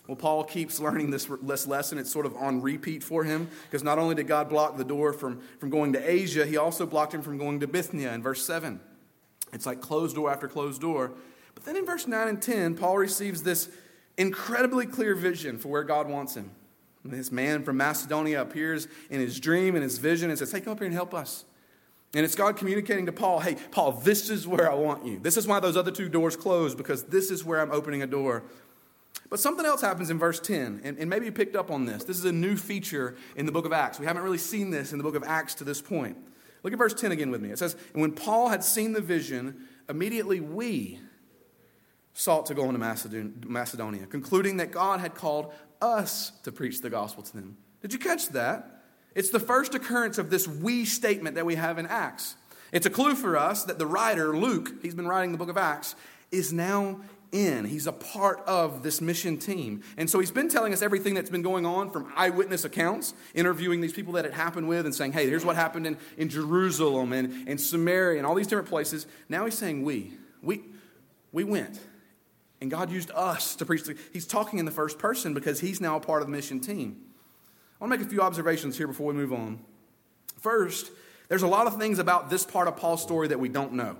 Well, 0.09 0.17
Paul 0.17 0.45
keeps 0.45 0.81
learning 0.81 1.11
this, 1.11 1.29
this 1.43 1.67
lesson. 1.67 1.99
It's 1.99 2.11
sort 2.11 2.27
of 2.27 2.37
on 2.37 2.61
repeat 2.61 3.05
for 3.05 3.23
him 3.23 3.49
because 3.65 3.85
not 3.85 3.99
only 3.99 4.15
did 4.15 4.27
God 4.27 4.49
block 4.49 4.77
the 4.77 4.85
door 4.85 5.13
from, 5.13 5.41
from 5.61 5.71
going 5.71 5.93
to 5.93 6.11
Asia, 6.11 6.45
he 6.45 6.57
also 6.57 6.87
blocked 6.87 7.15
him 7.15 7.23
from 7.23 7.39
going 7.39 7.61
to 7.61 7.69
Bithynia 7.69 8.13
in 8.13 8.23
verse 8.23 8.45
7. 8.45 8.81
It's 9.53 9.67
like 9.67 9.81
closed 9.81 10.17
door 10.17 10.31
after 10.31 10.49
closed 10.49 10.81
door. 10.81 11.13
But 11.55 11.65
then 11.65 11.77
in 11.77 11.87
verse 11.87 12.07
9 12.07 12.29
and 12.29 12.43
10, 12.43 12.75
Paul 12.75 12.99
receives 12.99 13.43
this 13.43 13.69
incredibly 14.17 14.87
clear 14.87 15.15
vision 15.15 15.59
for 15.59 15.69
where 15.69 15.85
God 15.85 16.09
wants 16.09 16.35
him. 16.35 16.51
And 17.05 17.13
this 17.13 17.31
man 17.31 17.63
from 17.63 17.77
Macedonia 17.77 18.41
appears 18.43 18.89
in 19.11 19.21
his 19.21 19.39
dream 19.39 19.75
and 19.75 19.83
his 19.83 19.99
vision 19.99 20.31
and 20.31 20.39
says, 20.39 20.53
Hey, 20.53 20.61
come 20.61 20.73
up 20.73 20.79
here 20.79 20.87
and 20.87 20.95
help 20.95 21.15
us. 21.15 21.45
And 22.15 22.25
it's 22.25 22.35
God 22.35 22.57
communicating 22.57 23.07
to 23.07 23.13
Paul, 23.13 23.41
Hey, 23.41 23.57
Paul, 23.71 23.93
this 23.93 24.31
is 24.31 24.47
where 24.47 24.71
I 24.71 24.75
want 24.75 25.05
you. 25.05 25.19
This 25.19 25.37
is 25.37 25.47
why 25.47 25.61
those 25.61 25.77
other 25.77 25.91
two 25.91 26.09
doors 26.09 26.37
closed 26.37 26.77
because 26.77 27.05
this 27.05 27.31
is 27.31 27.45
where 27.45 27.61
I'm 27.61 27.73
opening 27.73 28.03
a 28.03 28.07
door 28.07 28.45
but 29.33 29.41
something 29.41 29.65
else 29.65 29.81
happens 29.81 30.11
in 30.11 30.19
verse 30.19 30.39
10, 30.39 30.83
and, 30.85 30.99
and, 30.99 31.09
maybe 31.09 31.25
you 31.25 31.33
picked 31.33 31.57
up 31.57 31.71
on 31.71 31.87
this. 31.87 32.05
This 32.05 32.19
is 32.19 32.27
a 32.27 32.33
new 32.33 32.55
feature 32.55 33.17
in 33.35 33.47
the 33.47 33.53
book 33.53 33.65
of 33.65 33.73
Acts. 33.73 33.99
We 33.99 34.05
haven't 34.05 34.25
really 34.25 34.37
seen 34.37 34.69
this 34.69 34.93
in 34.93 34.99
the 34.99 35.05
book 35.05 35.15
of 35.15 35.25
Acts 35.25 35.55
to 35.55 35.65
this 35.65 35.81
point. 35.81 36.19
Look 36.63 36.75
at 36.75 36.79
verse 36.79 36.93
10 36.93 37.13
again 37.13 37.31
with 37.31 37.41
me. 37.41 37.49
It 37.49 37.59
says, 37.59 37.75
And 37.95 38.03
when 38.03 38.13
Paul 38.13 38.51
had 38.51 38.63
seen 38.63 38.93
the 38.93 39.01
vision, 39.01 39.67
immediately 39.89 40.41
we 40.41 40.99
sought 42.13 42.45
to 42.45 42.55
go 42.55 42.69
into 42.69 42.79
Macedonia, 42.79 44.05
concluding 44.05 44.59
that 44.59 44.71
God 44.71 45.01
had 45.01 45.15
called 45.15 45.55
us 45.81 46.33
to 46.43 46.53
preach 46.53 46.83
the 46.83 46.91
gospel 46.91 47.23
to 47.23 47.33
them. 47.33 47.57
Did 47.81 47.95
you 47.95 47.99
catch 47.99 48.29
that? 48.29 48.83
It's 49.15 49.31
the 49.31 49.41
first 49.41 49.75
occurrence 49.75 50.19
of 50.19 50.29
this 50.29 50.47
we 50.47 50.85
statement 50.85 51.37
that 51.37 51.47
we 51.47 51.55
have 51.55 51.79
in 51.79 51.87
Acts. 51.87 52.37
It's 52.71 52.85
a 52.85 52.91
clue 52.91 53.15
for 53.15 53.39
us 53.39 53.65
that 53.65 53.79
the 53.79 53.87
writer, 53.87 54.37
Luke, 54.37 54.75
he's 54.83 54.95
been 54.95 55.09
writing 55.09 55.33
the 55.33 55.39
book 55.39 55.49
of 55.49 55.57
Acts, 55.57 55.95
is 56.31 56.53
now 56.53 57.01
in. 57.33 57.65
He's 57.65 57.87
a 57.87 57.93
part 57.93 58.41
of 58.47 58.83
this 58.83 59.01
mission 59.01 59.39
team. 59.39 59.83
And 59.97 60.09
so 60.09 60.21
he's 60.21 60.31
been 60.31 60.49
telling 60.49 60.73
us 60.73 60.83
everything 60.83 61.15
that's 61.15 61.31
been 61.31 61.43
going 61.43 61.67
on 61.67 61.91
from 61.91 62.13
eyewitness 62.15 62.65
accounts, 62.65 63.15
interviewing 63.35 63.81
these 63.81 63.93
people 63.93 64.13
that 64.13 64.25
it 64.25 64.33
happened 64.33 64.69
with 64.69 64.87
and 64.87 64.95
saying, 64.95 65.13
hey, 65.13 65.29
here's 65.29 65.45
what 65.45 65.57
happened 65.57 65.87
in, 65.87 65.97
in 66.17 66.29
Jerusalem 66.29 67.13
and, 67.13 67.49
and 67.49 67.61
Samaria 67.61 68.19
and 68.19 68.27
all 68.27 68.35
these 68.35 68.47
different 68.47 68.69
places. 68.69 69.07
Now 69.29 69.47
he's 69.47 69.59
saying, 69.59 69.83
we. 69.83 70.13
We, 70.43 70.63
we 71.33 71.45
went. 71.45 71.81
And 72.61 72.71
God 72.71 72.91
used 72.91 73.11
us 73.11 73.57
to 73.57 73.67
preach. 73.67 73.83
He's 74.13 74.27
talking 74.27 74.59
in 74.59 74.65
the 74.65 74.71
first 74.71 74.99
person 74.99 75.35
because 75.35 75.61
he's 75.61 75.81
now 75.81 75.97
a 75.97 76.01
part 76.01 76.23
of 76.23 76.29
the 76.29 76.33
mission 76.33 76.61
team. 76.61 77.01
I 77.81 77.85
want 77.85 77.93
to 77.93 77.99
make 77.99 78.07
a 78.07 78.11
few 78.11 78.21
observations 78.21 78.77
here 78.77 78.87
before 78.87 79.09
we 79.09 79.15
move 79.15 79.33
on. 79.33 79.59
First, 80.39 80.93
there's 81.29 81.43
a 81.43 81.49
lot 81.49 81.67
of 81.67 81.79
things 81.79 81.99
about 81.99 82.31
this 82.31 82.45
part 82.45 82.69
of 82.69 82.77
Paul's 82.77 83.03
story 83.03 83.29
that 83.29 83.41
we 83.41 83.49
don't 83.49 83.73
know. 83.73 83.97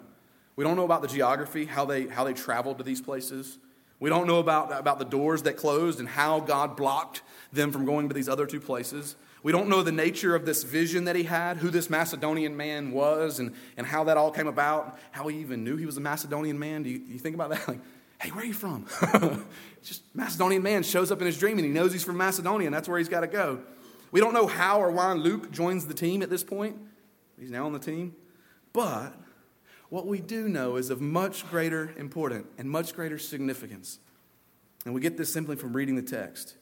We 0.57 0.65
don't 0.65 0.77
know 0.77 0.85
about 0.85 1.03
the 1.03 1.09
geography, 1.09 1.65
how 1.65 1.85
they, 1.85 2.07
how 2.07 2.25
they 2.25 2.35
traveled 2.35 2.79
to 2.79 2.85
these 2.85 3.01
places. 3.01 3.59
We 4.01 4.11
don't 4.11 4.27
know 4.27 4.39
about, 4.39 4.77
about 4.77 4.99
the 4.99 5.05
doors 5.05 5.43
that 5.43 5.57
closed 5.57 6.01
and 6.01 6.09
how 6.09 6.41
God 6.41 6.77
blocked 6.77 7.23
them 7.53 7.71
from 7.71 7.85
going 7.85 8.09
to 8.09 8.15
these 8.15 8.29
other 8.29 8.47
two 8.47 8.61
places. 8.61 9.17
We 9.43 9.51
don't 9.51 9.69
know 9.69 9.83
the 9.83 9.93
nature 9.93 10.35
of 10.35 10.47
this 10.47 10.63
vision 10.63 11.05
that 11.07 11.17
he 11.17 11.25
had, 11.25 11.57
who 11.57 11.71
this 11.71 11.91
Macedonian 11.91 12.57
man 12.57 12.93
was, 12.93 13.39
and, 13.39 13.55
and 13.77 13.87
how 13.87 14.05
that 14.05 14.17
all 14.17 14.31
came 14.31 14.47
about, 14.47 14.99
how 15.11 15.27
he 15.29 15.39
even 15.39 15.65
knew 15.65 15.77
he 15.77 15.87
was 15.87 15.97
a 15.97 16.01
Macedonian 16.01 16.59
man. 16.59 16.83
Do 16.83 16.91
you, 16.91 16.99
do 16.99 17.13
you 17.13 17.19
think 17.19 17.35
about 17.35 17.51
that? 17.51 17.67
Like, 17.69 17.81
hey, 18.21 18.31
where 18.31 18.45
are 18.45 18.47
you 18.47 18.55
from? 18.55 18.87
Just 19.83 20.03
Macedonian 20.15 20.63
man 20.63 20.85
shows 20.85 21.11
up 21.11 21.21
in 21.21 21.27
his 21.27 21.39
dream 21.39 21.59
and 21.59 21.67
he 21.67 21.73
knows 21.73 21.93
he's 21.93 22.05
from 22.05 22.17
Macedonia 22.17 22.69
and 22.69 22.75
that's 22.75 22.89
where 22.89 22.99
he's 22.99 23.09
got 23.09 23.21
to 23.23 23.27
go. 23.27 23.61
We 24.13 24.21
don't 24.21 24.35
know 24.35 24.47
how 24.47 24.81
or 24.81 24.93
why 24.93 25.13
Luke 25.15 25.51
joins 25.51 25.87
the 25.87 25.95
team 25.95 26.23
at 26.23 26.31
this 26.31 26.45
point. 26.45 26.77
He's 27.41 27.51
now 27.51 27.67
on 27.67 27.73
the 27.73 27.81
team. 27.81 28.15
But 28.73 29.13
what 29.93 30.07
we 30.07 30.21
do 30.21 30.49
know 30.49 30.77
is 30.77 30.89
of 30.89 31.03
much 31.03 31.47
greater 31.51 31.93
importance 31.99 32.47
and 32.57 32.67
much 32.67 32.95
greater 32.95 33.19
significance. 33.19 33.99
And 34.87 34.95
we 34.95 35.03
get 35.03 35.19
this 35.19 35.31
simply 35.31 35.55
from 35.55 35.77
reading 35.77 35.97
the 35.97 36.03
text. 36.03 36.55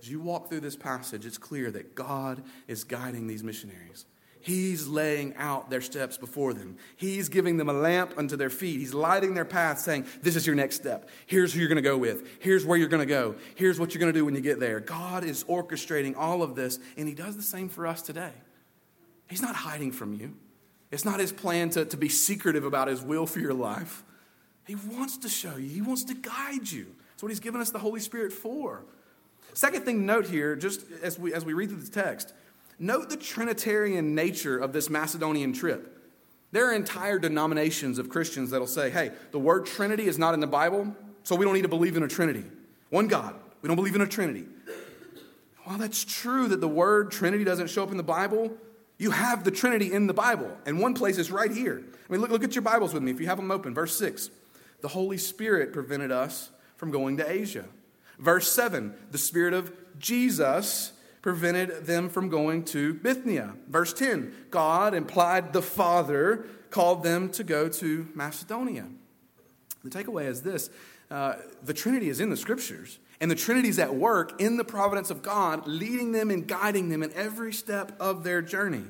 As 0.00 0.08
you 0.08 0.20
walk 0.20 0.48
through 0.48 0.60
this 0.60 0.76
passage, 0.76 1.26
it's 1.26 1.36
clear 1.36 1.68
that 1.72 1.96
God 1.96 2.44
is 2.68 2.84
guiding 2.84 3.26
these 3.26 3.42
missionaries. 3.42 4.04
He's 4.38 4.86
laying 4.86 5.34
out 5.34 5.68
their 5.68 5.80
steps 5.80 6.16
before 6.16 6.54
them. 6.54 6.76
He's 6.94 7.28
giving 7.28 7.56
them 7.56 7.68
a 7.68 7.72
lamp 7.72 8.14
unto 8.16 8.36
their 8.36 8.50
feet. 8.50 8.78
He's 8.78 8.94
lighting 8.94 9.34
their 9.34 9.44
path, 9.44 9.80
saying, 9.80 10.06
This 10.22 10.36
is 10.36 10.46
your 10.46 10.54
next 10.54 10.76
step. 10.76 11.08
Here's 11.26 11.52
who 11.52 11.58
you're 11.58 11.68
going 11.68 11.82
to 11.82 11.82
go 11.82 11.98
with. 11.98 12.38
Here's 12.38 12.64
where 12.64 12.78
you're 12.78 12.86
going 12.86 13.00
to 13.00 13.12
go. 13.12 13.34
Here's 13.56 13.80
what 13.80 13.94
you're 13.94 14.00
going 14.00 14.12
to 14.12 14.18
do 14.18 14.24
when 14.24 14.36
you 14.36 14.40
get 14.40 14.60
there. 14.60 14.78
God 14.78 15.24
is 15.24 15.42
orchestrating 15.42 16.14
all 16.16 16.40
of 16.40 16.54
this, 16.54 16.78
and 16.96 17.08
He 17.08 17.14
does 17.14 17.36
the 17.36 17.42
same 17.42 17.68
for 17.68 17.84
us 17.84 18.00
today. 18.00 18.30
He's 19.28 19.42
not 19.42 19.56
hiding 19.56 19.90
from 19.90 20.14
you, 20.14 20.36
it's 20.90 21.04
not 21.04 21.20
His 21.20 21.32
plan 21.32 21.70
to, 21.70 21.84
to 21.84 21.96
be 21.96 22.08
secretive 22.08 22.64
about 22.64 22.88
His 22.88 23.02
will 23.02 23.26
for 23.26 23.40
your 23.40 23.54
life. 23.54 24.02
He 24.66 24.74
wants 24.74 25.18
to 25.18 25.28
show 25.28 25.56
you, 25.56 25.68
He 25.68 25.82
wants 25.82 26.04
to 26.04 26.14
guide 26.14 26.70
you. 26.70 26.86
That's 27.10 27.22
what 27.22 27.30
He's 27.30 27.40
given 27.40 27.60
us 27.60 27.70
the 27.70 27.78
Holy 27.78 28.00
Spirit 28.00 28.32
for. 28.32 28.84
Second 29.54 29.84
thing 29.84 30.00
to 30.00 30.04
note 30.04 30.26
here, 30.26 30.54
just 30.54 30.84
as 31.02 31.18
we, 31.18 31.32
as 31.32 31.44
we 31.44 31.54
read 31.54 31.70
through 31.70 31.80
the 31.80 31.90
text, 31.90 32.34
Note 32.78 33.08
the 33.08 33.16
Trinitarian 33.16 34.14
nature 34.14 34.58
of 34.58 34.72
this 34.72 34.90
Macedonian 34.90 35.52
trip. 35.52 35.92
There 36.52 36.70
are 36.70 36.74
entire 36.74 37.18
denominations 37.18 37.98
of 37.98 38.08
Christians 38.08 38.50
that'll 38.50 38.66
say, 38.66 38.90
hey, 38.90 39.12
the 39.30 39.38
word 39.38 39.66
Trinity 39.66 40.06
is 40.06 40.18
not 40.18 40.34
in 40.34 40.40
the 40.40 40.46
Bible, 40.46 40.94
so 41.22 41.34
we 41.34 41.44
don't 41.44 41.54
need 41.54 41.62
to 41.62 41.68
believe 41.68 41.96
in 41.96 42.02
a 42.02 42.08
Trinity. 42.08 42.44
One 42.90 43.08
God. 43.08 43.34
We 43.62 43.68
don't 43.68 43.76
believe 43.76 43.94
in 43.94 44.02
a 44.02 44.06
Trinity. 44.06 44.44
While 45.64 45.78
that's 45.78 46.04
true 46.04 46.48
that 46.48 46.60
the 46.60 46.68
word 46.68 47.10
Trinity 47.10 47.44
doesn't 47.44 47.70
show 47.70 47.82
up 47.82 47.90
in 47.90 47.96
the 47.96 48.02
Bible, 48.02 48.52
you 48.98 49.10
have 49.10 49.44
the 49.44 49.50
Trinity 49.50 49.92
in 49.92 50.06
the 50.06 50.14
Bible. 50.14 50.56
And 50.64 50.80
one 50.80 50.94
place 50.94 51.18
is 51.18 51.30
right 51.30 51.50
here. 51.50 51.82
I 52.08 52.12
mean, 52.12 52.20
look, 52.20 52.30
look 52.30 52.44
at 52.44 52.54
your 52.54 52.62
Bibles 52.62 52.94
with 52.94 53.02
me 53.02 53.10
if 53.10 53.20
you 53.20 53.26
have 53.26 53.36
them 53.36 53.50
open. 53.50 53.74
Verse 53.74 53.96
6 53.98 54.30
The 54.80 54.88
Holy 54.88 55.18
Spirit 55.18 55.72
prevented 55.72 56.10
us 56.10 56.50
from 56.76 56.90
going 56.90 57.16
to 57.18 57.30
Asia. 57.30 57.64
Verse 58.18 58.50
7 58.50 58.94
The 59.10 59.18
Spirit 59.18 59.54
of 59.54 59.72
Jesus 59.98 60.92
prevented 61.22 61.86
them 61.86 62.08
from 62.08 62.28
going 62.28 62.64
to 62.64 62.94
Bithynia. 62.94 63.54
Verse 63.68 63.92
10 63.92 64.32
God 64.50 64.94
implied 64.94 65.52
the 65.52 65.62
Father 65.62 66.46
called 66.70 67.02
them 67.02 67.30
to 67.30 67.44
go 67.44 67.68
to 67.68 68.08
Macedonia. 68.14 68.86
The 69.84 69.90
takeaway 69.90 70.26
is 70.26 70.42
this 70.42 70.70
uh, 71.10 71.34
the 71.62 71.74
Trinity 71.74 72.08
is 72.08 72.20
in 72.20 72.30
the 72.30 72.36
scriptures, 72.36 72.98
and 73.20 73.30
the 73.30 73.36
Trinity 73.36 73.68
is 73.68 73.78
at 73.78 73.94
work 73.94 74.40
in 74.40 74.56
the 74.56 74.64
providence 74.64 75.10
of 75.10 75.22
God, 75.22 75.66
leading 75.66 76.12
them 76.12 76.30
and 76.30 76.46
guiding 76.46 76.88
them 76.88 77.02
in 77.02 77.12
every 77.12 77.52
step 77.52 77.92
of 78.00 78.24
their 78.24 78.42
journey. 78.42 78.84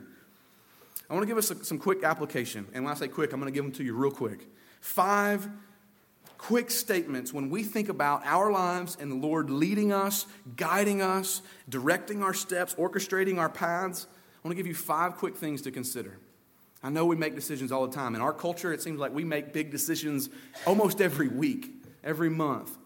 I 1.09 1.15
want 1.15 1.23
to 1.23 1.29
give 1.29 1.39
us 1.39 1.53
some 1.63 1.79
quick 1.79 2.03
application. 2.03 2.67
And 2.75 2.85
when 2.85 2.93
I 2.93 2.97
say 2.97 3.09
quick, 3.09 3.33
I'm 3.33 3.41
going 3.41 3.53
to 3.53 3.55
give 3.55 3.65
them 3.65 3.73
to 3.75 3.85
you 3.85 3.95
real 3.95 4.11
quick. 4.11 4.49
Five 4.81 5.49
quick 6.37 6.71
statements 6.71 7.33
when 7.33 7.49
we 7.49 7.63
think 7.63 7.89
about 7.89 8.23
our 8.25 8.51
lives 8.51 8.97
and 9.01 9.11
the 9.11 9.17
Lord 9.17 9.49
leading 9.49 9.93
us, 9.93 10.27
guiding 10.57 11.03
us, 11.03 11.43
directing 11.69 12.23
our 12.23 12.35
steps, 12.35 12.75
orchestrating 12.75 13.39
our 13.39 13.49
paths. 13.49 14.07
I 14.11 14.49
want 14.49 14.57
to 14.57 14.57
give 14.57 14.67
you 14.67 14.75
five 14.75 15.17
quick 15.17 15.37
things 15.37 15.63
to 15.63 15.71
consider. 15.71 16.19
I 16.83 16.91
know 16.91 17.07
we 17.07 17.17
make 17.17 17.35
decisions 17.35 17.73
all 17.73 17.87
the 17.87 17.95
time. 17.95 18.15
In 18.15 18.21
our 18.21 18.33
culture, 18.33 18.73
it 18.73 18.83
seems 18.83 19.01
like 19.01 19.13
we 19.15 19.25
make 19.25 19.53
big 19.53 19.71
decisions 19.71 20.29
almost 20.67 21.01
every 21.01 21.29
week, 21.29 21.76
every 22.07 22.31
month. 22.31 22.79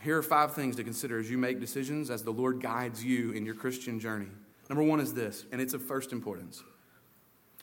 Here 0.00 0.16
are 0.16 0.22
five 0.22 0.54
things 0.54 0.76
to 0.76 0.84
consider 0.84 1.18
as 1.18 1.30
you 1.30 1.36
make 1.36 1.60
decisions 1.60 2.08
as 2.10 2.22
the 2.22 2.30
Lord 2.30 2.60
guides 2.60 3.04
you 3.04 3.32
in 3.32 3.44
your 3.44 3.54
Christian 3.54 4.00
journey. 4.00 4.28
Number 4.70 4.82
one 4.82 5.00
is 5.00 5.12
this, 5.12 5.44
and 5.52 5.60
it's 5.60 5.74
of 5.74 5.82
first 5.82 6.12
importance. 6.12 6.62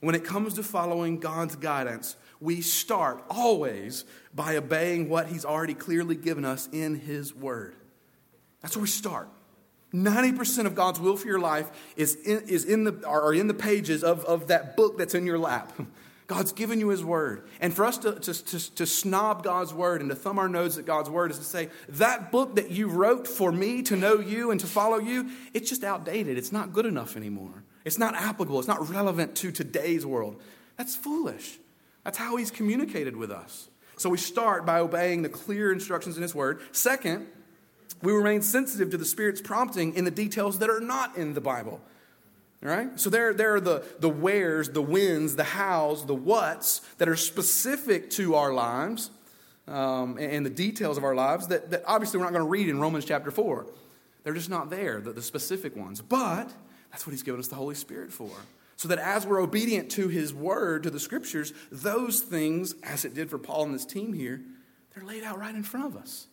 When 0.02 0.16
it 0.16 0.24
comes 0.24 0.56
to 0.56 0.64
following 0.64 1.20
God's 1.20 1.56
guidance, 1.56 2.16
we 2.40 2.62
start 2.62 3.24
always 3.30 4.04
by 4.34 4.58
obeying 4.58 5.10
what 5.10 5.28
He's 5.28 5.46
already 5.46 5.76
clearly 5.76 6.16
given 6.16 6.44
us 6.44 6.68
in 6.72 7.00
His 7.00 7.34
Word. 7.34 7.76
That's 8.62 8.76
where 8.76 8.82
we 8.82 8.90
start. 8.90 9.30
90% 9.94 10.66
of 10.66 10.74
God's 10.74 11.00
will 11.00 11.18
for 11.18 11.28
your 11.28 11.40
life 11.40 11.70
is 11.96 12.16
in, 12.16 12.48
is 12.48 12.66
in, 12.66 12.86
the, 12.86 13.06
are 13.06 13.34
in 13.34 13.48
the 13.48 13.54
pages 13.54 14.04
of, 14.04 14.24
of 14.26 14.48
that 14.48 14.76
book 14.78 14.98
that's 14.98 15.14
in 15.14 15.26
your 15.26 15.40
lap. 15.40 15.74
God's 16.28 16.52
given 16.52 16.80
you 16.80 16.90
His 16.90 17.04
Word. 17.04 17.44
And 17.60 17.74
for 17.74 17.86
us 17.86 17.98
to, 18.00 18.14
to, 18.14 18.34
to, 18.34 18.76
to 18.76 18.86
snob 18.86 19.44
God's 19.44 19.74
Word 19.74 20.02
and 20.02 20.10
to 20.10 20.16
thumb 20.16 20.40
our 20.40 20.50
nose 20.50 20.78
at 20.78 20.86
God's 20.86 21.10
Word 21.10 21.32
is 21.32 21.38
to 21.38 21.44
say, 21.44 21.70
that 21.90 22.32
book 22.32 22.56
that 22.56 22.72
you 22.72 22.88
wrote 22.88 23.28
for 23.28 23.52
me 23.52 23.82
to 23.84 23.96
know 23.96 24.20
you 24.20 24.52
and 24.52 24.60
to 24.60 24.68
follow 24.68 25.00
you, 25.00 25.30
it's 25.54 25.70
just 25.70 25.84
outdated. 25.84 26.38
It's 26.38 26.52
not 26.52 26.74
good 26.74 26.86
enough 26.86 27.18
anymore. 27.18 27.64
It's 27.84 27.98
not 27.98 28.16
applicable. 28.16 28.60
It's 28.60 28.68
not 28.68 28.90
relevant 28.90 29.36
to 29.38 29.52
today's 29.52 30.06
world. 30.06 30.42
That's 30.78 30.96
foolish. 30.96 31.60
That's 32.04 32.18
how 32.18 32.38
he's 32.38 32.52
communicated 32.52 33.16
with 33.16 33.32
us. 33.32 33.70
So 33.98 34.10
we 34.10 34.18
start 34.18 34.66
by 34.66 34.80
obeying 34.80 35.22
the 35.22 35.30
clear 35.30 35.72
instructions 35.72 36.18
in 36.18 36.24
his 36.24 36.34
word. 36.34 36.62
Second, 36.72 37.28
we 38.02 38.12
remain 38.12 38.42
sensitive 38.42 38.90
to 38.92 38.98
the 38.98 39.06
Spirit's 39.06 39.42
prompting 39.42 39.94
in 39.94 40.06
the 40.06 40.12
details 40.12 40.60
that 40.60 40.70
are 40.70 40.80
not 40.80 41.18
in 41.18 41.34
the 41.34 41.42
Bible. 41.42 41.82
All 42.64 42.70
right? 42.70 43.00
So 43.00 43.10
there, 43.10 43.34
there 43.34 43.56
are 43.56 43.62
the, 43.62 43.84
the 44.00 44.10
wheres, 44.10 44.70
the 44.70 44.82
whens, 44.82 45.36
the 45.36 45.44
hows, 45.44 46.06
the 46.06 46.16
whats 46.16 46.82
that 46.98 47.10
are 47.10 47.16
specific 47.16 48.10
to 48.12 48.36
our 48.36 48.54
lives 48.54 49.10
um, 49.68 50.18
and, 50.18 50.32
and, 50.32 50.46
the 50.46 50.52
details 50.52 50.98
of 50.98 51.04
our 51.04 51.16
lives 51.16 51.48
that, 51.48 51.72
that 51.72 51.84
obviously 51.86 52.20
we're 52.20 52.26
not 52.26 52.34
going 52.34 52.46
to 52.46 52.50
read 52.50 52.70
in 52.70 52.80
Romans 52.80 53.06
chapter 53.06 53.32
4. 53.32 53.68
They're 54.24 54.34
just 54.34 54.50
not 54.50 54.70
there, 54.70 55.00
the, 55.02 55.14
the 55.14 55.22
specific 55.22 55.76
ones. 55.76 56.02
But 56.02 56.52
that's 56.92 57.08
what 57.08 57.12
he's 57.12 57.24
given 57.24 57.40
us 57.40 57.48
the 57.48 57.56
Holy 57.56 57.76
Spirit 57.76 58.12
for 58.12 58.32
so 58.82 58.88
that 58.88 58.98
as 58.98 59.28
we're 59.28 59.40
obedient 59.40 59.92
to 59.92 60.08
his 60.08 60.34
word, 60.34 60.82
to 60.82 60.90
the 60.90 61.00
scriptures, 61.00 61.54
those 61.72 62.22
things, 62.22 62.74
as 62.82 63.06
it 63.06 63.14
did 63.14 63.30
for 63.30 63.38
Paul 63.38 63.66
and 63.66 63.74
his 63.74 63.86
team 63.86 64.12
here, 64.12 64.42
they're 64.96 65.06
laid 65.06 65.24
out 65.24 65.38
right 65.38 65.54
in 65.54 65.62
front 65.62 65.86
of 65.86 65.96
us. 65.96 66.26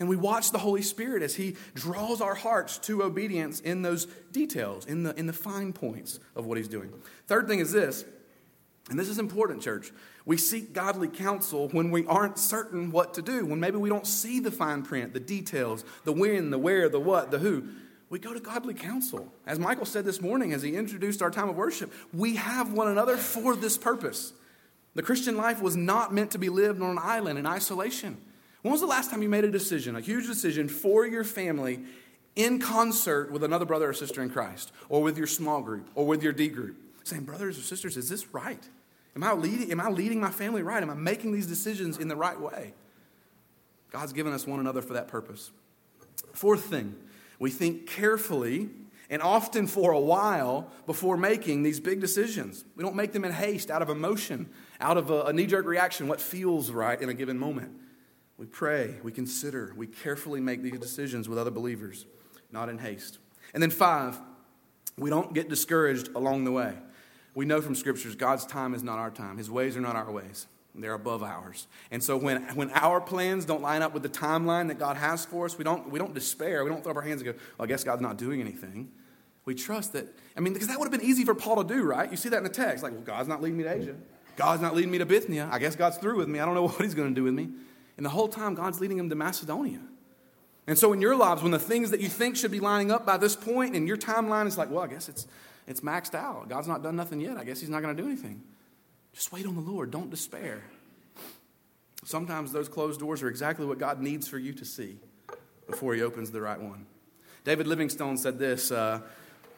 And 0.00 0.08
we 0.08 0.16
watch 0.16 0.50
the 0.50 0.58
Holy 0.58 0.82
Spirit 0.82 1.22
as 1.22 1.36
he 1.36 1.56
draws 1.74 2.20
our 2.20 2.34
hearts 2.34 2.78
to 2.78 3.02
obedience 3.02 3.60
in 3.60 3.82
those 3.82 4.06
details, 4.32 4.86
in 4.86 5.04
the, 5.04 5.14
in 5.18 5.26
the 5.26 5.32
fine 5.32 5.72
points 5.72 6.18
of 6.34 6.44
what 6.46 6.58
he's 6.58 6.68
doing. 6.68 6.92
Third 7.26 7.46
thing 7.46 7.60
is 7.60 7.72
this, 7.72 8.04
and 8.90 8.98
this 8.98 9.08
is 9.08 9.18
important, 9.18 9.62
church. 9.62 9.92
We 10.24 10.36
seek 10.36 10.72
godly 10.72 11.08
counsel 11.08 11.68
when 11.68 11.90
we 11.90 12.04
aren't 12.06 12.38
certain 12.38 12.90
what 12.90 13.14
to 13.14 13.22
do, 13.22 13.46
when 13.46 13.60
maybe 13.60 13.76
we 13.76 13.88
don't 13.88 14.06
see 14.06 14.40
the 14.40 14.50
fine 14.50 14.82
print, 14.82 15.12
the 15.14 15.20
details, 15.20 15.84
the 16.04 16.12
when, 16.12 16.50
the 16.50 16.58
where, 16.58 16.88
the 16.88 17.00
what, 17.00 17.30
the 17.30 17.38
who 17.38 17.68
we 18.12 18.18
go 18.18 18.34
to 18.34 18.40
godly 18.40 18.74
counsel. 18.74 19.32
As 19.46 19.58
Michael 19.58 19.86
said 19.86 20.04
this 20.04 20.20
morning 20.20 20.52
as 20.52 20.60
he 20.60 20.76
introduced 20.76 21.22
our 21.22 21.30
time 21.30 21.48
of 21.48 21.56
worship, 21.56 21.90
we 22.12 22.36
have 22.36 22.70
one 22.70 22.88
another 22.88 23.16
for 23.16 23.56
this 23.56 23.78
purpose. 23.78 24.34
The 24.94 25.02
Christian 25.02 25.38
life 25.38 25.62
was 25.62 25.76
not 25.76 26.12
meant 26.12 26.32
to 26.32 26.38
be 26.38 26.50
lived 26.50 26.82
on 26.82 26.90
an 26.90 26.98
island 27.00 27.38
in 27.38 27.46
isolation. 27.46 28.18
When 28.62 28.72
was 28.72 28.80
the 28.80 28.86
last 28.86 29.10
time 29.10 29.22
you 29.22 29.28
made 29.28 29.44
a 29.44 29.50
decision, 29.50 29.96
a 29.96 30.00
huge 30.00 30.26
decision 30.26 30.68
for 30.68 31.04
your 31.04 31.24
family 31.24 31.80
in 32.34 32.60
concert 32.60 33.30
with 33.30 33.44
another 33.44 33.64
brother 33.64 33.90
or 33.90 33.92
sister 33.92 34.22
in 34.22 34.30
Christ, 34.30 34.72
or 34.88 35.02
with 35.02 35.18
your 35.18 35.26
small 35.26 35.60
group, 35.60 35.90
or 35.94 36.06
with 36.06 36.22
your 36.22 36.32
D 36.32 36.48
group? 36.48 36.76
Saying, 37.04 37.24
brothers 37.24 37.58
or 37.58 37.62
sisters, 37.62 37.96
is 37.96 38.08
this 38.08 38.32
right? 38.32 38.62
Am 39.14 39.24
I 39.24 39.32
leading, 39.32 39.70
am 39.72 39.80
I 39.80 39.90
leading 39.90 40.20
my 40.20 40.30
family 40.30 40.62
right? 40.62 40.82
Am 40.82 40.88
I 40.88 40.94
making 40.94 41.32
these 41.32 41.46
decisions 41.46 41.98
in 41.98 42.08
the 42.08 42.16
right 42.16 42.40
way? 42.40 42.72
God's 43.90 44.12
given 44.12 44.32
us 44.32 44.46
one 44.46 44.60
another 44.60 44.80
for 44.80 44.94
that 44.94 45.08
purpose. 45.08 45.50
Fourth 46.32 46.64
thing, 46.64 46.94
we 47.38 47.50
think 47.50 47.86
carefully 47.86 48.70
and 49.10 49.20
often 49.20 49.66
for 49.66 49.90
a 49.90 50.00
while 50.00 50.70
before 50.86 51.18
making 51.18 51.62
these 51.62 51.78
big 51.80 52.00
decisions. 52.00 52.64
We 52.76 52.82
don't 52.82 52.96
make 52.96 53.12
them 53.12 53.24
in 53.24 53.32
haste, 53.32 53.70
out 53.70 53.82
of 53.82 53.90
emotion, 53.90 54.48
out 54.80 54.96
of 54.96 55.10
a, 55.10 55.24
a 55.24 55.32
knee 55.34 55.46
jerk 55.46 55.66
reaction, 55.66 56.08
what 56.08 56.20
feels 56.20 56.70
right 56.70 56.98
in 56.98 57.10
a 57.10 57.14
given 57.14 57.38
moment. 57.38 57.72
We 58.38 58.46
pray, 58.46 58.96
we 59.02 59.12
consider, 59.12 59.72
we 59.76 59.86
carefully 59.86 60.40
make 60.40 60.62
these 60.62 60.78
decisions 60.78 61.28
with 61.28 61.38
other 61.38 61.50
believers, 61.50 62.06
not 62.50 62.68
in 62.68 62.78
haste. 62.78 63.18
And 63.54 63.62
then, 63.62 63.70
five, 63.70 64.18
we 64.96 65.10
don't 65.10 65.32
get 65.32 65.48
discouraged 65.48 66.08
along 66.14 66.44
the 66.44 66.52
way. 66.52 66.74
We 67.34 67.44
know 67.44 67.60
from 67.60 67.74
scriptures 67.74 68.14
God's 68.14 68.46
time 68.46 68.74
is 68.74 68.82
not 68.82 68.98
our 68.98 69.10
time, 69.10 69.38
His 69.38 69.50
ways 69.50 69.76
are 69.76 69.80
not 69.80 69.96
our 69.96 70.10
ways. 70.10 70.46
They're 70.74 70.94
above 70.94 71.22
ours. 71.22 71.66
And 71.90 72.02
so 72.02 72.16
when, 72.16 72.42
when 72.54 72.70
our 72.70 73.00
plans 73.00 73.44
don't 73.44 73.60
line 73.60 73.82
up 73.82 73.92
with 73.92 74.02
the 74.02 74.08
timeline 74.08 74.68
that 74.68 74.78
God 74.78 74.96
has 74.96 75.24
for 75.24 75.44
us, 75.44 75.58
we 75.58 75.64
don't, 75.64 75.90
we 75.90 75.98
don't 75.98 76.14
despair. 76.14 76.64
We 76.64 76.70
don't 76.70 76.82
throw 76.82 76.92
up 76.92 76.96
our 76.96 77.02
hands 77.02 77.20
and 77.20 77.32
go, 77.32 77.38
well, 77.58 77.64
I 77.64 77.68
guess 77.68 77.84
God's 77.84 78.00
not 78.00 78.16
doing 78.16 78.40
anything. 78.40 78.90
We 79.44 79.54
trust 79.54 79.92
that, 79.92 80.06
I 80.36 80.40
mean, 80.40 80.54
because 80.54 80.68
that 80.68 80.78
would 80.78 80.90
have 80.90 80.98
been 80.98 81.06
easy 81.06 81.24
for 81.24 81.34
Paul 81.34 81.62
to 81.62 81.74
do, 81.74 81.82
right? 81.82 82.10
You 82.10 82.16
see 82.16 82.30
that 82.30 82.38
in 82.38 82.44
the 82.44 82.48
text. 82.48 82.82
Like, 82.82 82.92
well, 82.92 83.02
God's 83.02 83.28
not 83.28 83.42
leading 83.42 83.58
me 83.58 83.64
to 83.64 83.74
Asia. 83.74 83.96
God's 84.36 84.62
not 84.62 84.74
leading 84.74 84.90
me 84.90 84.98
to 84.98 85.04
Bithynia. 85.06 85.48
I 85.52 85.58
guess 85.58 85.76
God's 85.76 85.98
through 85.98 86.16
with 86.16 86.28
me. 86.28 86.40
I 86.40 86.46
don't 86.46 86.54
know 86.54 86.62
what 86.68 86.80
he's 86.80 86.94
going 86.94 87.08
to 87.08 87.14
do 87.14 87.24
with 87.24 87.34
me. 87.34 87.50
And 87.96 88.06
the 88.06 88.10
whole 88.10 88.28
time, 88.28 88.54
God's 88.54 88.80
leading 88.80 88.98
him 88.98 89.08
to 89.10 89.14
Macedonia. 89.14 89.80
And 90.66 90.78
so 90.78 90.92
in 90.92 91.00
your 91.00 91.16
lives, 91.16 91.42
when 91.42 91.52
the 91.52 91.58
things 91.58 91.90
that 91.90 92.00
you 92.00 92.08
think 92.08 92.36
should 92.36 92.50
be 92.50 92.60
lining 92.60 92.90
up 92.90 93.04
by 93.04 93.16
this 93.16 93.34
point, 93.34 93.74
and 93.74 93.88
your 93.88 93.96
timeline 93.96 94.46
is 94.46 94.56
like, 94.56 94.70
well, 94.70 94.82
I 94.82 94.86
guess 94.86 95.08
it's, 95.08 95.26
it's 95.66 95.80
maxed 95.80 96.14
out. 96.14 96.48
God's 96.48 96.68
not 96.68 96.82
done 96.82 96.96
nothing 96.96 97.20
yet. 97.20 97.36
I 97.36 97.44
guess 97.44 97.60
He's 97.60 97.68
not 97.68 97.82
going 97.82 97.96
to 97.96 98.02
do 98.02 98.08
anything. 98.08 98.42
Just 99.12 99.32
wait 99.32 99.46
on 99.46 99.54
the 99.54 99.60
Lord. 99.60 99.90
Don't 99.90 100.10
despair. 100.10 100.62
Sometimes 102.04 102.52
those 102.52 102.68
closed 102.68 103.00
doors 103.00 103.22
are 103.22 103.28
exactly 103.28 103.66
what 103.66 103.78
God 103.78 104.00
needs 104.00 104.26
for 104.26 104.38
you 104.38 104.52
to 104.54 104.64
see 104.64 104.98
before 105.68 105.94
He 105.94 106.02
opens 106.02 106.30
the 106.30 106.40
right 106.40 106.60
one. 106.60 106.86
David 107.44 107.66
Livingstone 107.66 108.16
said 108.16 108.38
this, 108.38 108.70
uh, 108.70 109.00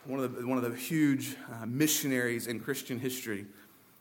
one, 0.07 0.21
of 0.21 0.35
the, 0.35 0.47
one 0.47 0.59
of 0.59 0.65
the 0.65 0.77
huge 0.77 1.37
uh, 1.53 1.67
missionaries 1.67 2.47
in 2.47 2.61
Christian 2.61 2.99
history. 2.99 3.47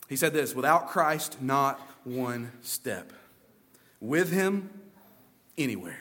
He 0.09 0.15
said 0.15 0.33
this 0.33 0.55
without 0.55 0.89
Christ, 0.89 1.41
not 1.41 1.79
one 2.03 2.51
step. 2.61 3.11
With 4.03 4.33
Him, 4.33 4.69
anywhere. 5.57 5.97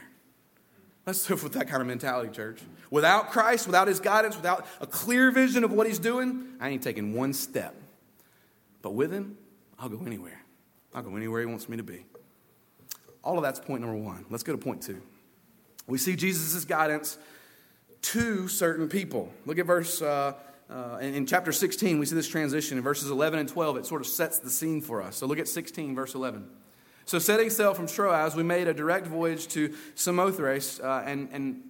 Let's 1.07 1.31
live 1.31 1.45
with 1.45 1.53
that 1.53 1.69
kind 1.69 1.81
of 1.81 1.87
mentality, 1.87 2.31
church. 2.31 2.61
Without 2.91 3.31
Christ, 3.31 3.67
without 3.67 3.87
His 3.87 4.01
guidance, 4.01 4.35
without 4.35 4.67
a 4.81 4.89
clear 4.89 5.31
vision 5.31 5.63
of 5.63 5.71
what 5.71 5.87
He's 5.87 6.01
doing, 6.01 6.49
I 6.61 6.71
ain't 6.71 6.83
taking 6.83 7.15
one 7.15 7.33
step. 7.33 7.77
But 8.83 8.95
with 8.95 9.13
Him, 9.13 9.39
I'll 9.79 9.89
go 9.89 10.05
anywhere. 10.05 10.43
I'll 10.93 11.05
go 11.05 11.15
anywhere 11.15 11.43
He 11.43 11.47
wants 11.47 11.69
me 11.69 11.77
to 11.77 11.85
be. 11.85 12.05
All 13.23 13.39
of 13.39 13.45
that's 13.45 13.61
point 13.61 13.83
number 13.83 13.97
one. 13.97 14.27
Let's 14.31 14.43
go 14.43 14.51
to 14.51 14.59
point 14.59 14.83
two. 14.83 15.01
We 15.87 15.97
see 15.97 16.17
Jesus' 16.17 16.65
guidance 16.65 17.19
to 18.03 18.49
certain 18.49 18.89
people. 18.89 19.33
Look 19.47 19.61
at 19.61 19.67
verse, 19.67 20.03
uh, 20.03 20.33
uh, 20.69 20.99
in, 21.01 21.15
in 21.15 21.27
chapter 21.27 21.53
16, 21.53 22.01
we 22.01 22.07
see 22.07 22.17
this 22.17 22.27
transition. 22.27 22.79
In 22.79 22.83
verses 22.83 23.13
11 23.13 23.39
and 23.39 23.49
12, 23.49 23.77
it 23.77 23.87
sort 23.87 24.01
of 24.01 24.09
sets 24.09 24.41
the 24.41 24.51
scene 24.51 24.81
for 24.81 25.01
us. 25.03 25.19
So 25.19 25.27
look 25.27 25.39
at 25.39 25.47
16, 25.47 25.95
verse 25.95 26.17
11. 26.17 26.49
So, 27.05 27.19
setting 27.19 27.51
sail 27.51 27.75
from 27.75 27.87
Troas, 27.87 28.37
we 28.37 28.43
made 28.43 28.69
a 28.69 28.75
direct 28.75 29.07
voyage 29.07 29.49
to 29.49 29.75
Samothrace 29.95 30.81
uh, 30.81 31.03
and, 31.05 31.29
and, 31.33 31.63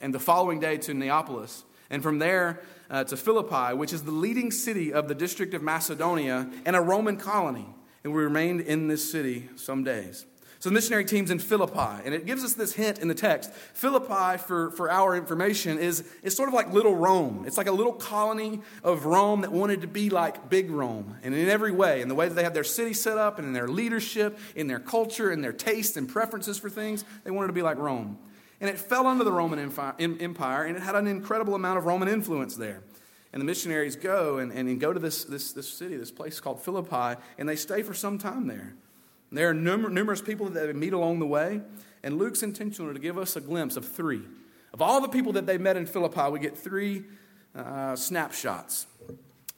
and 0.00 0.14
the 0.14 0.20
following 0.20 0.60
day 0.60 0.76
to 0.78 0.94
Neapolis, 0.94 1.64
and 1.90 2.02
from 2.02 2.18
there 2.18 2.60
uh, 2.90 3.04
to 3.04 3.16
Philippi, 3.16 3.74
which 3.74 3.92
is 3.92 4.02
the 4.02 4.10
leading 4.10 4.50
city 4.50 4.92
of 4.92 5.08
the 5.08 5.14
district 5.14 5.54
of 5.54 5.62
Macedonia 5.62 6.48
and 6.64 6.76
a 6.76 6.80
Roman 6.80 7.16
colony. 7.16 7.66
And 8.02 8.14
we 8.14 8.22
remained 8.22 8.62
in 8.62 8.88
this 8.88 9.10
city 9.10 9.50
some 9.56 9.84
days. 9.84 10.24
So 10.60 10.68
the 10.68 10.74
missionary 10.74 11.06
team's 11.06 11.30
in 11.30 11.38
Philippi, 11.38 12.02
and 12.04 12.14
it 12.14 12.26
gives 12.26 12.44
us 12.44 12.52
this 12.52 12.74
hint 12.74 12.98
in 12.98 13.08
the 13.08 13.14
text. 13.14 13.50
Philippi, 13.72 14.36
for, 14.36 14.70
for 14.72 14.90
our 14.90 15.16
information, 15.16 15.78
is, 15.78 16.04
is 16.22 16.36
sort 16.36 16.50
of 16.50 16.54
like 16.54 16.70
little 16.70 16.94
Rome. 16.94 17.44
It's 17.46 17.56
like 17.56 17.66
a 17.66 17.72
little 17.72 17.94
colony 17.94 18.60
of 18.84 19.06
Rome 19.06 19.40
that 19.40 19.52
wanted 19.52 19.80
to 19.80 19.86
be 19.86 20.10
like 20.10 20.50
big 20.50 20.70
Rome. 20.70 21.16
And 21.22 21.34
in 21.34 21.48
every 21.48 21.72
way, 21.72 22.02
in 22.02 22.08
the 22.08 22.14
way 22.14 22.28
that 22.28 22.34
they 22.34 22.44
have 22.44 22.52
their 22.52 22.62
city 22.62 22.92
set 22.92 23.16
up, 23.16 23.38
and 23.38 23.48
in 23.48 23.54
their 23.54 23.68
leadership, 23.68 24.38
in 24.54 24.66
their 24.66 24.78
culture, 24.78 25.32
in 25.32 25.40
their 25.40 25.54
tastes 25.54 25.96
and 25.96 26.06
preferences 26.06 26.58
for 26.58 26.68
things, 26.68 27.06
they 27.24 27.30
wanted 27.30 27.46
to 27.46 27.54
be 27.54 27.62
like 27.62 27.78
Rome. 27.78 28.18
And 28.60 28.68
it 28.68 28.78
fell 28.78 29.06
under 29.06 29.24
the 29.24 29.32
Roman 29.32 29.58
Empire, 29.58 30.64
and 30.64 30.76
it 30.76 30.82
had 30.82 30.94
an 30.94 31.06
incredible 31.06 31.54
amount 31.54 31.78
of 31.78 31.86
Roman 31.86 32.06
influence 32.06 32.54
there. 32.54 32.82
And 33.32 33.40
the 33.40 33.46
missionaries 33.46 33.96
go 33.96 34.36
and, 34.36 34.52
and 34.52 34.78
go 34.78 34.92
to 34.92 35.00
this, 35.00 35.24
this, 35.24 35.54
this 35.54 35.70
city, 35.70 35.96
this 35.96 36.10
place 36.10 36.38
called 36.38 36.60
Philippi, 36.62 37.18
and 37.38 37.48
they 37.48 37.56
stay 37.56 37.82
for 37.82 37.94
some 37.94 38.18
time 38.18 38.46
there. 38.46 38.74
There 39.32 39.48
are 39.48 39.54
numerous 39.54 40.20
people 40.20 40.48
that 40.48 40.66
they 40.66 40.72
meet 40.72 40.92
along 40.92 41.20
the 41.20 41.26
way, 41.26 41.60
and 42.02 42.18
Luke's 42.18 42.42
intentional 42.42 42.92
to 42.92 42.98
give 42.98 43.16
us 43.16 43.36
a 43.36 43.40
glimpse 43.40 43.76
of 43.76 43.86
three. 43.86 44.22
Of 44.72 44.82
all 44.82 45.00
the 45.00 45.08
people 45.08 45.32
that 45.32 45.46
they 45.46 45.58
met 45.58 45.76
in 45.76 45.86
Philippi, 45.86 46.30
we 46.30 46.40
get 46.40 46.56
three 46.56 47.04
uh, 47.54 47.94
snapshots, 47.96 48.86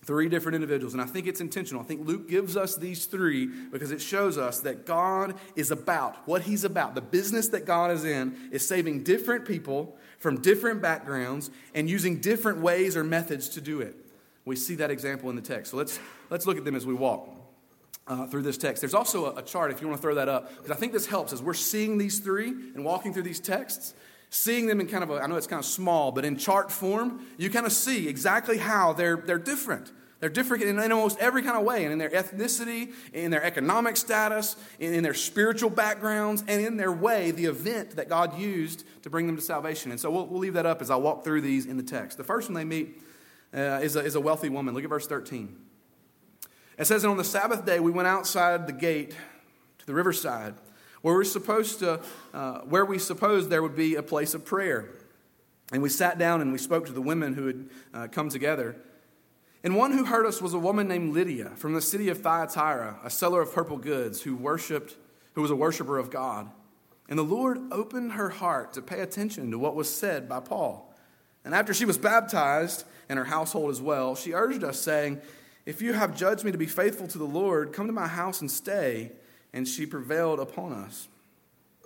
three 0.04 0.28
different 0.28 0.56
individuals. 0.56 0.94
And 0.94 1.02
I 1.02 1.06
think 1.06 1.26
it's 1.26 1.40
intentional. 1.40 1.82
I 1.82 1.86
think 1.86 2.06
Luke 2.06 2.28
gives 2.28 2.56
us 2.56 2.76
these 2.76 3.06
three 3.06 3.46
because 3.46 3.92
it 3.92 4.00
shows 4.00 4.36
us 4.36 4.60
that 4.60 4.84
God 4.84 5.34
is 5.54 5.70
about 5.70 6.16
what 6.26 6.42
he's 6.42 6.64
about. 6.64 6.94
The 6.94 7.02
business 7.02 7.48
that 7.48 7.66
God 7.66 7.90
is 7.90 8.04
in 8.04 8.36
is 8.50 8.66
saving 8.66 9.04
different 9.04 9.46
people 9.46 9.96
from 10.18 10.40
different 10.40 10.82
backgrounds 10.82 11.50
and 11.74 11.88
using 11.88 12.20
different 12.20 12.58
ways 12.58 12.96
or 12.96 13.04
methods 13.04 13.48
to 13.50 13.60
do 13.60 13.80
it. 13.80 13.96
We 14.44 14.56
see 14.56 14.74
that 14.76 14.90
example 14.90 15.30
in 15.30 15.36
the 15.36 15.42
text. 15.42 15.70
So 15.70 15.76
let's, 15.76 16.00
let's 16.30 16.46
look 16.46 16.58
at 16.58 16.64
them 16.64 16.74
as 16.74 16.84
we 16.84 16.94
walk 16.94 17.41
uh, 18.06 18.26
through 18.26 18.42
this 18.42 18.58
text. 18.58 18.80
There's 18.80 18.94
also 18.94 19.26
a, 19.26 19.38
a 19.38 19.42
chart, 19.42 19.70
if 19.70 19.80
you 19.80 19.88
want 19.88 19.98
to 19.98 20.02
throw 20.02 20.14
that 20.16 20.28
up, 20.28 20.50
because 20.56 20.70
I 20.70 20.74
think 20.74 20.92
this 20.92 21.06
helps 21.06 21.32
as 21.32 21.42
we're 21.42 21.54
seeing 21.54 21.98
these 21.98 22.18
three 22.18 22.48
and 22.48 22.84
walking 22.84 23.12
through 23.12 23.22
these 23.22 23.40
texts, 23.40 23.94
seeing 24.30 24.66
them 24.66 24.80
in 24.80 24.86
kind 24.86 25.04
of 25.04 25.10
a, 25.10 25.14
I 25.20 25.26
know 25.26 25.36
it's 25.36 25.46
kind 25.46 25.60
of 25.60 25.66
small, 25.66 26.12
but 26.12 26.24
in 26.24 26.36
chart 26.36 26.72
form, 26.72 27.24
you 27.36 27.50
kind 27.50 27.66
of 27.66 27.72
see 27.72 28.08
exactly 28.08 28.58
how 28.58 28.92
they're, 28.92 29.16
they're 29.16 29.38
different. 29.38 29.92
They're 30.20 30.30
different 30.30 30.62
in, 30.62 30.78
in 30.78 30.92
almost 30.92 31.18
every 31.18 31.42
kind 31.42 31.56
of 31.56 31.64
way, 31.64 31.82
and 31.82 31.92
in 31.92 31.98
their 31.98 32.10
ethnicity, 32.10 32.92
in 33.12 33.32
their 33.32 33.42
economic 33.42 33.96
status, 33.96 34.54
in, 34.78 34.94
in 34.94 35.02
their 35.02 35.14
spiritual 35.14 35.68
backgrounds, 35.68 36.44
and 36.46 36.64
in 36.64 36.76
their 36.76 36.92
way, 36.92 37.32
the 37.32 37.46
event 37.46 37.96
that 37.96 38.08
God 38.08 38.38
used 38.38 38.84
to 39.02 39.10
bring 39.10 39.26
them 39.26 39.34
to 39.34 39.42
salvation. 39.42 39.90
And 39.90 39.98
so 39.98 40.10
we'll, 40.10 40.26
we'll 40.26 40.38
leave 40.38 40.54
that 40.54 40.64
up 40.64 40.80
as 40.80 40.90
I 40.90 40.96
walk 40.96 41.24
through 41.24 41.40
these 41.40 41.66
in 41.66 41.76
the 41.76 41.82
text. 41.82 42.18
The 42.18 42.24
first 42.24 42.48
one 42.48 42.54
they 42.54 42.64
meet 42.64 43.02
uh, 43.52 43.80
is, 43.82 43.96
a, 43.96 44.00
is 44.00 44.14
a 44.14 44.20
wealthy 44.20 44.48
woman. 44.48 44.74
Look 44.74 44.84
at 44.84 44.90
verse 44.90 45.08
13. 45.08 45.56
It 46.78 46.86
says, 46.86 47.04
And 47.04 47.10
on 47.10 47.16
the 47.16 47.24
Sabbath 47.24 47.64
day, 47.64 47.80
we 47.80 47.90
went 47.90 48.08
outside 48.08 48.66
the 48.66 48.72
gate 48.72 49.14
to 49.78 49.86
the 49.86 49.94
riverside, 49.94 50.54
where 51.02 51.16
we 51.16 51.24
supposed 51.24 51.80
to, 51.80 52.00
uh, 52.32 52.60
where 52.60 52.84
we 52.84 52.98
supposed 52.98 53.50
there 53.50 53.62
would 53.62 53.76
be 53.76 53.96
a 53.96 54.02
place 54.02 54.34
of 54.34 54.44
prayer. 54.44 54.88
And 55.72 55.82
we 55.82 55.88
sat 55.88 56.18
down 56.18 56.40
and 56.40 56.52
we 56.52 56.58
spoke 56.58 56.86
to 56.86 56.92
the 56.92 57.02
women 57.02 57.34
who 57.34 57.46
had 57.46 57.70
uh, 57.94 58.08
come 58.08 58.28
together. 58.28 58.76
And 59.64 59.76
one 59.76 59.92
who 59.92 60.04
heard 60.04 60.26
us 60.26 60.42
was 60.42 60.54
a 60.54 60.58
woman 60.58 60.88
named 60.88 61.14
Lydia 61.14 61.52
from 61.56 61.74
the 61.74 61.80
city 61.80 62.08
of 62.08 62.20
Thyatira, 62.20 62.98
a 63.04 63.10
seller 63.10 63.40
of 63.40 63.52
purple 63.52 63.78
goods, 63.78 64.22
who 64.22 64.36
worshipped, 64.36 64.96
who 65.34 65.42
was 65.42 65.50
a 65.50 65.56
worshiper 65.56 65.98
of 65.98 66.10
God. 66.10 66.50
And 67.08 67.18
the 67.18 67.24
Lord 67.24 67.60
opened 67.70 68.12
her 68.12 68.30
heart 68.30 68.72
to 68.74 68.82
pay 68.82 69.00
attention 69.00 69.50
to 69.50 69.58
what 69.58 69.74
was 69.74 69.92
said 69.94 70.28
by 70.28 70.40
Paul. 70.40 70.92
And 71.44 71.54
after 71.54 71.74
she 71.74 71.84
was 71.84 71.98
baptized, 71.98 72.84
and 73.08 73.18
her 73.18 73.24
household 73.26 73.70
as 73.70 73.80
well, 73.80 74.14
she 74.14 74.32
urged 74.32 74.64
us, 74.64 74.80
saying, 74.80 75.20
if 75.64 75.80
you 75.80 75.92
have 75.92 76.16
judged 76.16 76.44
me 76.44 76.52
to 76.52 76.58
be 76.58 76.66
faithful 76.66 77.06
to 77.08 77.18
the 77.18 77.24
Lord, 77.24 77.72
come 77.72 77.86
to 77.86 77.92
my 77.92 78.08
house 78.08 78.40
and 78.40 78.50
stay. 78.50 79.12
And 79.52 79.68
she 79.68 79.84
prevailed 79.84 80.40
upon 80.40 80.72
us. 80.72 81.08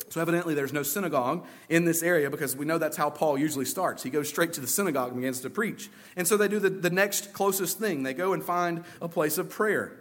So, 0.08 0.20
evidently, 0.20 0.54
there's 0.54 0.72
no 0.72 0.82
synagogue 0.82 1.46
in 1.68 1.84
this 1.84 2.02
area 2.02 2.30
because 2.30 2.54
we 2.54 2.64
know 2.64 2.78
that's 2.78 2.96
how 2.96 3.10
Paul 3.10 3.38
usually 3.38 3.64
starts. 3.64 4.02
He 4.02 4.10
goes 4.10 4.28
straight 4.28 4.52
to 4.52 4.60
the 4.60 4.66
synagogue 4.66 5.08
and 5.08 5.16
begins 5.16 5.40
to 5.40 5.50
preach. 5.50 5.90
And 6.16 6.28
so 6.28 6.36
they 6.36 6.48
do 6.48 6.58
the, 6.58 6.70
the 6.70 6.90
next 6.90 7.32
closest 7.32 7.78
thing 7.78 8.02
they 8.02 8.14
go 8.14 8.32
and 8.32 8.44
find 8.44 8.84
a 9.00 9.08
place 9.08 9.38
of 9.38 9.50
prayer. 9.50 9.98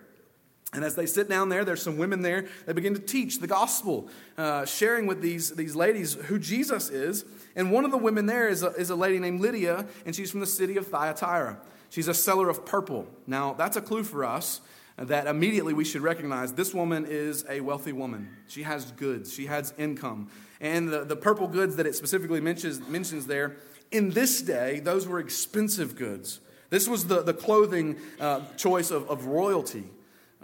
And 0.74 0.84
as 0.84 0.96
they 0.96 1.06
sit 1.06 1.30
down 1.30 1.50
there, 1.50 1.64
there's 1.64 1.82
some 1.82 1.98
women 1.98 2.22
there. 2.22 2.48
They 2.66 2.74
begin 2.74 2.94
to 2.96 3.00
teach 3.00 3.40
the 3.40 3.48
gospel, 3.48 4.10
uh, 4.38 4.66
sharing 4.66 5.08
with 5.08 5.22
these, 5.22 5.52
these 5.52 5.76
ladies 5.76 6.16
who 6.16 6.38
Jesus 6.38 6.90
is. 6.90 7.24
And 7.56 7.72
one 7.72 7.86
of 7.86 7.92
the 7.92 7.98
women 7.98 8.26
there 8.26 8.50
is 8.50 8.62
a, 8.62 8.72
is 8.72 8.90
a 8.90 8.96
lady 8.96 9.18
named 9.18 9.40
Lydia, 9.40 9.86
and 10.06 10.14
she's 10.14 10.30
from 10.30 10.42
the 10.42 10.46
city 10.46 10.76
of 10.76 10.88
Thyatira. 10.88 11.58
She's 11.96 12.10
a 12.10 12.14
seller 12.14 12.50
of 12.50 12.66
purple. 12.66 13.08
Now, 13.26 13.54
that's 13.54 13.78
a 13.78 13.82
clue 13.82 14.04
for 14.04 14.26
us 14.26 14.60
that 14.98 15.28
immediately 15.28 15.74
we 15.74 15.86
should 15.86 16.02
recognize 16.02 16.52
this 16.52 16.74
woman 16.74 17.06
is 17.08 17.46
a 17.48 17.62
wealthy 17.62 17.94
woman. 17.94 18.28
She 18.50 18.64
has 18.64 18.92
goods, 18.92 19.34
she 19.34 19.46
has 19.46 19.74
income. 19.78 20.28
And 20.60 20.90
the, 20.90 21.06
the 21.06 21.16
purple 21.16 21.48
goods 21.48 21.78
that 21.78 21.86
it 21.86 21.96
specifically 21.96 22.42
mentions, 22.42 22.86
mentions 22.90 23.28
there, 23.28 23.56
in 23.92 24.10
this 24.10 24.42
day, 24.42 24.82
those 24.82 25.08
were 25.08 25.22
expensive 25.22 25.96
goods. 25.96 26.42
This 26.70 26.86
was 26.86 27.06
the, 27.06 27.22
the 27.22 27.34
clothing 27.34 27.96
uh, 28.20 28.42
choice 28.58 28.92
of, 28.92 29.10
of 29.10 29.28
royalty. 29.28 29.86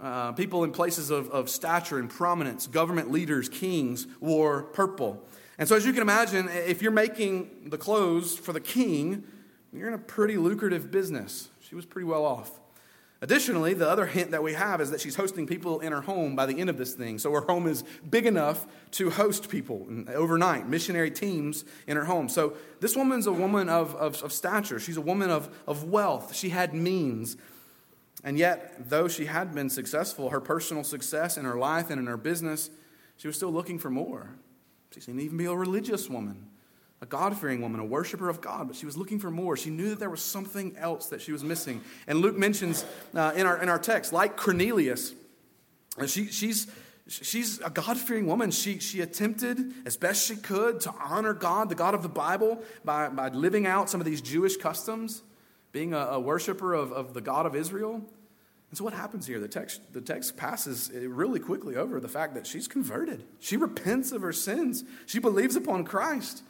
Uh, 0.00 0.32
people 0.32 0.64
in 0.64 0.72
places 0.72 1.10
of, 1.10 1.28
of 1.28 1.50
stature 1.50 1.98
and 1.98 2.08
prominence, 2.08 2.66
government 2.66 3.10
leaders, 3.10 3.50
kings, 3.50 4.06
wore 4.20 4.62
purple. 4.62 5.22
And 5.58 5.68
so, 5.68 5.76
as 5.76 5.84
you 5.84 5.92
can 5.92 6.00
imagine, 6.00 6.48
if 6.48 6.80
you're 6.80 6.90
making 6.92 7.68
the 7.68 7.76
clothes 7.76 8.38
for 8.38 8.54
the 8.54 8.60
king, 8.60 9.24
you're 9.72 9.88
in 9.88 9.94
a 9.94 9.98
pretty 9.98 10.36
lucrative 10.36 10.90
business. 10.90 11.48
She 11.60 11.74
was 11.74 11.86
pretty 11.86 12.06
well 12.06 12.24
off. 12.24 12.60
Additionally, 13.22 13.72
the 13.72 13.88
other 13.88 14.06
hint 14.06 14.32
that 14.32 14.42
we 14.42 14.52
have 14.52 14.80
is 14.80 14.90
that 14.90 15.00
she's 15.00 15.14
hosting 15.14 15.46
people 15.46 15.78
in 15.78 15.92
her 15.92 16.00
home 16.00 16.34
by 16.34 16.44
the 16.44 16.58
end 16.58 16.68
of 16.68 16.76
this 16.76 16.92
thing. 16.94 17.20
So 17.20 17.30
her 17.30 17.40
home 17.42 17.68
is 17.68 17.84
big 18.10 18.26
enough 18.26 18.66
to 18.92 19.10
host 19.10 19.48
people 19.48 19.86
overnight, 20.08 20.68
missionary 20.68 21.10
teams 21.10 21.64
in 21.86 21.96
her 21.96 22.04
home. 22.04 22.28
So 22.28 22.54
this 22.80 22.96
woman's 22.96 23.28
a 23.28 23.32
woman 23.32 23.68
of, 23.68 23.94
of, 23.94 24.20
of 24.24 24.32
stature. 24.32 24.80
She's 24.80 24.96
a 24.96 25.02
woman 25.02 25.30
of, 25.30 25.56
of 25.68 25.84
wealth. 25.84 26.34
She 26.34 26.48
had 26.48 26.74
means. 26.74 27.36
And 28.24 28.36
yet, 28.38 28.90
though 28.90 29.06
she 29.06 29.26
had 29.26 29.54
been 29.54 29.70
successful, 29.70 30.30
her 30.30 30.40
personal 30.40 30.82
success 30.82 31.36
in 31.36 31.44
her 31.44 31.56
life 31.56 31.90
and 31.90 32.00
in 32.00 32.08
her 32.08 32.16
business, 32.16 32.70
she 33.16 33.28
was 33.28 33.36
still 33.36 33.52
looking 33.52 33.78
for 33.78 33.88
more. 33.88 34.34
She 34.92 35.00
didn't 35.00 35.20
even 35.20 35.38
be 35.38 35.44
a 35.44 35.54
religious 35.54 36.10
woman 36.10 36.48
a 37.02 37.06
God 37.06 37.36
fearing 37.36 37.60
woman, 37.60 37.80
a 37.80 37.84
worshiper 37.84 38.28
of 38.28 38.40
God, 38.40 38.68
but 38.68 38.76
she 38.76 38.86
was 38.86 38.96
looking 38.96 39.18
for 39.18 39.30
more. 39.30 39.56
She 39.56 39.70
knew 39.70 39.90
that 39.90 39.98
there 39.98 40.08
was 40.08 40.22
something 40.22 40.76
else 40.78 41.08
that 41.08 41.20
she 41.20 41.32
was 41.32 41.42
missing. 41.42 41.80
And 42.06 42.20
Luke 42.20 42.38
mentions 42.38 42.84
uh, 43.12 43.32
in, 43.34 43.44
our, 43.44 43.60
in 43.60 43.68
our 43.68 43.80
text, 43.80 44.12
like 44.12 44.36
Cornelius, 44.36 45.12
she, 46.06 46.26
she's, 46.28 46.68
she's 47.08 47.60
a 47.60 47.70
God 47.70 47.98
fearing 47.98 48.26
woman. 48.26 48.52
She, 48.52 48.78
she 48.78 49.00
attempted 49.00 49.58
as 49.84 49.96
best 49.96 50.28
she 50.28 50.36
could 50.36 50.78
to 50.82 50.94
honor 51.00 51.34
God, 51.34 51.68
the 51.68 51.74
God 51.74 51.94
of 51.94 52.04
the 52.04 52.08
Bible, 52.08 52.62
by, 52.84 53.08
by 53.08 53.28
living 53.30 53.66
out 53.66 53.90
some 53.90 54.00
of 54.00 54.06
these 54.06 54.20
Jewish 54.20 54.56
customs, 54.56 55.22
being 55.72 55.94
a, 55.94 55.98
a 55.98 56.20
worshiper 56.20 56.72
of, 56.72 56.92
of 56.92 57.14
the 57.14 57.20
God 57.20 57.46
of 57.46 57.56
Israel. 57.56 57.94
And 57.94 58.78
so, 58.78 58.84
what 58.84 58.94
happens 58.94 59.26
here? 59.26 59.40
The 59.40 59.48
text, 59.48 59.92
the 59.92 60.00
text 60.00 60.36
passes 60.36 60.88
really 60.94 61.40
quickly 61.40 61.74
over 61.74 61.98
the 61.98 62.08
fact 62.08 62.34
that 62.34 62.46
she's 62.46 62.68
converted. 62.68 63.24
She 63.40 63.56
repents 63.56 64.12
of 64.12 64.22
her 64.22 64.32
sins, 64.32 64.84
she 65.04 65.18
believes 65.18 65.56
upon 65.56 65.84
Christ. 65.84 66.44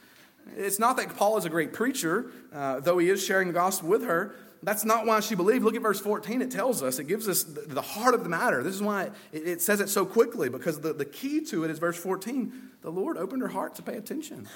It's 0.55 0.79
not 0.79 0.97
that 0.97 1.15
Paul 1.15 1.37
is 1.37 1.45
a 1.45 1.49
great 1.49 1.73
preacher, 1.73 2.31
uh, 2.53 2.79
though 2.79 2.97
he 2.97 3.09
is 3.09 3.23
sharing 3.23 3.47
the 3.47 3.53
gospel 3.53 3.89
with 3.89 4.03
her. 4.03 4.35
That's 4.61 4.85
not 4.85 5.05
why 5.05 5.19
she 5.19 5.35
believed. 5.35 5.65
Look 5.65 5.75
at 5.75 5.81
verse 5.81 5.99
14. 5.99 6.41
It 6.41 6.51
tells 6.51 6.81
us, 6.81 6.97
it 6.97 7.05
gives 7.05 7.27
us 7.27 7.43
the 7.43 7.81
heart 7.81 8.13
of 8.13 8.23
the 8.23 8.29
matter. 8.29 8.63
This 8.63 8.75
is 8.75 8.81
why 8.81 9.11
it, 9.33 9.47
it 9.47 9.61
says 9.61 9.81
it 9.81 9.89
so 9.89 10.05
quickly, 10.05 10.47
because 10.49 10.79
the, 10.79 10.93
the 10.93 11.05
key 11.05 11.41
to 11.45 11.65
it 11.65 11.71
is 11.71 11.79
verse 11.79 11.97
14. 11.97 12.53
The 12.81 12.89
Lord 12.89 13.17
opened 13.17 13.41
her 13.41 13.49
heart 13.49 13.75
to 13.75 13.81
pay 13.81 13.97
attention. 13.97 14.47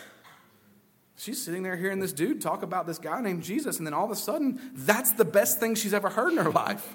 She's 1.17 1.43
sitting 1.43 1.63
there 1.63 1.75
hearing 1.75 1.99
this 1.99 2.13
dude 2.13 2.41
talk 2.41 2.63
about 2.63 2.87
this 2.87 2.99
guy 2.99 3.19
named 3.21 3.43
Jesus, 3.43 3.79
and 3.79 3.87
then 3.87 3.93
all 3.93 4.05
of 4.05 4.11
a 4.11 4.15
sudden, 4.15 4.61
that's 4.73 5.11
the 5.11 5.25
best 5.25 5.59
thing 5.59 5.75
she's 5.75 5.93
ever 5.93 6.09
heard 6.09 6.31
in 6.31 6.37
her 6.37 6.51
life. 6.51 6.87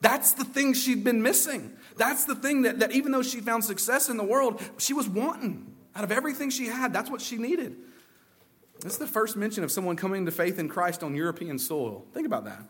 That's 0.00 0.32
the 0.32 0.44
thing 0.44 0.74
she'd 0.74 1.02
been 1.02 1.22
missing. 1.22 1.72
That's 1.96 2.24
the 2.24 2.34
thing 2.34 2.62
that, 2.62 2.78
that 2.78 2.92
even 2.92 3.10
though 3.10 3.22
she 3.22 3.40
found 3.40 3.64
success 3.64 4.08
in 4.08 4.16
the 4.16 4.24
world, 4.24 4.62
she 4.78 4.92
was 4.92 5.08
wanting. 5.08 5.74
Out 5.94 6.04
of 6.04 6.12
everything 6.12 6.50
she 6.50 6.66
had, 6.66 6.92
that's 6.92 7.10
what 7.10 7.20
she 7.20 7.36
needed. 7.36 7.76
This 8.80 8.92
is 8.92 8.98
the 8.98 9.06
first 9.06 9.36
mention 9.36 9.64
of 9.64 9.70
someone 9.70 9.96
coming 9.96 10.24
to 10.26 10.32
faith 10.32 10.58
in 10.58 10.68
Christ 10.68 11.02
on 11.02 11.14
European 11.14 11.58
soil. 11.58 12.06
Think 12.12 12.26
about 12.26 12.44
that. 12.44 12.62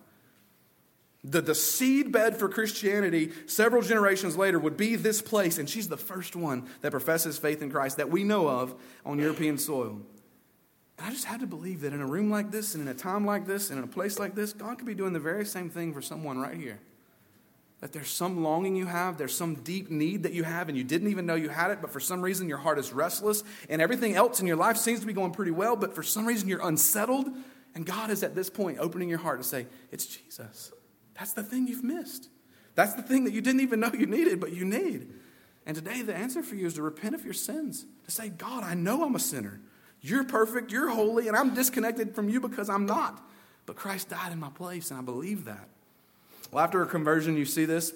The, 1.23 1.43
the 1.43 1.55
seed 1.55 2.13
bed 2.13 2.39
for 2.39 2.49
Christianity 2.49 3.33
several 3.47 3.83
generations 3.83 4.37
later 4.37 4.59
would 4.59 4.77
be 4.77 4.97
this 4.97 5.21
place, 5.21 5.59
and 5.59 5.69
she's 5.69 5.89
the 5.89 5.97
first 5.97 6.35
one 6.35 6.67
that 6.81 6.93
professes 6.93 7.39
faith 7.39 7.61
in 7.63 7.71
Christ 7.71 7.99
that 7.99 8.11
we 8.11 8.25
know 8.25 8.49
of 8.49 8.75
on 9.05 9.19
European 9.19 9.59
soil. 9.59 10.01
And 10.99 11.07
I 11.07 11.11
just 11.11 11.27
had 11.27 11.41
to 11.41 11.47
believe 11.47 11.83
that 11.83 11.93
in 11.93 12.01
a 12.01 12.07
room 12.07 12.31
like 12.31 12.51
this, 12.51 12.75
and 12.75 12.83
in 12.83 12.89
a 12.89 12.95
time 12.95 13.27
like 13.27 13.47
this, 13.47 13.71
and 13.71 13.79
in 13.79 13.85
a 13.85 13.89
place 13.89 14.19
like 14.19 14.35
this, 14.35 14.53
God 14.53 14.79
could 14.79 14.87
be 14.87 14.95
doing 14.95 15.13
the 15.13 15.21
very 15.21 15.45
same 15.45 15.69
thing 15.69 15.93
for 15.93 16.01
someone 16.01 16.39
right 16.39 16.57
here. 16.57 16.81
That 17.81 17.93
there's 17.93 18.11
some 18.11 18.43
longing 18.43 18.77
you 18.77 18.87
have, 18.87 19.17
there's 19.17 19.35
some 19.35 19.55
deep 19.55 19.91
need 19.91 20.25
that 20.25 20.33
you 20.33 20.45
have, 20.45 20.69
and 20.69 20.77
you 20.77 20.85
didn't 20.85 21.11
even 21.11 21.25
know 21.25 21.35
you 21.35 21.49
had 21.49 21.71
it, 21.71 21.81
but 21.81 21.91
for 21.91 22.01
some 22.01 22.21
reason 22.21 22.49
your 22.49 22.59
heart 22.59 22.79
is 22.79 22.93
restless, 22.93 23.43
and 23.71 23.81
everything 23.81 24.15
else 24.15 24.41
in 24.41 24.47
your 24.47 24.57
life 24.57 24.77
seems 24.77 25.01
to 25.01 25.07
be 25.07 25.15
going 25.15 25.33
pretty 25.33 25.51
well, 25.51 25.77
but 25.77 25.95
for 25.95 26.03
some 26.03 26.27
reason 26.27 26.49
you're 26.49 26.67
unsettled, 26.67 27.29
and 27.75 27.87
God 27.87 28.11
is 28.11 28.23
at 28.23 28.35
this 28.35 28.51
point 28.51 28.79
opening 28.79 29.09
your 29.09 29.19
heart 29.19 29.41
to 29.41 29.45
say, 29.45 29.67
It's 29.91 30.05
Jesus. 30.05 30.73
That's 31.15 31.33
the 31.33 31.43
thing 31.43 31.69
you've 31.69 31.85
missed. 31.85 32.29
That's 32.75 32.95
the 32.95 33.03
thing 33.03 33.25
that 33.25 33.33
you 33.33 33.41
didn't 33.41 33.61
even 33.61 33.81
know 33.81 33.91
you 33.93 34.07
needed, 34.07 34.41
but 34.41 34.53
you 34.53 34.65
need. 34.65 35.09
And 35.67 35.77
today, 35.77 36.03
the 36.03 36.15
answer 36.15 36.43
for 36.43 36.55
you 36.55 36.67
is 36.67 36.75
to 36.75 36.83
repent 36.83 37.15
of 37.15 37.25
your 37.25 37.35
sins, 37.35 37.85
to 38.05 38.11
say, 38.11 38.29
God, 38.29 38.65
I 38.65 38.75
know 38.75 39.05
I'm 39.05 39.15
a 39.15 39.21
sinner. 39.21 39.61
You're 40.01 40.25
perfect, 40.25 40.73
you're 40.73 40.89
holy, 40.89 41.29
and 41.29 41.37
I'm 41.37 41.55
disconnected 41.55 42.15
from 42.15 42.29
you 42.29 42.41
because 42.41 42.71
I'm 42.71 42.87
not. 42.87 43.23
But 43.67 43.77
Christ 43.77 44.09
died 44.09 44.33
in 44.33 44.41
my 44.41 44.49
place, 44.49 44.91
and 44.91 44.99
I 44.99 45.03
believe 45.03 45.45
that. 45.45 45.69
Well, 46.51 46.63
after 46.63 46.79
her 46.81 46.87
conversion, 46.87 47.37
you 47.37 47.45
see 47.45 47.65
this. 47.65 47.93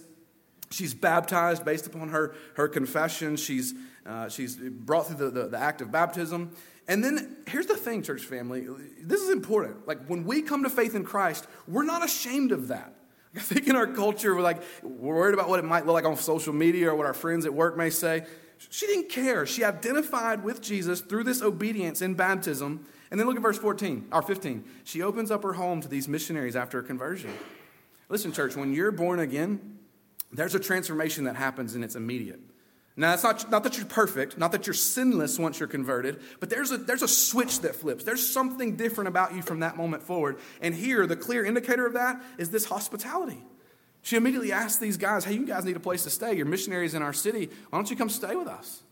She's 0.71 0.95
baptized 0.95 1.65
based 1.65 1.87
upon 1.87 2.09
her, 2.09 2.35
her 2.55 2.69
confession. 2.69 3.37
She's, 3.37 3.75
uh, 4.07 4.29
she's 4.29 4.57
brought 4.57 5.07
through 5.07 5.31
the, 5.31 5.43
the, 5.43 5.49
the 5.49 5.59
act 5.59 5.81
of 5.81 5.93
baptism. 5.93 6.53
And 6.87 7.03
then 7.03 7.37
here's 7.47 7.67
the 7.67 7.77
thing, 7.77 8.03
church 8.03 8.23
family. 8.23 8.67
This 9.01 9.23
is 9.23 9.31
important. 9.31 9.87
Like 9.87 10.07
when 10.07 10.25
we 10.25 10.43
come 10.43 10.65
to 10.65 10.71
faith 10.71 10.95
in 10.95 11.05
Christ, 11.05 11.47
we're 11.67 11.85
not 11.85 12.05
ashamed 12.05 12.53
of 12.53 12.69
that. 12.69 12.93
I 13.37 13.41
think 13.41 13.67
in 13.67 13.75
our 13.75 13.87
culture, 13.87 14.35
we're 14.35 14.43
like, 14.43 14.63
we're 14.83 15.15
worried 15.15 15.35
about 15.35 15.49
what 15.49 15.59
it 15.59 15.65
might 15.65 15.87
look 15.87 15.95
like 15.95 16.05
on 16.05 16.17
social 16.17 16.53
media 16.53 16.91
or 16.91 16.95
what 16.95 17.07
our 17.07 17.15
friends 17.15 17.47
at 17.47 17.55
work 17.55 17.77
may 17.77 17.91
say. 17.91 18.25
She 18.71 18.87
didn't 18.87 19.09
care. 19.09 19.45
She 19.47 19.65
identified 19.65 20.45
with 20.45 20.61
Jesus 20.61 21.01
through 21.01 21.25
this 21.25 21.43
obedience 21.43 22.01
in 22.01 22.15
baptism. 22.15 22.87
And 23.11 23.19
then 23.19 23.27
look 23.27 23.37
at 23.37 23.43
verse 23.43 23.59
14 23.59 24.09
or 24.13 24.23
15. 24.23 24.65
She 24.85 25.03
opens 25.03 25.31
up 25.31 25.43
her 25.43 25.55
home 25.55 25.81
to 25.81 25.89
these 25.89 26.09
missionaries 26.09 26.57
after 26.57 26.79
a 26.79 26.83
conversion. 26.83 27.31
Listen, 28.09 28.33
church, 28.33 28.57
when 28.57 28.73
you're 28.73 28.93
born 28.93 29.21
again, 29.21 29.79
there's 30.33 30.55
a 30.55 30.61
transformation 30.61 31.25
that 31.25 31.37
happens 31.37 31.75
and 31.75 31.85
it's 31.85 31.97
immediate. 31.97 32.41
Now, 32.97 33.13
it's 33.15 33.25
not, 33.25 33.51
not 33.51 33.65
that 33.65 33.77
you're 33.77 33.87
perfect, 33.87 34.39
not 34.39 34.53
that 34.53 34.67
you're 34.67 34.75
sinless 34.75 35.37
once 35.37 35.59
you're 35.59 35.69
converted, 35.69 36.21
but 36.39 36.49
there's 36.49 36.71
a, 36.71 36.77
there's 36.77 37.03
a 37.03 37.09
switch 37.09 37.61
that 37.61 37.75
flips. 37.75 38.05
There's 38.05 38.25
something 38.25 38.77
different 38.77 39.09
about 39.09 39.35
you 39.35 39.43
from 39.43 39.61
that 39.61 39.77
moment 39.77 40.05
forward. 40.05 40.39
And 40.61 40.75
here, 40.75 41.05
the 41.07 41.17
clear 41.17 41.45
indicator 41.45 41.87
of 41.87 41.95
that 41.95 42.23
is 42.39 42.51
this 42.51 42.67
hospitality. 42.67 43.43
She 44.03 44.17
immediately 44.17 44.53
asked 44.53 44.81
these 44.81 44.97
guys, 44.97 45.25
Hey, 45.25 45.35
you 45.35 45.47
guys 45.47 45.65
need 45.65 45.77
a 45.77 45.81
place 45.81 46.05
to 46.05 46.11
stay. 46.11 46.37
You're 46.37 46.47
missionaries 46.47 46.95
in 46.95 47.03
our 47.03 47.13
city. 47.13 47.49
Why 47.71 47.79
don't 47.79 47.91
you 47.91 47.97
come 47.97 48.11
stay 48.11 48.37
with 48.37 48.47
us? 48.47 48.83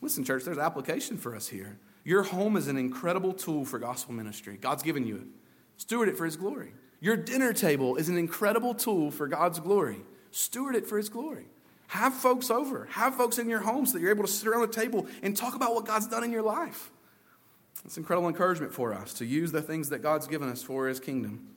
Listen, 0.00 0.24
church, 0.24 0.44
there's 0.44 0.56
application 0.56 1.18
for 1.18 1.36
us 1.36 1.48
here. 1.48 1.78
Your 2.04 2.22
home 2.22 2.56
is 2.56 2.68
an 2.68 2.78
incredible 2.78 3.34
tool 3.34 3.66
for 3.66 3.78
gospel 3.78 4.14
ministry. 4.14 4.56
God's 4.56 4.82
given 4.82 5.06
you 5.06 5.16
it. 5.16 5.26
Steward 5.76 6.08
it 6.08 6.16
for 6.16 6.24
His 6.24 6.36
glory. 6.36 6.72
Your 7.00 7.16
dinner 7.16 7.52
table 7.52 7.96
is 7.96 8.08
an 8.08 8.18
incredible 8.18 8.74
tool 8.74 9.10
for 9.10 9.26
God's 9.26 9.58
glory. 9.58 10.00
Steward 10.30 10.76
it 10.76 10.86
for 10.86 10.98
His 10.98 11.08
glory. 11.08 11.46
Have 11.88 12.14
folks 12.14 12.50
over. 12.50 12.86
Have 12.92 13.16
folks 13.16 13.38
in 13.38 13.48
your 13.48 13.60
home 13.60 13.86
so 13.86 13.94
that 13.94 14.00
you're 14.00 14.12
able 14.12 14.24
to 14.24 14.30
sit 14.30 14.46
around 14.46 14.60
the 14.60 14.68
table 14.68 15.06
and 15.22 15.36
talk 15.36 15.56
about 15.56 15.74
what 15.74 15.86
God's 15.86 16.06
done 16.06 16.22
in 16.22 16.30
your 16.30 16.42
life. 16.42 16.90
It's 17.84 17.96
incredible 17.96 18.28
encouragement 18.28 18.74
for 18.74 18.92
us 18.92 19.14
to 19.14 19.24
use 19.24 19.50
the 19.50 19.62
things 19.62 19.88
that 19.88 20.02
God's 20.02 20.26
given 20.26 20.48
us 20.50 20.62
for 20.62 20.86
His 20.86 21.00
kingdom. 21.00 21.48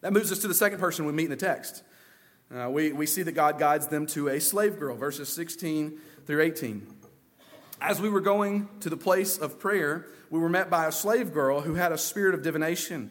That 0.00 0.12
moves 0.12 0.32
us 0.32 0.38
to 0.38 0.48
the 0.48 0.54
second 0.54 0.78
person 0.78 1.04
we 1.04 1.12
meet 1.12 1.24
in 1.24 1.30
the 1.30 1.36
text. 1.36 1.82
Uh, 2.54 2.70
we, 2.70 2.92
we 2.92 3.06
see 3.06 3.22
that 3.22 3.32
God 3.32 3.58
guides 3.58 3.88
them 3.88 4.06
to 4.08 4.28
a 4.28 4.40
slave 4.40 4.78
girl, 4.78 4.96
verses 4.96 5.28
16 5.28 5.98
through 6.26 6.42
18. 6.42 6.86
As 7.80 8.00
we 8.00 8.08
were 8.08 8.20
going 8.20 8.68
to 8.80 8.90
the 8.90 8.96
place 8.96 9.38
of 9.38 9.58
prayer, 9.58 10.06
we 10.30 10.38
were 10.38 10.48
met 10.48 10.70
by 10.70 10.86
a 10.86 10.92
slave 10.92 11.32
girl 11.32 11.62
who 11.62 11.74
had 11.74 11.92
a 11.92 11.98
spirit 11.98 12.34
of 12.34 12.42
divination 12.42 13.10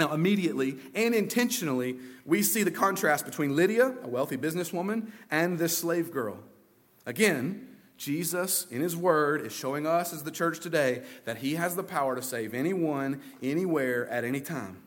Now, 0.00 0.14
immediately 0.14 0.78
and 0.94 1.14
intentionally, 1.14 1.98
we 2.24 2.42
see 2.42 2.62
the 2.62 2.70
contrast 2.70 3.26
between 3.26 3.54
Lydia, 3.54 3.96
a 4.02 4.08
wealthy 4.08 4.38
businesswoman, 4.38 5.10
and 5.30 5.58
this 5.58 5.76
slave 5.76 6.10
girl. 6.10 6.38
Again, 7.04 7.68
Jesus, 7.98 8.66
in 8.70 8.80
his 8.80 8.96
word, 8.96 9.44
is 9.44 9.52
showing 9.52 9.86
us 9.86 10.14
as 10.14 10.22
the 10.22 10.30
church 10.30 10.60
today 10.60 11.02
that 11.26 11.36
he 11.36 11.56
has 11.56 11.76
the 11.76 11.82
power 11.82 12.16
to 12.16 12.22
save 12.22 12.54
anyone, 12.54 13.20
anywhere, 13.42 14.08
at 14.08 14.24
any 14.24 14.40
time. 14.40 14.78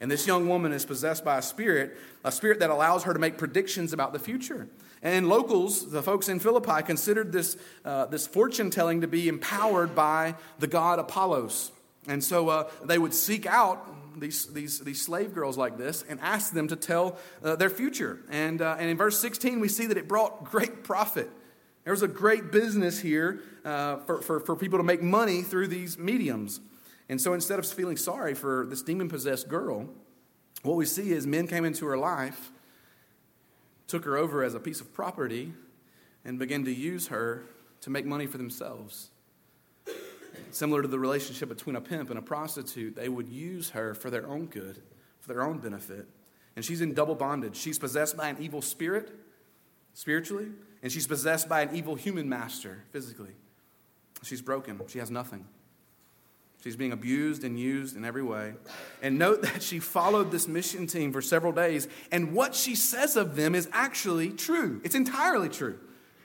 And 0.00 0.10
this 0.10 0.26
young 0.26 0.48
woman 0.48 0.72
is 0.72 0.86
possessed 0.86 1.22
by 1.22 1.36
a 1.36 1.42
spirit, 1.42 1.94
a 2.24 2.32
spirit 2.32 2.58
that 2.60 2.70
allows 2.70 3.04
her 3.04 3.12
to 3.12 3.20
make 3.20 3.36
predictions 3.36 3.92
about 3.92 4.14
the 4.14 4.18
future. 4.18 4.68
And 5.02 5.28
locals, 5.28 5.90
the 5.90 6.02
folks 6.02 6.30
in 6.30 6.40
Philippi, 6.40 6.82
considered 6.82 7.30
this, 7.30 7.58
uh, 7.84 8.06
this 8.06 8.26
fortune 8.26 8.70
telling 8.70 9.02
to 9.02 9.06
be 9.06 9.28
empowered 9.28 9.94
by 9.94 10.34
the 10.58 10.66
god 10.66 10.98
Apollos. 10.98 11.72
And 12.08 12.24
so 12.24 12.48
uh, 12.48 12.70
they 12.84 12.98
would 12.98 13.12
seek 13.12 13.44
out 13.44 13.95
these, 14.18 14.46
these, 14.46 14.80
these 14.80 15.02
slave 15.02 15.34
girls 15.34 15.56
like 15.56 15.76
this 15.76 16.04
and 16.08 16.20
asked 16.20 16.54
them 16.54 16.68
to 16.68 16.76
tell 16.76 17.18
uh, 17.42 17.56
their 17.56 17.70
future. 17.70 18.20
And, 18.30 18.62
uh, 18.62 18.76
and 18.78 18.88
in 18.88 18.96
verse 18.96 19.18
16, 19.20 19.60
we 19.60 19.68
see 19.68 19.86
that 19.86 19.96
it 19.96 20.08
brought 20.08 20.44
great 20.44 20.84
profit. 20.84 21.30
There 21.84 21.92
was 21.92 22.02
a 22.02 22.08
great 22.08 22.50
business 22.50 22.98
here 22.98 23.42
uh, 23.64 23.98
for, 23.98 24.20
for, 24.20 24.40
for 24.40 24.56
people 24.56 24.78
to 24.78 24.82
make 24.82 25.02
money 25.02 25.42
through 25.42 25.68
these 25.68 25.98
mediums. 25.98 26.60
And 27.08 27.20
so 27.20 27.32
instead 27.32 27.58
of 27.58 27.66
feeling 27.66 27.96
sorry 27.96 28.34
for 28.34 28.66
this 28.68 28.82
demon 28.82 29.08
possessed 29.08 29.48
girl, 29.48 29.88
what 30.62 30.76
we 30.76 30.86
see 30.86 31.12
is 31.12 31.26
men 31.26 31.46
came 31.46 31.64
into 31.64 31.86
her 31.86 31.96
life, 31.96 32.50
took 33.86 34.04
her 34.04 34.16
over 34.16 34.42
as 34.42 34.54
a 34.54 34.60
piece 34.60 34.80
of 34.80 34.92
property, 34.92 35.52
and 36.24 36.38
began 36.38 36.64
to 36.64 36.72
use 36.74 37.06
her 37.08 37.44
to 37.82 37.90
make 37.90 38.04
money 38.04 38.26
for 38.26 38.38
themselves. 38.38 39.10
Similar 40.56 40.80
to 40.80 40.88
the 40.88 40.98
relationship 40.98 41.50
between 41.50 41.76
a 41.76 41.82
pimp 41.82 42.08
and 42.08 42.18
a 42.18 42.22
prostitute, 42.22 42.96
they 42.96 43.10
would 43.10 43.28
use 43.28 43.68
her 43.70 43.92
for 43.92 44.08
their 44.08 44.26
own 44.26 44.46
good, 44.46 44.80
for 45.20 45.28
their 45.28 45.42
own 45.42 45.58
benefit. 45.58 46.08
And 46.56 46.64
she's 46.64 46.80
in 46.80 46.94
double 46.94 47.14
bondage. 47.14 47.56
She's 47.56 47.78
possessed 47.78 48.16
by 48.16 48.30
an 48.30 48.38
evil 48.40 48.62
spirit, 48.62 49.12
spiritually, 49.92 50.46
and 50.82 50.90
she's 50.90 51.06
possessed 51.06 51.46
by 51.46 51.60
an 51.60 51.76
evil 51.76 51.94
human 51.94 52.26
master, 52.30 52.84
physically. 52.90 53.32
She's 54.22 54.40
broken. 54.40 54.80
She 54.86 54.98
has 54.98 55.10
nothing. 55.10 55.46
She's 56.64 56.74
being 56.74 56.92
abused 56.92 57.44
and 57.44 57.60
used 57.60 57.94
in 57.94 58.06
every 58.06 58.22
way. 58.22 58.54
And 59.02 59.18
note 59.18 59.42
that 59.42 59.62
she 59.62 59.78
followed 59.78 60.30
this 60.30 60.48
mission 60.48 60.86
team 60.86 61.12
for 61.12 61.20
several 61.20 61.52
days, 61.52 61.86
and 62.10 62.32
what 62.32 62.54
she 62.54 62.76
says 62.76 63.18
of 63.18 63.36
them 63.36 63.54
is 63.54 63.68
actually 63.72 64.30
true. 64.30 64.80
It's 64.84 64.94
entirely 64.94 65.50
true. 65.50 65.78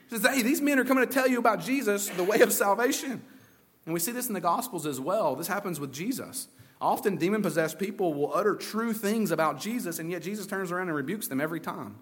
She 0.08 0.16
says, 0.16 0.26
Hey, 0.26 0.40
these 0.40 0.62
men 0.62 0.78
are 0.78 0.84
coming 0.84 1.06
to 1.06 1.12
tell 1.12 1.28
you 1.28 1.38
about 1.38 1.60
Jesus, 1.60 2.08
the 2.08 2.24
way 2.24 2.40
of 2.40 2.50
salvation. 2.50 3.22
And 3.84 3.94
we 3.94 4.00
see 4.00 4.12
this 4.12 4.28
in 4.28 4.34
the 4.34 4.40
Gospels 4.40 4.86
as 4.86 5.00
well. 5.00 5.34
This 5.34 5.48
happens 5.48 5.80
with 5.80 5.92
Jesus. 5.92 6.48
Often, 6.80 7.16
demon 7.16 7.42
possessed 7.42 7.78
people 7.78 8.12
will 8.14 8.34
utter 8.34 8.56
true 8.56 8.92
things 8.92 9.30
about 9.30 9.60
Jesus, 9.60 9.98
and 9.98 10.10
yet 10.10 10.22
Jesus 10.22 10.46
turns 10.46 10.72
around 10.72 10.88
and 10.88 10.96
rebukes 10.96 11.28
them 11.28 11.40
every 11.40 11.60
time. 11.60 11.96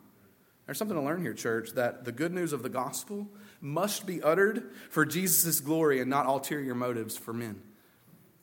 There's 0.64 0.78
something 0.78 0.96
to 0.96 1.02
learn 1.02 1.20
here, 1.20 1.34
church, 1.34 1.72
that 1.72 2.04
the 2.04 2.12
good 2.12 2.32
news 2.32 2.52
of 2.52 2.62
the 2.62 2.68
gospel 2.68 3.28
must 3.60 4.06
be 4.06 4.22
uttered 4.22 4.70
for 4.88 5.04
Jesus' 5.04 5.60
glory 5.60 6.00
and 6.00 6.08
not 6.08 6.26
ulterior 6.26 6.74
motives 6.74 7.16
for 7.16 7.32
men. 7.32 7.60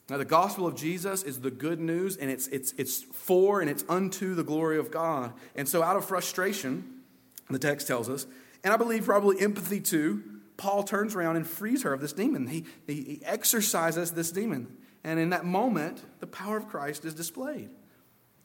Now, 0.10 0.18
the 0.18 0.26
gospel 0.26 0.68
of 0.68 0.76
Jesus 0.76 1.24
is 1.24 1.42
the 1.42 1.52
good 1.52 1.80
news, 1.80 2.18
and 2.18 2.30
it's, 2.30 2.48
it's, 2.48 2.74
it's 2.74 3.02
for 3.02 3.62
and 3.62 3.70
it's 3.70 3.84
unto 3.90 4.36
the 4.36 4.44
glory 4.44 4.78
of 4.78 4.92
God. 4.92 5.34
And 5.56 5.68
so, 5.68 5.84
out 5.84 5.96
of 5.96 6.06
frustration, 6.06 7.02
the 7.50 7.60
text 7.60 7.88
tells 7.88 8.10
us, 8.10 8.28
and 8.64 8.74
I 8.74 8.78
believe 8.78 9.06
probably 9.06 9.42
empathy 9.42 9.80
too, 9.80 10.24
Paul 10.58 10.84
turns 10.84 11.16
around 11.16 11.36
and 11.36 11.48
frees 11.48 11.84
her 11.84 11.94
of 11.94 12.02
this 12.02 12.14
demon. 12.14 12.48
He, 12.48 12.66
he, 12.88 12.94
he 12.94 13.22
exorcises 13.24 14.12
this 14.12 14.32
demon. 14.32 14.76
And 15.04 15.20
in 15.20 15.30
that 15.30 15.46
moment, 15.46 16.04
the 16.20 16.28
power 16.28 16.58
of 16.58 16.68
Christ 16.68 17.06
is 17.06 17.14
displayed. 17.14 17.70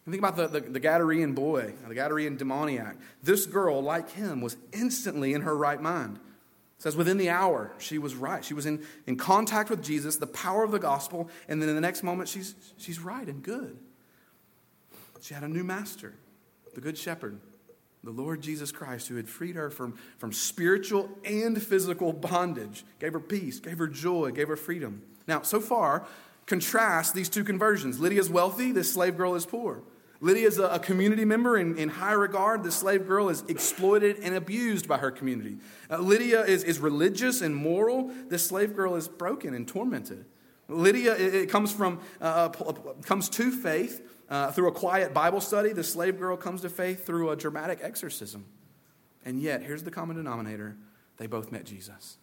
And 0.04 0.12
think 0.12 0.18
about 0.18 0.36
the, 0.36 0.48
the, 0.48 0.60
the 0.60 0.80
Gadarene 0.80 1.34
boy, 1.34 1.74
the 1.88 1.94
Gadarene 1.94 2.36
demoniac. 2.36 2.96
This 3.22 3.46
girl, 3.46 3.80
like 3.82 4.10
him, 4.10 4.40
was 4.40 4.56
instantly 4.72 5.32
in 5.32 5.42
her 5.42 5.56
right 5.56 5.80
mind. 5.80 6.16
It 6.16 6.82
says 6.82 6.96
within 6.96 7.16
the 7.16 7.30
hour, 7.30 7.72
she 7.78 7.98
was 7.98 8.14
right. 8.14 8.44
She 8.44 8.54
was 8.54 8.66
in, 8.66 8.84
in 9.06 9.16
contact 9.16 9.70
with 9.70 9.82
Jesus, 9.82 10.16
the 10.16 10.26
power 10.26 10.64
of 10.64 10.72
the 10.72 10.80
gospel, 10.80 11.30
and 11.48 11.62
then 11.62 11.68
in 11.68 11.76
the 11.76 11.80
next 11.80 12.02
moment, 12.02 12.28
she's, 12.28 12.54
she's 12.76 12.98
right 12.98 13.26
and 13.26 13.42
good. 13.42 13.78
She 15.20 15.34
had 15.34 15.44
a 15.44 15.48
new 15.48 15.62
master, 15.62 16.14
the 16.74 16.80
Good 16.80 16.98
Shepherd, 16.98 17.40
the 18.04 18.10
Lord 18.10 18.40
Jesus 18.40 18.72
Christ, 18.72 19.08
who 19.08 19.16
had 19.16 19.28
freed 19.28 19.54
her 19.54 19.70
from, 19.70 19.94
from 20.18 20.32
spiritual 20.32 21.08
and 21.24 21.60
physical 21.62 22.12
bondage, 22.12 22.84
gave 22.98 23.12
her 23.12 23.20
peace, 23.20 23.60
gave 23.60 23.78
her 23.78 23.86
joy, 23.86 24.32
gave 24.32 24.48
her 24.48 24.56
freedom. 24.56 25.02
Now, 25.28 25.42
so 25.42 25.60
far, 25.60 26.06
contrast 26.46 27.14
these 27.14 27.28
two 27.28 27.44
conversions. 27.44 28.00
Lydia's 28.00 28.28
wealthy, 28.28 28.72
this 28.72 28.92
slave 28.92 29.16
girl 29.16 29.34
is 29.36 29.46
poor. 29.46 29.82
Lydia 30.20 30.46
is 30.46 30.58
a, 30.58 30.78
community 30.78 31.24
member 31.24 31.58
in, 31.58 31.76
in 31.76 31.88
high 31.88 32.12
regard. 32.12 32.62
The 32.62 32.70
slave 32.70 33.08
girl 33.08 33.28
is 33.28 33.42
exploited 33.48 34.18
and 34.22 34.36
abused 34.36 34.86
by 34.86 34.98
her 34.98 35.10
community. 35.10 35.58
Uh, 35.90 35.98
Lydia 35.98 36.44
is, 36.44 36.62
is 36.62 36.78
religious 36.78 37.40
and 37.40 37.54
moral. 37.54 38.12
This 38.28 38.46
slave 38.46 38.76
girl 38.76 38.94
is 38.94 39.08
broken 39.08 39.52
and 39.52 39.66
tormented. 39.66 40.24
Lydia 40.68 41.14
it, 41.16 41.34
it 41.34 41.50
comes 41.50 41.72
from 41.72 42.00
uh, 42.20 42.50
uh 42.64 42.72
comes 43.02 43.28
to 43.30 43.50
faith 43.50 44.00
uh, 44.32 44.50
through 44.50 44.66
a 44.68 44.72
quiet 44.72 45.12
Bible 45.12 45.42
study. 45.42 45.72
The 45.72 45.84
slave 45.84 46.18
girl 46.18 46.36
comes 46.38 46.62
to 46.62 46.70
faith 46.70 47.04
through 47.04 47.30
a 47.30 47.36
dramatic 47.36 47.80
exorcism. 47.82 48.46
And 49.24 49.38
yet, 49.38 49.62
here's 49.62 49.82
the 49.84 49.90
common 49.90 50.16
denominator: 50.16 50.76
they 51.18 51.26
both 51.26 51.52
met 51.52 51.64
Jesus, 51.64 52.16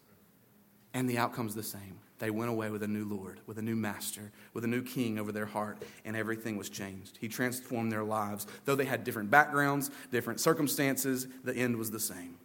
and 0.93 1.07
the 1.07 1.19
outcome's 1.19 1.55
the 1.55 1.63
same. 1.63 1.99
They 2.17 2.31
went 2.31 2.49
away 2.49 2.69
with 2.69 2.83
a 2.83 2.87
new 2.87 3.05
Lord, 3.05 3.39
with 3.45 3.59
a 3.59 3.61
new 3.61 3.77
master, 3.77 4.31
with 4.53 4.65
a 4.65 4.67
new 4.67 4.81
king 4.81 5.19
over 5.19 5.31
their 5.31 5.45
heart, 5.45 5.77
and 6.03 6.17
everything 6.17 6.57
was 6.57 6.69
changed. 6.69 7.17
He 7.21 7.29
transformed 7.29 7.91
their 7.91 8.03
lives. 8.03 8.45
Though 8.65 8.75
they 8.75 8.85
had 8.85 9.05
different 9.05 9.31
backgrounds, 9.31 9.89
different 10.11 10.41
circumstances, 10.41 11.27
the 11.45 11.55
end 11.55 11.77
was 11.77 11.91
the 11.91 11.99
same. 11.99 12.37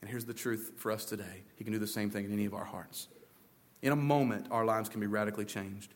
And 0.00 0.10
here's 0.10 0.24
the 0.24 0.34
truth 0.34 0.72
for 0.78 0.90
us 0.90 1.04
today 1.04 1.42
He 1.56 1.64
can 1.64 1.74
do 1.74 1.78
the 1.78 1.86
same 1.86 2.10
thing 2.10 2.24
in 2.24 2.32
any 2.32 2.46
of 2.46 2.54
our 2.54 2.64
hearts. 2.64 3.08
In 3.82 3.92
a 3.92 3.96
moment, 3.96 4.46
our 4.50 4.64
lives 4.64 4.88
can 4.88 5.00
be 5.00 5.06
radically 5.06 5.44
changed. 5.44 5.94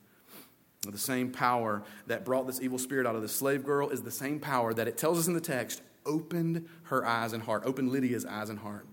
The 0.92 0.98
same 0.98 1.30
power 1.30 1.82
that 2.06 2.24
brought 2.24 2.46
this 2.46 2.60
evil 2.60 2.78
spirit 2.78 3.06
out 3.06 3.16
of 3.16 3.22
the 3.22 3.28
slave 3.28 3.64
girl 3.64 3.88
is 3.90 4.02
the 4.02 4.10
same 4.10 4.40
power 4.40 4.74
that 4.74 4.88
it 4.88 4.96
tells 4.96 5.18
us 5.18 5.26
in 5.26 5.34
the 5.34 5.40
text 5.40 5.82
opened 6.06 6.68
her 6.84 7.06
eyes 7.06 7.32
and 7.32 7.42
heart, 7.42 7.62
opened 7.64 7.90
Lydia's 7.90 8.26
eyes 8.26 8.50
and 8.50 8.58
heart. 8.58 8.86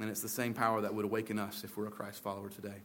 And 0.00 0.10
it's 0.10 0.20
the 0.20 0.28
same 0.28 0.54
power 0.54 0.80
that 0.80 0.94
would 0.94 1.04
awaken 1.04 1.38
us 1.38 1.64
if 1.64 1.76
we're 1.76 1.86
a 1.86 1.90
Christ 1.90 2.22
follower 2.22 2.48
today. 2.48 2.82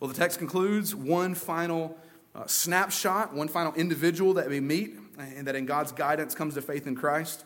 Well, 0.00 0.08
the 0.08 0.16
text 0.16 0.38
concludes 0.38 0.94
one 0.94 1.34
final 1.34 1.96
uh, 2.34 2.46
snapshot, 2.46 3.32
one 3.32 3.48
final 3.48 3.72
individual 3.74 4.34
that 4.34 4.48
we 4.48 4.60
meet, 4.60 4.96
and 5.18 5.46
that 5.46 5.56
in 5.56 5.64
God's 5.64 5.92
guidance 5.92 6.34
comes 6.34 6.54
to 6.54 6.62
faith 6.62 6.86
in 6.86 6.94
Christ. 6.94 7.44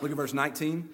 Look 0.00 0.10
at 0.10 0.16
verse 0.16 0.34
19. 0.34 0.88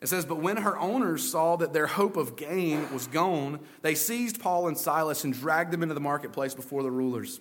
It 0.00 0.08
says, 0.08 0.24
But 0.24 0.36
when 0.36 0.58
her 0.58 0.78
owners 0.78 1.28
saw 1.28 1.56
that 1.56 1.72
their 1.72 1.86
hope 1.86 2.16
of 2.16 2.36
gain 2.36 2.92
was 2.92 3.06
gone, 3.06 3.60
they 3.82 3.94
seized 3.94 4.40
Paul 4.40 4.68
and 4.68 4.76
Silas 4.76 5.24
and 5.24 5.32
dragged 5.32 5.72
them 5.72 5.82
into 5.82 5.94
the 5.94 6.00
marketplace 6.00 6.54
before 6.54 6.82
the 6.82 6.90
rulers. 6.90 7.40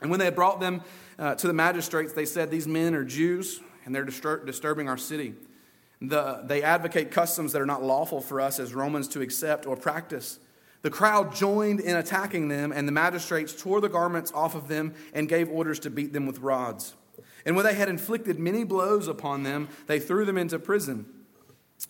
And 0.00 0.10
when 0.10 0.18
they 0.18 0.24
had 0.24 0.34
brought 0.34 0.60
them 0.60 0.82
uh, 1.18 1.34
to 1.34 1.46
the 1.46 1.52
magistrates, 1.52 2.12
they 2.12 2.24
said, 2.24 2.50
These 2.50 2.66
men 2.66 2.94
are 2.94 3.04
Jews, 3.04 3.60
and 3.84 3.94
they're 3.94 4.06
distur- 4.06 4.44
disturbing 4.46 4.88
our 4.88 4.96
city. 4.96 5.34
The, 6.00 6.42
they 6.44 6.62
advocate 6.62 7.10
customs 7.10 7.52
that 7.52 7.60
are 7.60 7.66
not 7.66 7.82
lawful 7.82 8.20
for 8.20 8.40
us 8.40 8.58
as 8.58 8.74
Romans 8.74 9.08
to 9.08 9.20
accept 9.20 9.66
or 9.66 9.76
practice. 9.76 10.38
The 10.82 10.90
crowd 10.90 11.34
joined 11.34 11.80
in 11.80 11.96
attacking 11.96 12.48
them, 12.48 12.72
and 12.72 12.88
the 12.88 12.92
magistrates 12.92 13.60
tore 13.60 13.82
the 13.82 13.88
garments 13.90 14.32
off 14.32 14.54
of 14.54 14.68
them 14.68 14.94
and 15.12 15.28
gave 15.28 15.50
orders 15.50 15.78
to 15.80 15.90
beat 15.90 16.14
them 16.14 16.26
with 16.26 16.38
rods. 16.38 16.94
And 17.44 17.54
when 17.54 17.66
they 17.66 17.74
had 17.74 17.88
inflicted 17.88 18.38
many 18.38 18.64
blows 18.64 19.08
upon 19.08 19.42
them, 19.42 19.68
they 19.86 19.98
threw 19.98 20.24
them 20.24 20.38
into 20.38 20.58
prison, 20.58 21.06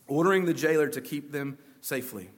ordering 0.08 0.44
the 0.44 0.54
jailer 0.54 0.88
to 0.88 1.00
keep 1.00 1.30
them 1.30 1.58
safely. 1.80 2.30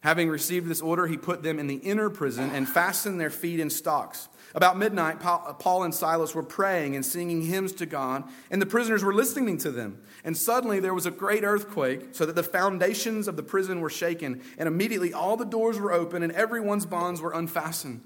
Having 0.00 0.28
received 0.28 0.68
this 0.68 0.80
order, 0.80 1.06
he 1.06 1.16
put 1.16 1.42
them 1.42 1.58
in 1.58 1.66
the 1.66 1.76
inner 1.76 2.08
prison 2.08 2.50
and 2.50 2.68
fastened 2.68 3.20
their 3.20 3.30
feet 3.30 3.58
in 3.58 3.68
stocks. 3.68 4.28
About 4.54 4.78
midnight, 4.78 5.20
Paul 5.20 5.82
and 5.82 5.94
Silas 5.94 6.34
were 6.34 6.42
praying 6.42 6.96
and 6.96 7.04
singing 7.04 7.42
hymns 7.42 7.72
to 7.74 7.86
God, 7.86 8.24
and 8.50 8.62
the 8.62 8.66
prisoners 8.66 9.04
were 9.04 9.12
listening 9.12 9.58
to 9.58 9.70
them. 9.70 10.00
And 10.24 10.36
suddenly 10.36 10.80
there 10.80 10.94
was 10.94 11.04
a 11.04 11.10
great 11.10 11.44
earthquake, 11.44 12.08
so 12.12 12.24
that 12.24 12.34
the 12.34 12.42
foundations 12.42 13.28
of 13.28 13.36
the 13.36 13.42
prison 13.42 13.80
were 13.80 13.90
shaken, 13.90 14.40
and 14.56 14.66
immediately 14.66 15.12
all 15.12 15.36
the 15.36 15.44
doors 15.44 15.78
were 15.78 15.92
open, 15.92 16.22
and 16.22 16.32
everyone's 16.32 16.86
bonds 16.86 17.20
were 17.20 17.32
unfastened. 17.32 18.02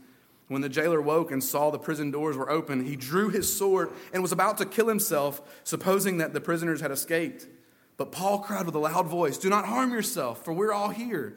When 0.49 0.63
the 0.63 0.69
jailer 0.69 1.01
woke 1.01 1.31
and 1.31 1.45
saw 1.45 1.71
the 1.71 1.79
prison 1.79 2.11
doors 2.11 2.37
were 2.37 2.51
open, 2.51 2.85
he 2.85 2.97
drew 2.97 3.29
his 3.29 3.57
sword 3.57 3.91
and 4.13 4.21
was 4.21 4.33
about 4.33 4.59
to 4.59 4.67
kill 4.67 4.89
himself, 4.89 5.41
supposing 5.63 6.19
that 6.19 6.33
the 6.33 6.41
prisoners 6.41 6.81
had 6.81 6.91
escaped. 6.91 7.47
But 7.97 8.11
Paul 8.11 8.41
cried 8.41 8.67
with 8.67 8.75
a 8.75 8.81
loud 8.81 9.07
voice, 9.07 9.39
Do 9.39 9.49
not 9.49 9.67
harm 9.67 9.93
yourself, 9.93 10.45
for 10.45 10.53
we're 10.53 10.73
all 10.73 10.89
here. 10.89 11.37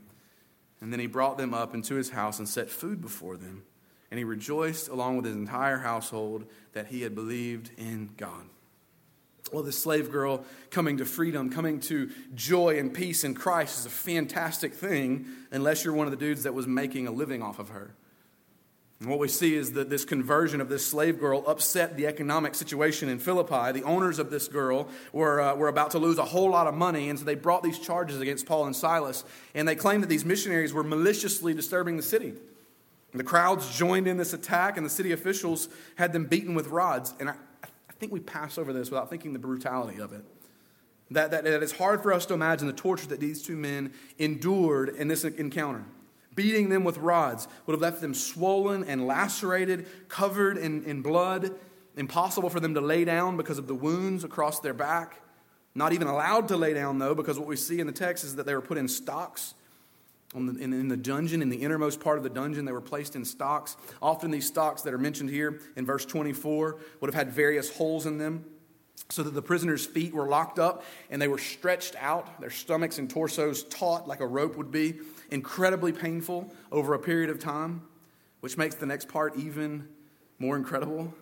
And 0.81 0.91
then 0.91 0.99
he 0.99 1.07
brought 1.07 1.37
them 1.37 1.53
up 1.53 1.73
into 1.73 1.95
his 1.95 2.09
house 2.09 2.39
and 2.39 2.49
set 2.49 2.69
food 2.69 3.01
before 3.01 3.37
them. 3.37 3.63
And 4.09 4.17
he 4.17 4.23
rejoiced 4.23 4.89
along 4.89 5.17
with 5.17 5.25
his 5.25 5.35
entire 5.35 5.77
household 5.77 6.45
that 6.73 6.87
he 6.87 7.01
had 7.01 7.15
believed 7.15 7.71
in 7.77 8.09
God. 8.17 8.45
Well, 9.53 9.63
the 9.63 9.71
slave 9.71 10.11
girl 10.11 10.45
coming 10.69 10.97
to 10.97 11.05
freedom, 11.05 11.49
coming 11.49 11.79
to 11.81 12.09
joy 12.33 12.79
and 12.79 12.93
peace 12.93 13.23
in 13.23 13.35
Christ 13.35 13.79
is 13.79 13.85
a 13.85 13.89
fantastic 13.89 14.73
thing 14.73 15.27
unless 15.51 15.83
you're 15.83 15.93
one 15.93 16.07
of 16.07 16.11
the 16.11 16.17
dudes 16.17 16.43
that 16.43 16.53
was 16.53 16.67
making 16.67 17.07
a 17.07 17.11
living 17.11 17.41
off 17.41 17.59
of 17.59 17.69
her. 17.69 17.93
And 19.01 19.09
what 19.09 19.17
we 19.17 19.27
see 19.27 19.55
is 19.55 19.71
that 19.71 19.89
this 19.89 20.05
conversion 20.05 20.61
of 20.61 20.69
this 20.69 20.85
slave 20.85 21.19
girl 21.19 21.43
upset 21.47 21.97
the 21.97 22.05
economic 22.05 22.53
situation 22.53 23.09
in 23.09 23.17
Philippi. 23.17 23.71
The 23.71 23.83
owners 23.83 24.19
of 24.19 24.29
this 24.29 24.47
girl 24.47 24.89
were, 25.11 25.41
uh, 25.41 25.55
were 25.55 25.69
about 25.69 25.91
to 25.91 25.97
lose 25.97 26.19
a 26.19 26.23
whole 26.23 26.51
lot 26.51 26.67
of 26.67 26.75
money, 26.75 27.09
and 27.09 27.17
so 27.17 27.25
they 27.25 27.33
brought 27.33 27.63
these 27.63 27.79
charges 27.79 28.21
against 28.21 28.45
Paul 28.45 28.67
and 28.67 28.75
Silas. 28.75 29.25
And 29.55 29.67
they 29.67 29.73
claimed 29.73 30.03
that 30.03 30.07
these 30.07 30.23
missionaries 30.23 30.71
were 30.71 30.83
maliciously 30.83 31.55
disturbing 31.55 31.97
the 31.97 32.03
city. 32.03 32.27
And 33.11 33.19
the 33.19 33.23
crowds 33.23 33.75
joined 33.75 34.07
in 34.07 34.17
this 34.17 34.33
attack, 34.33 34.77
and 34.77 34.85
the 34.85 34.89
city 34.89 35.13
officials 35.13 35.67
had 35.95 36.13
them 36.13 36.25
beaten 36.25 36.53
with 36.53 36.67
rods. 36.67 37.15
And 37.19 37.27
I, 37.27 37.33
I 37.63 37.93
think 37.93 38.11
we 38.11 38.19
pass 38.19 38.59
over 38.59 38.71
this 38.71 38.91
without 38.91 39.09
thinking 39.09 39.33
the 39.33 39.39
brutality 39.39 39.99
of 39.99 40.13
it. 40.13 40.23
That, 41.09 41.31
that, 41.31 41.43
that 41.43 41.63
it's 41.63 41.71
hard 41.71 42.03
for 42.03 42.13
us 42.13 42.27
to 42.27 42.35
imagine 42.35 42.67
the 42.67 42.73
torture 42.73 43.07
that 43.07 43.19
these 43.19 43.41
two 43.41 43.57
men 43.57 43.93
endured 44.19 44.89
in 44.89 45.07
this 45.07 45.23
encounter 45.23 45.85
beating 46.35 46.69
them 46.69 46.83
with 46.83 46.97
rods 46.97 47.47
would 47.65 47.73
have 47.73 47.81
left 47.81 48.01
them 48.01 48.13
swollen 48.13 48.83
and 48.83 49.05
lacerated, 49.05 49.87
covered 50.09 50.57
in, 50.57 50.83
in 50.83 51.01
blood, 51.01 51.51
impossible 51.97 52.49
for 52.49 52.59
them 52.59 52.73
to 52.73 52.81
lay 52.81 53.05
down 53.05 53.37
because 53.37 53.57
of 53.57 53.67
the 53.67 53.75
wounds 53.75 54.23
across 54.23 54.59
their 54.59 54.73
back. 54.73 55.21
Not 55.73 55.93
even 55.93 56.07
allowed 56.07 56.47
to 56.49 56.57
lay 56.57 56.73
down, 56.73 56.99
though, 56.99 57.15
because 57.15 57.39
what 57.39 57.47
we 57.47 57.55
see 57.55 57.79
in 57.79 57.87
the 57.87 57.93
text 57.93 58.23
is 58.23 58.35
that 58.35 58.45
they 58.45 58.53
were 58.53 58.61
put 58.61 58.77
in 58.77 58.87
stocks. 58.87 59.53
The, 60.33 60.39
in, 60.39 60.73
in, 60.73 60.87
the 60.87 60.97
dungeon, 60.97 61.41
in 61.41 61.49
the 61.49 61.57
innermost 61.57 61.99
part 61.99 62.17
of 62.17 62.23
the 62.23 62.29
dungeon, 62.29 62.63
they 62.65 62.71
were 62.71 62.81
placed 62.81 63.15
in 63.15 63.25
stocks. 63.25 63.75
Often, 64.01 64.31
these 64.31 64.47
stocks 64.47 64.81
that 64.83 64.93
are 64.93 64.97
mentioned 64.97 65.29
here 65.29 65.59
in 65.75 65.85
verse 65.85 66.05
24 66.05 66.77
would 66.99 67.07
have 67.07 67.15
had 67.15 67.33
various 67.33 67.75
holes 67.75 68.05
in 68.05 68.17
them 68.17 68.45
so 69.09 69.23
that 69.23 69.31
the 69.31 69.41
prisoners' 69.41 69.85
feet 69.85 70.13
were 70.13 70.27
locked 70.27 70.59
up 70.59 70.83
and 71.09 71.21
they 71.21 71.27
were 71.27 71.37
stretched 71.37 71.95
out, 71.99 72.39
their 72.39 72.49
stomachs 72.49 72.97
and 72.97 73.09
torsos 73.09 73.63
taut 73.63 74.07
like 74.07 74.21
a 74.21 74.27
rope 74.27 74.55
would 74.55 74.71
be 74.71 74.99
incredibly 75.31 75.93
painful 75.93 76.53
over 76.71 76.93
a 76.93 76.99
period 76.99 77.29
of 77.29 77.39
time, 77.39 77.81
which 78.41 78.57
makes 78.57 78.75
the 78.75 78.85
next 78.85 79.07
part 79.07 79.35
even 79.37 79.87
more 80.37 80.55
incredible. 80.55 81.13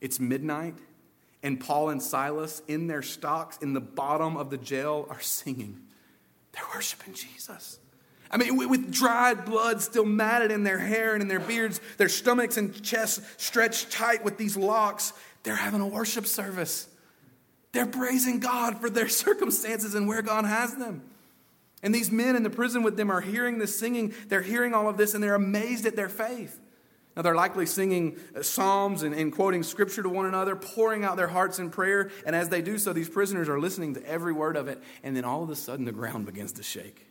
It's 0.00 0.20
midnight, 0.20 0.74
and 1.42 1.60
Paul 1.60 1.90
and 1.90 2.02
Silas, 2.02 2.62
in 2.68 2.88
their 2.88 3.02
stocks 3.02 3.58
in 3.58 3.72
the 3.72 3.80
bottom 3.80 4.36
of 4.36 4.50
the 4.50 4.58
jail, 4.58 5.06
are 5.08 5.20
singing. 5.20 5.80
They're 6.52 6.64
worshiping 6.74 7.14
Jesus. 7.14 7.78
I 8.30 8.36
mean, 8.36 8.56
with 8.56 8.92
dried 8.92 9.44
blood 9.46 9.80
still 9.80 10.04
matted 10.04 10.50
in 10.50 10.62
their 10.62 10.78
hair 10.78 11.14
and 11.14 11.22
in 11.22 11.28
their 11.28 11.40
beards, 11.40 11.80
their 11.96 12.10
stomachs 12.10 12.58
and 12.58 12.82
chests 12.82 13.20
stretched 13.38 13.90
tight 13.90 14.22
with 14.22 14.36
these 14.36 14.56
locks, 14.56 15.14
they're 15.44 15.56
having 15.56 15.80
a 15.80 15.86
worship 15.86 16.26
service. 16.26 16.88
They're 17.72 17.86
praising 17.86 18.40
God 18.40 18.80
for 18.80 18.90
their 18.90 19.08
circumstances 19.08 19.94
and 19.94 20.06
where 20.06 20.22
God 20.22 20.44
has 20.44 20.74
them. 20.74 21.02
And 21.82 21.94
these 21.94 22.10
men 22.10 22.34
in 22.36 22.42
the 22.42 22.50
prison 22.50 22.82
with 22.82 22.96
them 22.96 23.10
are 23.10 23.20
hearing 23.20 23.58
this 23.58 23.78
singing. 23.78 24.14
They're 24.28 24.42
hearing 24.42 24.74
all 24.74 24.88
of 24.88 24.96
this 24.96 25.14
and 25.14 25.22
they're 25.22 25.34
amazed 25.34 25.86
at 25.86 25.96
their 25.96 26.08
faith. 26.08 26.60
Now, 27.16 27.22
they're 27.22 27.34
likely 27.34 27.66
singing 27.66 28.16
uh, 28.36 28.42
psalms 28.42 29.02
and, 29.02 29.12
and, 29.12 29.32
quoting 29.32 29.64
scripture 29.64 30.04
to 30.04 30.08
one 30.08 30.26
another, 30.26 30.54
pouring 30.54 31.02
out 31.02 31.16
their 31.16 31.26
hearts 31.26 31.58
in 31.58 31.68
prayer. 31.68 32.12
And 32.24 32.36
as 32.36 32.48
they 32.48 32.62
do 32.62 32.78
so, 32.78 32.92
these 32.92 33.08
prisoners 33.08 33.48
are 33.48 33.58
listening 33.58 33.94
to 33.94 34.08
every 34.08 34.32
word 34.32 34.56
of 34.56 34.68
it. 34.68 34.80
And 35.02 35.16
then 35.16 35.24
all 35.24 35.42
of 35.42 35.50
a 35.50 35.56
sudden, 35.56 35.84
the 35.84 35.90
ground 35.90 36.26
begins 36.26 36.52
to 36.52 36.62
shake. 36.62 37.08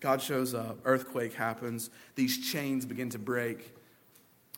God 0.00 0.20
shows 0.20 0.54
up, 0.54 0.80
earthquake 0.84 1.34
happens, 1.34 1.90
these 2.16 2.50
chains 2.50 2.84
begin 2.84 3.10
to 3.10 3.18
break. 3.18 3.74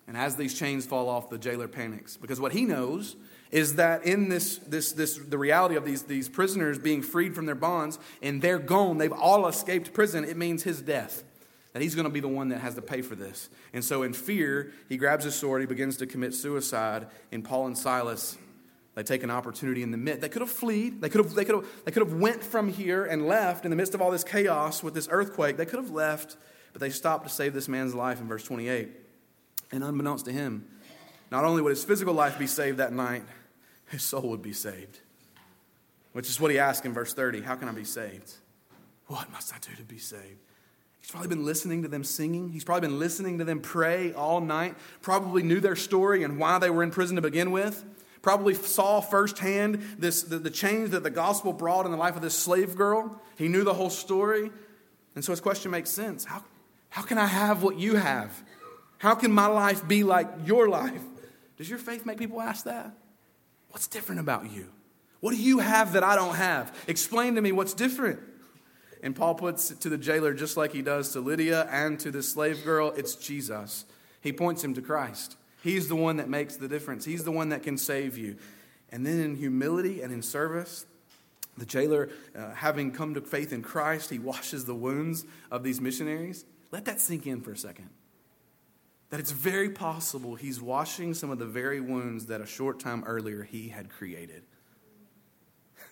And 0.07 0.16
as 0.16 0.36
these 0.36 0.59
chains 0.59 0.86
fall 0.86 1.09
off, 1.09 1.28
the 1.28 1.38
jailer 1.38 1.68
panics 1.68 2.16
because 2.16 2.40
what 2.40 2.53
he 2.53 2.64
knows 2.64 3.16
is 3.53 3.74
that 3.76 4.05
in 4.05 4.30
this, 4.30 4.57
this, 4.59 4.92
this 4.92 5.18
the 5.18 5.38
reality 5.38 5.76
of 5.76 5.84
these, 5.84 6.03
these 6.05 6.28
prisoners 6.28 6.78
being 6.78 7.03
freed 7.03 7.34
from 7.34 7.44
their 7.44 7.55
bonds 7.55 7.98
and 8.22 8.40
they're 8.40 8.59
gone, 8.59 8.96
they've 8.98 9.12
all 9.12 9.46
escaped 9.46 9.92
prison, 9.92 10.24
it 10.24 10.36
means 10.38 10.62
his 10.62 10.80
death. 10.80 11.22
That 11.74 11.80
he's 11.80 11.94
going 11.94 12.05
to 12.05 12.11
be 12.11 12.20
the 12.20 12.28
one 12.28 12.48
that 12.48 12.61
has 12.61 12.74
to 12.74 12.82
pay 12.82 13.00
for 13.00 13.14
this. 13.14 13.48
And 13.72 13.82
so, 13.82 14.03
in 14.03 14.12
fear, 14.12 14.72
he 14.90 14.98
grabs 14.98 15.24
his 15.24 15.34
sword, 15.34 15.62
he 15.62 15.66
begins 15.66 15.96
to 15.98 16.07
commit 16.07 16.34
suicide. 16.34 17.07
And 17.30 17.42
Paul 17.42 17.66
and 17.66 17.78
Silas, 17.78 18.36
they 18.94 19.03
take 19.03 19.22
an 19.22 19.30
opportunity 19.30 19.82
in 19.82 19.90
the 19.90 19.96
midst. 19.96 20.20
They 20.20 20.28
could 20.28 20.42
have 20.42 20.50
fled. 20.50 21.00
They 21.00 21.09
could 21.09 21.24
have, 21.24 21.34
they 21.34 21.46
could 21.46 21.55
have, 21.55 21.66
they 21.86 21.90
could 21.90 22.03
have 22.07 22.12
went 22.12 22.44
from 22.44 22.68
here 22.68 23.07
and 23.07 23.26
left 23.26 23.64
in 23.64 23.70
the 23.70 23.76
midst 23.76 23.94
of 23.94 24.03
all 24.03 24.11
this 24.11 24.24
chaos 24.24 24.82
with 24.82 24.92
this 24.92 25.09
earthquake. 25.11 25.57
They 25.57 25.64
could 25.64 25.78
have 25.78 25.90
left, 25.90 26.36
but 26.74 26.82
they 26.82 26.90
stopped 26.90 27.26
to 27.26 27.32
save 27.32 27.55
this 27.55 27.68
man's 27.68 27.94
life 27.94 28.20
in 28.20 28.28
verse 28.28 28.44
28. 28.44 28.90
And 29.72 29.82
unbeknownst 29.82 30.26
to 30.26 30.32
him, 30.32 30.66
not 31.30 31.46
only 31.46 31.62
would 31.62 31.70
his 31.70 31.84
physical 31.84 32.12
life 32.12 32.38
be 32.38 32.46
saved 32.46 32.76
that 32.76 32.92
night, 32.92 33.22
his 33.93 34.03
soul 34.03 34.30
would 34.30 34.43
be 34.43 34.55
saved. 34.55 34.99
Which 36.12 36.28
is 36.28 36.40
what 36.40 36.51
he 36.51 36.59
asked 36.59 36.84
in 36.84 36.93
verse 36.93 37.14
30 37.14 37.43
How 37.43 37.55
can 37.55 37.68
I 37.68 37.72
be 37.72 37.84
saved? 37.84 38.32
What 39.07 39.30
must 39.30 39.55
I 39.55 39.59
do 39.59 39.76
to 39.76 39.82
be 39.84 39.99
saved? 39.99 40.40
He's 41.01 41.11
probably 41.11 41.28
been 41.28 41.45
listening 41.45 41.82
to 41.82 41.88
them 41.88 42.03
singing. 42.05 42.49
He's 42.51 42.64
probably 42.64 42.88
been 42.88 42.99
listening 42.99 43.38
to 43.38 43.45
them 43.45 43.61
pray 43.61 44.12
all 44.12 44.40
night. 44.40 44.76
Probably 45.03 45.43
knew 45.43 45.61
their 45.61 45.76
story 45.76 46.22
and 46.22 46.38
why 46.38 46.59
they 46.59 46.70
were 46.70 46.82
in 46.82 46.90
prison 46.90 47.16
to 47.16 47.22
begin 47.22 47.51
with. 47.51 47.84
Probably 48.22 48.55
saw 48.55 49.01
firsthand 49.01 49.82
this, 49.99 50.22
the, 50.22 50.38
the 50.38 50.51
change 50.51 50.90
that 50.90 51.03
the 51.03 51.11
gospel 51.11 51.53
brought 51.53 51.86
in 51.86 51.90
the 51.90 51.99
life 51.99 52.14
of 52.14 52.22
this 52.22 52.38
slave 52.38 52.76
girl. 52.76 53.20
He 53.36 53.49
knew 53.49 53.64
the 53.64 53.74
whole 53.74 53.90
story. 53.90 54.51
And 55.16 55.24
so 55.24 55.32
his 55.32 55.40
question 55.40 55.72
makes 55.72 55.90
sense. 55.90 56.24
How, 56.24 56.45
how 56.88 57.03
can 57.03 57.18
I 57.18 57.26
have 57.26 57.62
what 57.64 57.78
you 57.78 57.97
have? 57.97 58.30
How 58.99 59.16
can 59.16 59.32
my 59.32 59.47
life 59.47 59.86
be 59.86 60.05
like 60.05 60.28
your 60.47 60.68
life? 60.68 61.03
Does 61.59 61.68
your 61.68 61.80
faith 61.80 62.07
make 62.07 62.18
people 62.18 62.40
ask 62.40 62.64
that? 62.64 62.95
What's 63.73 63.89
different 63.89 64.20
about 64.20 64.51
you? 64.51 64.68
What 65.20 65.33
do 65.33 65.41
you 65.41 65.61
have 65.61 65.95
that 65.95 66.05
I 66.05 66.14
don't 66.14 66.35
have? 66.35 66.77
Explain 66.87 67.37
to 67.37 67.41
me 67.41 67.53
what's 67.53 67.75
different. 67.75 68.20
And 69.03 69.16
Paul 69.16 69.35
puts 69.35 69.70
it 69.70 69.81
to 69.81 69.89
the 69.89 69.99
jailer 69.99 70.35
just 70.35 70.57
like 70.57 70.73
he 70.73 70.83
does 70.83 71.12
to 71.14 71.20
Lydia 71.20 71.66
and 71.70 71.99
to 72.01 72.11
the 72.11 72.23
slave 72.23 72.64
girl 72.64 72.93
it's 72.97 73.14
Jesus. 73.14 73.85
He 74.20 74.33
points 74.33 74.62
him 74.62 74.75
to 74.75 74.83
Christ. 74.83 75.37
He's 75.62 75.89
the 75.89 75.97
one 75.97 76.18
that 76.18 76.29
makes 76.29 76.57
the 76.57 76.68
difference, 76.68 77.05
He's 77.05 77.25
the 77.25 77.33
one 77.33 77.49
that 77.49 77.62
can 77.62 77.79
save 77.79 78.18
you. 78.18 78.37
And 78.91 79.07
then 79.07 79.20
in 79.20 79.37
humility 79.37 80.03
and 80.03 80.12
in 80.12 80.23
service, 80.23 80.85
the 81.57 81.64
jailer, 81.64 82.11
uh, 82.37 82.53
having 82.53 82.93
come 82.93 83.14
to 83.14 83.23
faith 83.23 83.53
in 83.53 83.62
Christ, 83.62 84.11
he 84.11 84.18
washes 84.18 84.66
the 84.66 84.75
wounds 84.75 85.25
of 85.51 85.62
these 85.62 85.81
missionaries. 85.81 86.45
Let 86.73 86.85
that 86.85 87.01
sink 87.01 87.27
in 87.27 87.41
for 87.41 87.53
a 87.53 87.57
second 87.57 87.89
that 89.12 89.20
it's 89.20 89.30
very 89.30 89.68
possible 89.68 90.36
he's 90.36 90.58
washing 90.58 91.12
some 91.12 91.28
of 91.28 91.38
the 91.38 91.44
very 91.44 91.82
wounds 91.82 92.26
that 92.26 92.40
a 92.40 92.46
short 92.46 92.80
time 92.80 93.04
earlier 93.04 93.42
he 93.42 93.68
had 93.68 93.90
created. 93.90 94.42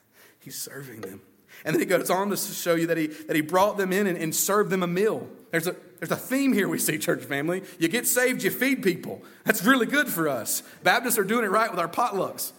he's 0.40 0.56
serving 0.56 1.02
them. 1.02 1.20
And 1.62 1.74
then 1.74 1.80
he 1.80 1.86
goes 1.86 2.08
on 2.08 2.30
to 2.30 2.36
show 2.38 2.76
you 2.76 2.86
that 2.86 2.96
he, 2.96 3.08
that 3.08 3.36
he 3.36 3.42
brought 3.42 3.76
them 3.76 3.92
in 3.92 4.06
and, 4.06 4.16
and 4.16 4.34
served 4.34 4.70
them 4.70 4.82
a 4.82 4.86
meal. 4.86 5.28
There's 5.50 5.66
a, 5.66 5.76
there's 5.98 6.10
a 6.10 6.16
theme 6.16 6.54
here 6.54 6.66
we 6.66 6.78
see, 6.78 6.96
church 6.96 7.22
family. 7.22 7.62
You 7.78 7.88
get 7.88 8.06
saved, 8.06 8.42
you 8.42 8.50
feed 8.50 8.82
people. 8.82 9.20
That's 9.44 9.66
really 9.66 9.84
good 9.84 10.08
for 10.08 10.26
us. 10.26 10.62
Baptists 10.82 11.18
are 11.18 11.24
doing 11.24 11.44
it 11.44 11.50
right 11.50 11.70
with 11.70 11.78
our 11.78 11.88
potlucks. 11.88 12.52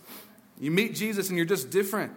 You 0.60 0.70
meet 0.70 0.94
Jesus 0.94 1.30
and 1.30 1.38
you're 1.38 1.48
just 1.48 1.72
different. 1.72 2.12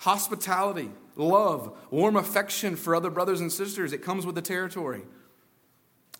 Hospitality, 0.00 0.90
love, 1.16 1.74
warm 1.90 2.16
affection 2.16 2.76
for 2.76 2.94
other 2.94 3.08
brothers 3.08 3.40
and 3.40 3.50
sisters, 3.50 3.94
it 3.94 4.02
comes 4.02 4.26
with 4.26 4.34
the 4.34 4.42
territory. 4.42 5.04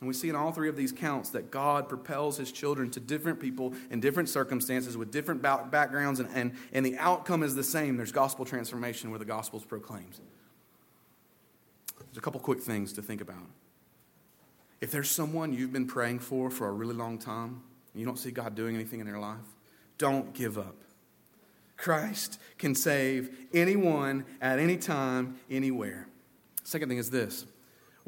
And 0.01 0.07
we 0.07 0.15
see 0.15 0.29
in 0.29 0.37
all 0.37 0.53
three 0.53 0.69
of 0.69 0.77
these 0.77 0.93
counts 0.93 1.31
that 1.31 1.51
God 1.51 1.89
propels 1.89 2.37
his 2.37 2.53
children 2.53 2.89
to 2.93 3.01
different 3.01 3.41
people 3.41 3.75
in 3.91 3.99
different 3.99 4.29
circumstances 4.29 4.97
with 4.97 5.11
different 5.11 5.43
backgrounds, 5.43 6.21
and, 6.21 6.29
and, 6.35 6.53
and 6.73 6.87
the 6.87 6.97
outcome 6.99 7.43
is 7.43 7.57
the 7.57 7.65
same. 7.65 7.97
There's 7.97 8.13
gospel 8.13 8.45
transformation 8.45 9.11
where 9.11 9.19
the 9.19 9.25
gospel 9.25 9.59
is 9.59 9.65
proclaimed. 9.65 10.21
There's 11.99 12.17
a 12.17 12.21
couple 12.21 12.41
quick 12.41 12.61
things 12.61 12.93
to 12.93 13.03
think 13.03 13.21
about. 13.21 13.47
If 14.81 14.93
there's 14.93 15.11
someone 15.11 15.53
you've 15.53 15.73
been 15.73 15.89
praying 15.89 16.21
for 16.21 16.49
for 16.51 16.69
a 16.69 16.73
really 16.73 16.95
long 16.95 17.19
time, 17.19 17.63
and 17.93 18.01
you 18.01 18.07
don't 18.07 18.19
see 18.19 18.31
God 18.31 18.55
doing 18.55 18.77
anything 18.77 19.01
in 19.01 19.07
their 19.07 19.19
life, 19.19 19.39
don't 19.99 20.33
give 20.33 20.59
up. 20.59 20.77
Christ 21.77 22.41
can 22.59 22.75
save 22.75 23.37
anyone 23.53 24.25
at 24.41 24.61
any 24.61 24.77
time, 24.77 25.37
anywhere. 25.51 26.07
Second 26.63 26.89
thing 26.89 26.99
is 26.99 27.11
this 27.11 27.47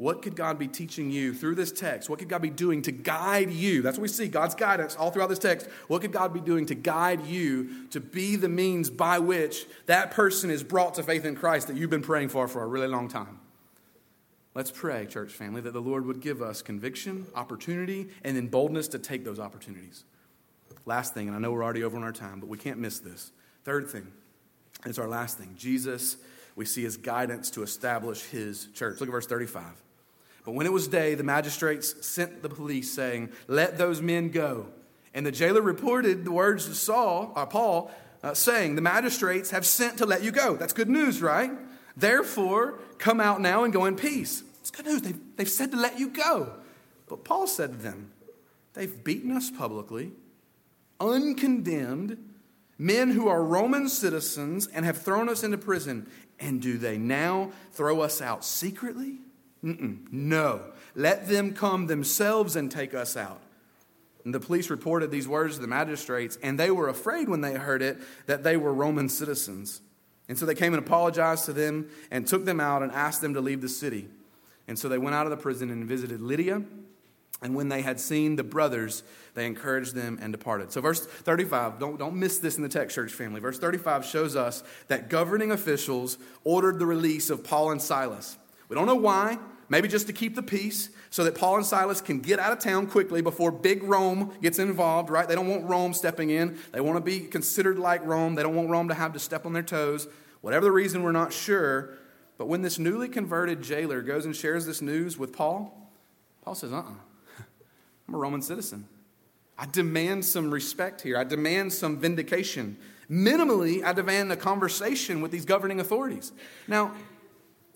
what 0.01 0.23
could 0.23 0.35
God 0.35 0.57
be 0.57 0.67
teaching 0.67 1.11
you 1.11 1.31
through 1.31 1.53
this 1.53 1.71
text? 1.71 2.09
What 2.09 2.17
could 2.17 2.27
God 2.27 2.41
be 2.41 2.49
doing 2.49 2.81
to 2.81 2.91
guide 2.91 3.51
you? 3.51 3.83
That's 3.83 3.99
what 3.99 4.01
we 4.01 4.07
see 4.07 4.27
God's 4.27 4.55
guidance 4.55 4.95
all 4.95 5.11
throughout 5.11 5.29
this 5.29 5.37
text. 5.37 5.67
What 5.89 6.01
could 6.01 6.11
God 6.11 6.33
be 6.33 6.39
doing 6.39 6.65
to 6.65 6.73
guide 6.73 7.27
you 7.27 7.87
to 7.89 7.99
be 7.99 8.35
the 8.35 8.49
means 8.49 8.89
by 8.89 9.19
which 9.19 9.67
that 9.85 10.09
person 10.09 10.49
is 10.49 10.63
brought 10.63 10.95
to 10.95 11.03
faith 11.03 11.23
in 11.23 11.35
Christ 11.35 11.67
that 11.67 11.77
you've 11.77 11.91
been 11.91 12.01
praying 12.01 12.29
for 12.29 12.47
for 12.47 12.63
a 12.63 12.65
really 12.65 12.87
long 12.87 13.09
time? 13.09 13.37
Let's 14.55 14.71
pray, 14.71 15.05
church 15.05 15.33
family, 15.33 15.61
that 15.61 15.71
the 15.73 15.83
Lord 15.83 16.07
would 16.07 16.19
give 16.19 16.41
us 16.41 16.63
conviction, 16.63 17.27
opportunity, 17.35 18.09
and 18.23 18.35
then 18.35 18.47
boldness 18.47 18.87
to 18.87 18.97
take 18.97 19.23
those 19.23 19.39
opportunities. 19.39 20.03
Last 20.87 21.13
thing, 21.13 21.27
and 21.27 21.37
I 21.37 21.39
know 21.39 21.51
we're 21.51 21.63
already 21.63 21.83
over 21.83 21.95
on 21.95 22.01
our 22.01 22.11
time, 22.11 22.39
but 22.39 22.49
we 22.49 22.57
can't 22.57 22.79
miss 22.79 22.97
this. 22.97 23.31
Third 23.65 23.87
thing, 23.87 24.11
it's 24.83 24.97
our 24.97 25.07
last 25.07 25.37
thing. 25.37 25.53
Jesus, 25.55 26.17
we 26.55 26.65
see 26.65 26.81
his 26.81 26.97
guidance 26.97 27.51
to 27.51 27.61
establish 27.61 28.23
his 28.23 28.65
church. 28.73 28.99
Look 28.99 29.07
at 29.07 29.11
verse 29.11 29.27
35. 29.27 29.63
But 30.43 30.53
when 30.53 30.65
it 30.65 30.73
was 30.73 30.87
day, 30.87 31.15
the 31.15 31.23
magistrates 31.23 32.05
sent 32.05 32.41
the 32.41 32.49
police, 32.49 32.91
saying, 32.91 33.29
Let 33.47 33.77
those 33.77 34.01
men 34.01 34.29
go. 34.29 34.67
And 35.13 35.25
the 35.25 35.31
jailer 35.31 35.61
reported 35.61 36.25
the 36.25 36.31
words 36.31 36.67
to 36.67 36.73
Saul, 36.73 37.33
uh, 37.35 37.45
Paul, 37.45 37.91
uh, 38.23 38.33
saying, 38.33 38.75
The 38.75 38.81
magistrates 38.81 39.51
have 39.51 39.65
sent 39.65 39.97
to 39.99 40.05
let 40.05 40.23
you 40.23 40.31
go. 40.31 40.55
That's 40.55 40.73
good 40.73 40.89
news, 40.89 41.21
right? 41.21 41.51
Therefore, 41.95 42.79
come 42.97 43.19
out 43.19 43.41
now 43.41 43.63
and 43.63 43.73
go 43.73 43.85
in 43.85 43.95
peace. 43.95 44.43
It's 44.61 44.71
good 44.71 44.85
news. 44.85 45.01
They've, 45.01 45.19
they've 45.35 45.49
said 45.49 45.71
to 45.71 45.77
let 45.77 45.99
you 45.99 46.09
go. 46.09 46.53
But 47.07 47.23
Paul 47.23 47.47
said 47.47 47.71
to 47.71 47.77
them, 47.77 48.11
They've 48.73 49.03
beaten 49.03 49.31
us 49.35 49.49
publicly, 49.51 50.11
uncondemned, 50.99 52.17
men 52.77 53.11
who 53.11 53.27
are 53.27 53.43
Roman 53.43 53.89
citizens, 53.89 54.67
and 54.67 54.85
have 54.85 54.99
thrown 54.99 55.29
us 55.29 55.43
into 55.43 55.57
prison. 55.57 56.09
And 56.39 56.61
do 56.61 56.77
they 56.77 56.97
now 56.97 57.51
throw 57.73 58.01
us 58.01 58.21
out 58.21 58.43
secretly? 58.45 59.19
Mm-mm, 59.63 60.11
no. 60.11 60.61
Let 60.95 61.27
them 61.27 61.53
come 61.53 61.87
themselves 61.87 62.55
and 62.55 62.71
take 62.71 62.93
us 62.93 63.15
out. 63.15 63.41
And 64.23 64.33
the 64.33 64.39
police 64.39 64.69
reported 64.69 65.11
these 65.11 65.27
words 65.27 65.55
to 65.55 65.61
the 65.61 65.67
magistrates, 65.67 66.37
and 66.43 66.59
they 66.59 66.71
were 66.71 66.89
afraid 66.89 67.27
when 67.27 67.41
they 67.41 67.53
heard 67.53 67.81
it 67.81 67.97
that 68.27 68.43
they 68.43 68.57
were 68.57 68.73
Roman 68.73 69.09
citizens. 69.09 69.81
And 70.27 70.37
so 70.37 70.45
they 70.45 70.55
came 70.55 70.73
and 70.73 70.83
apologized 70.83 71.45
to 71.45 71.53
them 71.53 71.89
and 72.11 72.27
took 72.27 72.45
them 72.45 72.59
out 72.59 72.83
and 72.83 72.91
asked 72.91 73.21
them 73.21 73.33
to 73.33 73.41
leave 73.41 73.61
the 73.61 73.69
city. 73.69 74.07
And 74.67 74.77
so 74.77 74.87
they 74.87 74.97
went 74.97 75.15
out 75.15 75.25
of 75.25 75.31
the 75.31 75.37
prison 75.37 75.69
and 75.69 75.85
visited 75.85 76.21
Lydia. 76.21 76.61
And 77.41 77.55
when 77.55 77.69
they 77.69 77.81
had 77.81 77.99
seen 77.99 78.35
the 78.35 78.43
brothers, 78.43 79.01
they 79.33 79.47
encouraged 79.47 79.95
them 79.95 80.19
and 80.21 80.31
departed. 80.31 80.71
So, 80.71 80.79
verse 80.79 81.03
35, 81.03 81.79
don't, 81.79 81.97
don't 81.97 82.15
miss 82.15 82.37
this 82.37 82.55
in 82.57 82.63
the 82.63 82.69
text, 82.69 82.95
church 82.95 83.11
family. 83.11 83.41
Verse 83.41 83.57
35 83.57 84.05
shows 84.05 84.35
us 84.35 84.63
that 84.89 85.09
governing 85.09 85.51
officials 85.51 86.19
ordered 86.43 86.77
the 86.77 86.85
release 86.85 87.31
of 87.31 87.43
Paul 87.43 87.71
and 87.71 87.81
Silas. 87.81 88.37
We 88.69 88.75
don't 88.75 88.85
know 88.85 88.95
why, 88.95 89.39
maybe 89.71 89.87
just 89.87 90.05
to 90.07 90.13
keep 90.13 90.35
the 90.35 90.43
peace 90.43 90.89
so 91.11 91.23
that 91.23 91.33
Paul 91.33 91.55
and 91.55 91.65
Silas 91.65 92.01
can 92.01 92.19
get 92.19 92.39
out 92.39 92.51
of 92.51 92.59
town 92.59 92.87
quickly 92.87 93.21
before 93.21 93.51
big 93.51 93.83
Rome 93.83 94.33
gets 94.41 94.59
involved, 94.59 95.09
right? 95.09 95.25
They 95.25 95.33
don't 95.33 95.47
want 95.47 95.63
Rome 95.63 95.93
stepping 95.93 96.29
in. 96.29 96.59
They 96.73 96.81
want 96.81 96.97
to 96.97 97.01
be 97.01 97.21
considered 97.21 97.79
like 97.79 98.05
Rome. 98.05 98.35
They 98.35 98.43
don't 98.43 98.53
want 98.53 98.69
Rome 98.69 98.89
to 98.89 98.93
have 98.93 99.13
to 99.13 99.19
step 99.19 99.45
on 99.45 99.53
their 99.53 99.63
toes. 99.63 100.09
Whatever 100.41 100.65
the 100.65 100.73
reason, 100.73 101.03
we're 101.03 101.13
not 101.13 101.31
sure. 101.31 101.97
But 102.37 102.49
when 102.49 102.63
this 102.63 102.79
newly 102.79 103.07
converted 103.07 103.61
jailer 103.61 104.01
goes 104.01 104.25
and 104.25 104.35
shares 104.35 104.65
this 104.65 104.81
news 104.81 105.17
with 105.17 105.31
Paul, 105.31 105.89
Paul 106.41 106.55
says, 106.55 106.73
uh 106.73 106.77
uh-uh. 106.77 106.89
uh, 106.89 107.43
I'm 108.09 108.15
a 108.15 108.17
Roman 108.17 108.41
citizen. 108.41 108.89
I 109.57 109.67
demand 109.67 110.25
some 110.25 110.51
respect 110.51 110.99
here. 110.99 111.17
I 111.17 111.23
demand 111.23 111.71
some 111.71 111.97
vindication. 111.97 112.77
Minimally, 113.09 113.85
I 113.85 113.93
demand 113.93 114.33
a 114.33 114.35
conversation 114.35 115.21
with 115.21 115.31
these 115.31 115.45
governing 115.45 115.79
authorities. 115.79 116.33
Now, 116.67 116.91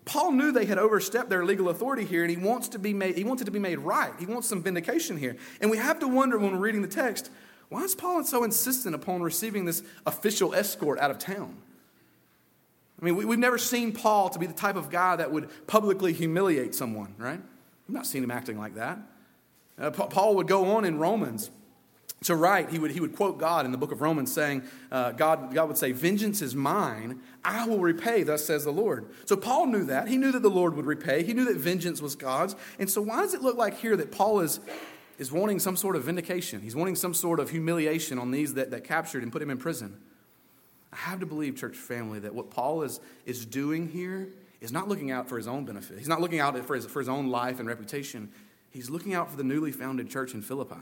Paul 0.05 0.31
knew 0.31 0.51
they 0.51 0.65
had 0.65 0.77
overstepped 0.77 1.29
their 1.29 1.43
legal 1.43 1.69
authority 1.69 2.05
here, 2.05 2.23
and 2.23 2.29
he 2.29 2.37
wants 2.37 2.69
to 2.69 2.79
be 2.79 2.93
made, 2.93 3.17
he 3.17 3.23
wants 3.23 3.41
it 3.41 3.45
to 3.45 3.51
be 3.51 3.59
made 3.59 3.79
right. 3.79 4.13
He 4.19 4.27
wants 4.27 4.47
some 4.47 4.61
vindication 4.61 5.17
here. 5.17 5.35
And 5.59 5.71
we 5.71 5.77
have 5.77 5.99
to 5.99 6.07
wonder 6.07 6.37
when 6.37 6.51
we're 6.51 6.59
reading 6.59 6.83
the 6.83 6.87
text, 6.87 7.31
Why 7.69 7.81
is 7.81 7.95
Paul 7.95 8.23
so 8.23 8.43
insistent 8.43 8.93
upon 8.93 9.23
receiving 9.23 9.65
this 9.65 9.81
official 10.05 10.53
escort 10.53 10.99
out 10.99 11.09
of 11.09 11.17
town? 11.17 11.57
I 13.01 13.05
mean, 13.05 13.15
we, 13.15 13.25
have 13.25 13.39
never 13.39 13.57
seen 13.57 13.91
Paul 13.91 14.29
to 14.29 14.39
be 14.39 14.45
the 14.45 14.53
type 14.53 14.75
of 14.75 14.89
guy 14.89 15.15
that 15.17 15.31
would 15.31 15.49
publicly 15.67 16.13
humiliate 16.13 16.73
someone, 16.73 17.13
right? 17.17 17.41
We've 17.87 17.95
not 17.95 18.05
seen 18.05 18.23
him 18.23 18.31
acting 18.31 18.57
like 18.57 18.75
that. 18.75 18.99
Uh, 19.77 19.91
Paul 19.91 20.35
would 20.35 20.47
go 20.47 20.75
on 20.75 20.85
in 20.85 20.97
Romans 20.97 21.49
to 22.23 22.35
write, 22.35 22.69
he 22.69 22.79
would, 22.79 22.91
he 22.91 22.99
would 22.99 23.15
quote 23.15 23.37
God 23.37 23.65
in 23.65 23.71
the 23.71 23.77
book 23.77 23.91
of 23.91 24.01
Romans 24.01 24.33
saying, 24.33 24.63
uh, 24.91 25.11
God, 25.11 25.53
God 25.53 25.67
would 25.67 25.77
say, 25.77 25.91
Vengeance 25.91 26.41
is 26.41 26.55
mine, 26.55 27.21
I 27.43 27.67
will 27.67 27.79
repay, 27.79 28.23
thus 28.23 28.43
says 28.45 28.63
the 28.63 28.71
Lord. 28.71 29.05
So 29.25 29.37
Paul 29.37 29.67
knew 29.67 29.83
that. 29.85 30.07
He 30.07 30.17
knew 30.17 30.31
that 30.31 30.41
the 30.41 30.49
Lord 30.49 30.75
would 30.75 30.85
repay. 30.85 31.23
He 31.23 31.33
knew 31.33 31.45
that 31.45 31.57
vengeance 31.57 32.01
was 32.01 32.15
God's. 32.15 32.55
And 32.79 32.89
so 32.89 33.01
why 33.01 33.21
does 33.21 33.33
it 33.33 33.41
look 33.41 33.57
like 33.57 33.77
here 33.77 33.95
that 33.95 34.11
Paul 34.11 34.39
is, 34.39 34.59
is 35.19 35.31
wanting 35.31 35.59
some 35.59 35.77
sort 35.77 35.95
of 35.95 36.03
vindication? 36.03 36.61
He's 36.61 36.75
wanting 36.75 36.95
some 36.95 37.13
sort 37.13 37.39
of 37.39 37.51
humiliation 37.51 38.17
on 38.17 38.31
these 38.31 38.55
that, 38.55 38.71
that 38.71 38.83
captured 38.83 39.21
and 39.21 39.31
put 39.31 39.41
him 39.41 39.51
in 39.51 39.57
prison. 39.57 40.01
I 40.91 40.97
have 40.97 41.19
to 41.19 41.25
believe, 41.25 41.55
church 41.55 41.75
family, 41.75 42.19
that 42.19 42.33
what 42.33 42.49
Paul 42.49 42.81
is, 42.81 42.99
is 43.25 43.45
doing 43.45 43.89
here 43.89 44.29
is 44.61 44.71
not 44.71 44.87
looking 44.87 45.11
out 45.11 45.29
for 45.29 45.37
his 45.37 45.47
own 45.47 45.65
benefit. 45.65 45.99
He's 45.99 46.07
not 46.07 46.21
looking 46.21 46.39
out 46.39 46.57
for 46.65 46.73
his, 46.73 46.85
for 46.85 46.99
his 46.99 47.09
own 47.09 47.27
life 47.27 47.59
and 47.59 47.67
reputation. 47.67 48.31
He's 48.71 48.89
looking 48.89 49.13
out 49.13 49.29
for 49.29 49.37
the 49.37 49.43
newly 49.43 49.71
founded 49.71 50.09
church 50.09 50.33
in 50.33 50.41
Philippi. 50.41 50.81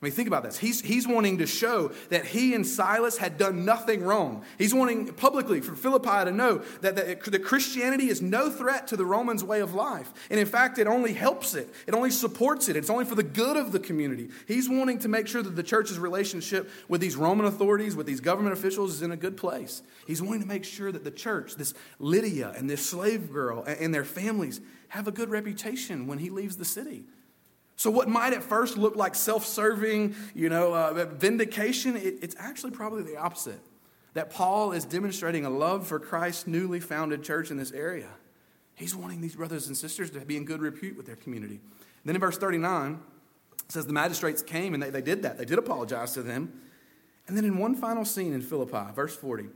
I 0.00 0.04
mean, 0.04 0.12
think 0.12 0.28
about 0.28 0.44
this. 0.44 0.56
He's, 0.56 0.80
he's 0.80 1.08
wanting 1.08 1.38
to 1.38 1.46
show 1.46 1.90
that 2.10 2.24
he 2.24 2.54
and 2.54 2.64
Silas 2.64 3.18
had 3.18 3.36
done 3.36 3.64
nothing 3.64 4.04
wrong. 4.04 4.44
He's 4.56 4.72
wanting 4.72 5.12
publicly 5.12 5.60
for 5.60 5.74
Philippi 5.74 6.24
to 6.24 6.30
know 6.30 6.58
that, 6.82 6.94
that, 6.94 7.24
that 7.24 7.44
Christianity 7.44 8.08
is 8.08 8.22
no 8.22 8.48
threat 8.48 8.86
to 8.88 8.96
the 8.96 9.04
Romans' 9.04 9.42
way 9.42 9.60
of 9.60 9.74
life. 9.74 10.12
And 10.30 10.38
in 10.38 10.46
fact, 10.46 10.78
it 10.78 10.86
only 10.86 11.14
helps 11.14 11.54
it, 11.54 11.68
it 11.88 11.94
only 11.94 12.12
supports 12.12 12.68
it. 12.68 12.76
It's 12.76 12.90
only 12.90 13.06
for 13.06 13.16
the 13.16 13.24
good 13.24 13.56
of 13.56 13.72
the 13.72 13.80
community. 13.80 14.28
He's 14.46 14.68
wanting 14.68 15.00
to 15.00 15.08
make 15.08 15.26
sure 15.26 15.42
that 15.42 15.56
the 15.56 15.64
church's 15.64 15.98
relationship 15.98 16.70
with 16.86 17.00
these 17.00 17.16
Roman 17.16 17.46
authorities, 17.46 17.96
with 17.96 18.06
these 18.06 18.20
government 18.20 18.52
officials, 18.52 18.94
is 18.94 19.02
in 19.02 19.10
a 19.10 19.16
good 19.16 19.36
place. 19.36 19.82
He's 20.06 20.22
wanting 20.22 20.42
to 20.42 20.48
make 20.48 20.64
sure 20.64 20.92
that 20.92 21.02
the 21.02 21.10
church, 21.10 21.56
this 21.56 21.74
Lydia 21.98 22.54
and 22.56 22.70
this 22.70 22.86
slave 22.86 23.32
girl 23.32 23.64
and, 23.64 23.80
and 23.80 23.94
their 23.94 24.04
families, 24.04 24.60
have 24.90 25.08
a 25.08 25.12
good 25.12 25.28
reputation 25.28 26.06
when 26.06 26.18
he 26.18 26.30
leaves 26.30 26.56
the 26.56 26.64
city. 26.64 27.04
So, 27.78 27.92
what 27.92 28.08
might 28.08 28.32
at 28.32 28.42
first 28.42 28.76
look 28.76 28.96
like 28.96 29.14
self 29.14 29.46
serving, 29.46 30.16
you 30.34 30.48
know, 30.48 30.74
uh, 30.74 31.04
vindication, 31.12 31.96
it, 31.96 32.16
it's 32.22 32.34
actually 32.36 32.72
probably 32.72 33.04
the 33.04 33.16
opposite. 33.16 33.60
That 34.14 34.30
Paul 34.30 34.72
is 34.72 34.84
demonstrating 34.84 35.44
a 35.44 35.50
love 35.50 35.86
for 35.86 36.00
Christ's 36.00 36.48
newly 36.48 36.80
founded 36.80 37.22
church 37.22 37.52
in 37.52 37.56
this 37.56 37.70
area. 37.70 38.08
He's 38.74 38.96
wanting 38.96 39.20
these 39.20 39.36
brothers 39.36 39.68
and 39.68 39.76
sisters 39.76 40.10
to 40.10 40.20
be 40.20 40.36
in 40.36 40.44
good 40.44 40.60
repute 40.60 40.96
with 40.96 41.06
their 41.06 41.14
community. 41.14 41.60
Then 42.04 42.16
in 42.16 42.20
verse 42.20 42.36
39, 42.36 42.98
it 43.64 43.72
says 43.72 43.86
the 43.86 43.92
magistrates 43.92 44.42
came 44.42 44.74
and 44.74 44.82
they, 44.82 44.90
they 44.90 45.02
did 45.02 45.22
that. 45.22 45.38
They 45.38 45.44
did 45.44 45.58
apologize 45.58 46.14
to 46.14 46.22
them. 46.22 46.60
And 47.28 47.36
then 47.36 47.44
in 47.44 47.58
one 47.58 47.76
final 47.76 48.04
scene 48.04 48.32
in 48.32 48.42
Philippi, 48.42 48.92
verse 48.92 49.14
40, 49.14 49.50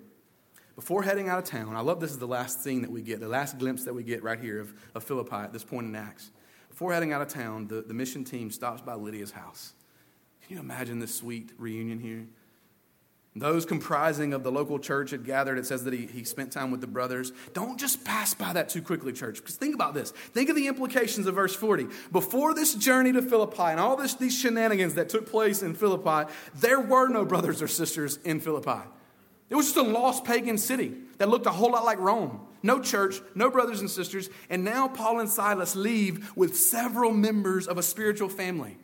before 0.76 1.02
heading 1.02 1.28
out 1.28 1.40
of 1.40 1.44
town, 1.44 1.74
I 1.74 1.80
love 1.80 1.98
this 1.98 2.12
is 2.12 2.18
the 2.18 2.26
last 2.28 2.62
scene 2.62 2.82
that 2.82 2.90
we 2.90 3.02
get, 3.02 3.18
the 3.18 3.28
last 3.28 3.58
glimpse 3.58 3.82
that 3.84 3.94
we 3.94 4.04
get 4.04 4.22
right 4.22 4.38
here 4.38 4.60
of, 4.60 4.72
of 4.94 5.02
Philippi 5.02 5.34
at 5.34 5.52
this 5.52 5.64
point 5.64 5.88
in 5.88 5.96
Acts. 5.96 6.30
Before 6.82 6.94
heading 6.94 7.12
out 7.12 7.22
of 7.22 7.28
town, 7.28 7.68
the, 7.68 7.82
the 7.82 7.94
mission 7.94 8.24
team 8.24 8.50
stops 8.50 8.80
by 8.80 8.94
Lydia's 8.94 9.30
house. 9.30 9.72
Can 10.44 10.56
you 10.56 10.60
imagine 10.60 10.98
this 10.98 11.14
sweet 11.14 11.52
reunion 11.56 12.00
here? 12.00 12.26
Those 13.36 13.64
comprising 13.64 14.34
of 14.34 14.42
the 14.42 14.50
local 14.50 14.80
church 14.80 15.12
had 15.12 15.24
gathered. 15.24 15.58
It 15.58 15.66
says 15.66 15.84
that 15.84 15.94
he, 15.94 16.06
he 16.06 16.24
spent 16.24 16.50
time 16.50 16.72
with 16.72 16.80
the 16.80 16.88
brothers. 16.88 17.30
Don't 17.52 17.78
just 17.78 18.04
pass 18.04 18.34
by 18.34 18.52
that 18.54 18.68
too 18.68 18.82
quickly, 18.82 19.12
church. 19.12 19.36
Because 19.36 19.54
think 19.54 19.76
about 19.76 19.94
this. 19.94 20.10
Think 20.10 20.48
of 20.48 20.56
the 20.56 20.66
implications 20.66 21.28
of 21.28 21.36
verse 21.36 21.54
40. 21.54 21.86
Before 22.10 22.52
this 22.52 22.74
journey 22.74 23.12
to 23.12 23.22
Philippi 23.22 23.62
and 23.62 23.78
all 23.78 23.94
this, 23.94 24.14
these 24.14 24.36
shenanigans 24.36 24.94
that 24.94 25.08
took 25.08 25.30
place 25.30 25.62
in 25.62 25.74
Philippi, 25.74 26.32
there 26.56 26.80
were 26.80 27.06
no 27.06 27.24
brothers 27.24 27.62
or 27.62 27.68
sisters 27.68 28.16
in 28.24 28.40
Philippi. 28.40 28.88
It 29.52 29.56
was 29.56 29.66
just 29.66 29.76
a 29.76 29.82
lost 29.82 30.24
pagan 30.24 30.56
city 30.56 30.94
that 31.18 31.28
looked 31.28 31.44
a 31.44 31.50
whole 31.50 31.72
lot 31.72 31.84
like 31.84 31.98
Rome. 31.98 32.40
No 32.62 32.80
church, 32.80 33.20
no 33.34 33.50
brothers 33.50 33.80
and 33.80 33.90
sisters, 33.90 34.30
and 34.48 34.64
now 34.64 34.88
Paul 34.88 35.20
and 35.20 35.28
Silas 35.28 35.76
leave 35.76 36.34
with 36.34 36.56
several 36.56 37.12
members 37.12 37.68
of 37.68 37.76
a 37.76 37.82
spiritual 37.82 38.30
family. 38.30 38.78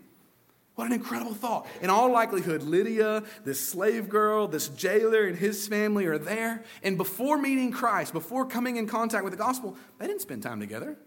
What 0.75 0.87
an 0.87 0.93
incredible 0.93 1.33
thought. 1.33 1.67
In 1.81 1.89
all 1.89 2.13
likelihood, 2.13 2.63
Lydia, 2.63 3.23
this 3.47 3.59
slave 3.59 4.11
girl, 4.11 4.47
this 4.47 4.69
jailer, 4.69 5.25
and 5.25 5.39
his 5.39 5.67
family 5.67 6.05
are 6.05 6.19
there. 6.19 6.63
And 6.83 6.99
before 6.99 7.39
meeting 7.39 7.73
Christ, 7.73 8.13
before 8.13 8.45
coming 8.45 8.77
in 8.77 8.87
contact 8.87 9.25
with 9.25 9.33
the 9.33 9.39
gospel, 9.39 9.75
they 9.99 10.07
didn't 10.07 10.21
spend 10.21 10.43
time 10.43 10.61
together. 10.61 10.99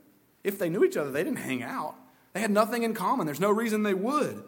If 0.43 0.57
they 0.57 0.70
knew 0.70 0.84
each 0.84 0.97
other, 0.97 1.12
they 1.12 1.24
didn't 1.24 1.38
hang 1.38 1.62
out. 1.62 1.93
They 2.34 2.39
had 2.39 2.49
nothing 2.49 2.82
in 2.82 2.95
common. 2.95 3.28
There's 3.28 3.39
no 3.39 3.51
reason 3.51 3.84
they 3.84 3.93
would. 3.93 4.43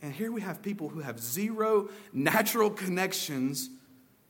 And 0.00 0.14
here 0.14 0.32
we 0.32 0.40
have 0.40 0.62
people 0.62 0.88
who 0.88 1.00
have 1.00 1.20
zero 1.20 1.90
natural 2.14 2.70
connections 2.70 3.68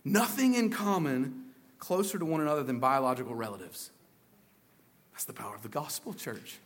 nothing 0.05 0.55
in 0.55 0.71
common 0.71 1.45
closer 1.79 2.19
to 2.19 2.25
one 2.25 2.41
another 2.41 2.63
than 2.63 2.79
biological 2.79 3.35
relatives. 3.35 3.91
That's 5.13 5.25
the 5.25 5.33
power 5.33 5.55
of 5.55 5.63
the 5.63 5.69
gospel, 5.69 6.13
church. 6.13 6.59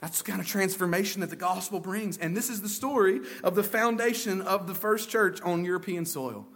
That's 0.00 0.22
the 0.22 0.24
kind 0.24 0.40
of 0.40 0.46
transformation 0.46 1.20
that 1.20 1.30
the 1.30 1.36
gospel 1.36 1.78
brings. 1.78 2.16
And 2.16 2.36
this 2.36 2.48
is 2.48 2.62
the 2.62 2.68
story 2.68 3.20
of 3.44 3.54
the 3.54 3.62
foundation 3.62 4.40
of 4.40 4.66
the 4.66 4.74
first 4.74 5.10
church 5.10 5.40
on 5.42 5.64
European 5.64 6.06
soil. 6.06 6.46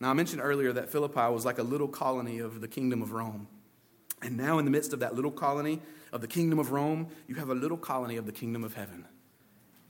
Now, 0.00 0.10
I 0.10 0.12
mentioned 0.12 0.40
earlier 0.42 0.72
that 0.72 0.90
Philippi 0.90 1.32
was 1.32 1.44
like 1.44 1.58
a 1.58 1.62
little 1.62 1.88
colony 1.88 2.38
of 2.38 2.60
the 2.60 2.68
kingdom 2.68 3.02
of 3.02 3.12
Rome. 3.12 3.48
And 4.22 4.36
now, 4.36 4.58
in 4.58 4.64
the 4.64 4.70
midst 4.70 4.92
of 4.92 5.00
that 5.00 5.14
little 5.14 5.30
colony 5.30 5.80
of 6.12 6.20
the 6.20 6.28
kingdom 6.28 6.58
of 6.58 6.70
Rome, 6.70 7.08
you 7.26 7.34
have 7.36 7.50
a 7.50 7.54
little 7.54 7.76
colony 7.76 8.16
of 8.16 8.26
the 8.26 8.32
kingdom 8.32 8.64
of 8.64 8.74
heaven. 8.74 9.06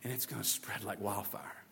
And 0.02 0.12
it's 0.12 0.26
going 0.26 0.42
to 0.42 0.48
spread 0.48 0.82
like 0.82 1.00
wildfire. 1.00 1.63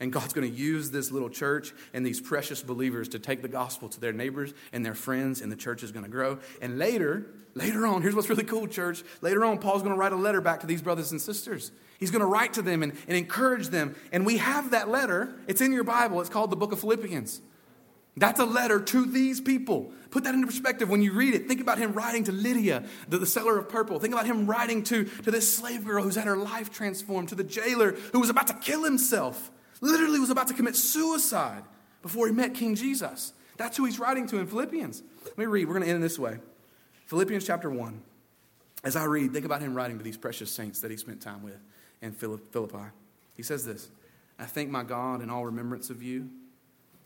And 0.00 0.10
God's 0.10 0.32
going 0.32 0.50
to 0.50 0.56
use 0.56 0.90
this 0.90 1.10
little 1.10 1.28
church 1.28 1.74
and 1.92 2.04
these 2.04 2.20
precious 2.20 2.62
believers 2.62 3.10
to 3.10 3.18
take 3.18 3.42
the 3.42 3.48
gospel 3.48 3.88
to 3.90 4.00
their 4.00 4.14
neighbors 4.14 4.54
and 4.72 4.84
their 4.84 4.94
friends, 4.94 5.42
and 5.42 5.52
the 5.52 5.56
church 5.56 5.82
is 5.82 5.92
going 5.92 6.06
to 6.06 6.10
grow. 6.10 6.38
And 6.62 6.78
later, 6.78 7.26
later 7.54 7.86
on, 7.86 8.00
here's 8.00 8.14
what's 8.14 8.30
really 8.30 8.44
cool, 8.44 8.66
church. 8.66 9.04
Later 9.20 9.44
on, 9.44 9.58
Paul's 9.58 9.82
going 9.82 9.94
to 9.94 9.98
write 9.98 10.12
a 10.12 10.16
letter 10.16 10.40
back 10.40 10.60
to 10.60 10.66
these 10.66 10.80
brothers 10.80 11.12
and 11.12 11.20
sisters. 11.20 11.70
He's 11.98 12.10
going 12.10 12.20
to 12.20 12.26
write 12.26 12.54
to 12.54 12.62
them 12.62 12.82
and, 12.82 12.94
and 13.08 13.16
encourage 13.16 13.68
them. 13.68 13.94
And 14.10 14.24
we 14.24 14.38
have 14.38 14.70
that 14.70 14.88
letter. 14.88 15.34
It's 15.46 15.60
in 15.60 15.70
your 15.70 15.84
Bible. 15.84 16.22
It's 16.22 16.30
called 16.30 16.50
the 16.50 16.56
book 16.56 16.72
of 16.72 16.80
Philippians. 16.80 17.42
That's 18.16 18.40
a 18.40 18.46
letter 18.46 18.80
to 18.80 19.04
these 19.04 19.40
people. 19.40 19.92
Put 20.10 20.24
that 20.24 20.34
into 20.34 20.46
perspective 20.46 20.88
when 20.88 21.02
you 21.02 21.12
read 21.12 21.34
it. 21.34 21.46
Think 21.46 21.60
about 21.60 21.78
him 21.78 21.92
writing 21.92 22.24
to 22.24 22.32
Lydia, 22.32 22.84
the, 23.08 23.18
the, 23.18 23.26
seller 23.26 23.58
of 23.58 23.68
purple. 23.68 24.00
Think 24.00 24.14
about 24.14 24.26
him 24.26 24.46
writing 24.46 24.82
to, 24.84 25.04
to 25.04 25.30
this 25.30 25.54
slave 25.54 25.84
girl 25.84 26.02
who's 26.02 26.16
had 26.16 26.26
her 26.26 26.36
life 26.36 26.72
transformed, 26.72 27.28
to 27.28 27.34
the 27.34 27.44
jailer 27.44 27.92
who 28.12 28.18
was 28.18 28.30
about 28.30 28.48
to 28.48 28.54
kill 28.54 28.82
himself 28.82 29.50
literally 29.80 30.18
was 30.20 30.30
about 30.30 30.48
to 30.48 30.54
commit 30.54 30.76
suicide 30.76 31.62
before 32.02 32.26
he 32.26 32.32
met 32.32 32.54
King 32.54 32.74
Jesus. 32.74 33.32
That's 33.56 33.76
who 33.76 33.84
he's 33.84 33.98
writing 33.98 34.26
to 34.28 34.38
in 34.38 34.46
Philippians. 34.46 35.02
Let 35.24 35.38
me 35.38 35.46
read. 35.46 35.66
We're 35.66 35.74
going 35.74 35.86
to 35.86 35.92
end 35.92 36.02
this 36.02 36.18
way. 36.18 36.38
Philippians 37.06 37.46
chapter 37.46 37.70
1. 37.70 38.02
As 38.82 38.96
I 38.96 39.04
read, 39.04 39.32
think 39.32 39.44
about 39.44 39.60
him 39.60 39.74
writing 39.74 39.98
to 39.98 40.04
these 40.04 40.16
precious 40.16 40.50
saints 40.50 40.80
that 40.80 40.90
he 40.90 40.96
spent 40.96 41.20
time 41.20 41.42
with 41.42 41.60
in 42.00 42.12
Philippi. 42.12 42.90
He 43.34 43.42
says 43.42 43.64
this 43.64 43.90
I 44.38 44.44
thank 44.46 44.70
my 44.70 44.82
God 44.82 45.22
in 45.22 45.28
all 45.28 45.44
remembrance 45.44 45.90
of 45.90 46.02
you, 46.02 46.30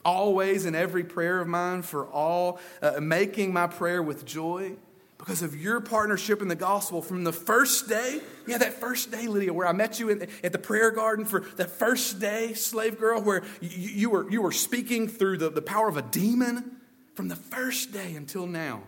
always 0.04 0.66
in 0.66 0.74
every 0.74 1.02
prayer 1.02 1.40
of 1.40 1.48
mine, 1.48 1.82
for 1.82 2.06
all, 2.06 2.60
uh, 2.80 3.00
making 3.00 3.52
my 3.52 3.66
prayer 3.66 4.02
with 4.02 4.24
joy 4.24 4.76
because 5.18 5.42
of 5.42 5.54
your 5.54 5.80
partnership 5.80 6.42
in 6.42 6.48
the 6.48 6.56
gospel 6.56 7.00
from 7.00 7.24
the 7.24 7.32
first 7.32 7.88
day. 7.88 8.20
Yeah, 8.46 8.58
that 8.58 8.74
first 8.74 9.10
day, 9.10 9.26
Lydia, 9.26 9.52
where 9.52 9.66
I 9.66 9.72
met 9.72 9.98
you 9.98 10.10
in, 10.10 10.28
at 10.42 10.52
the 10.52 10.58
prayer 10.58 10.90
garden 10.90 11.24
for 11.24 11.40
that 11.56 11.70
first 11.70 12.20
day, 12.20 12.54
slave 12.54 12.98
girl, 12.98 13.22
where 13.22 13.42
you, 13.60 13.88
you, 13.90 14.10
were, 14.10 14.30
you 14.30 14.42
were 14.42 14.52
speaking 14.52 15.08
through 15.08 15.38
the, 15.38 15.50
the 15.50 15.62
power 15.62 15.88
of 15.88 15.96
a 15.96 16.02
demon 16.02 16.76
from 17.14 17.28
the 17.28 17.36
first 17.36 17.92
day 17.92 18.14
until 18.14 18.46
now. 18.46 18.82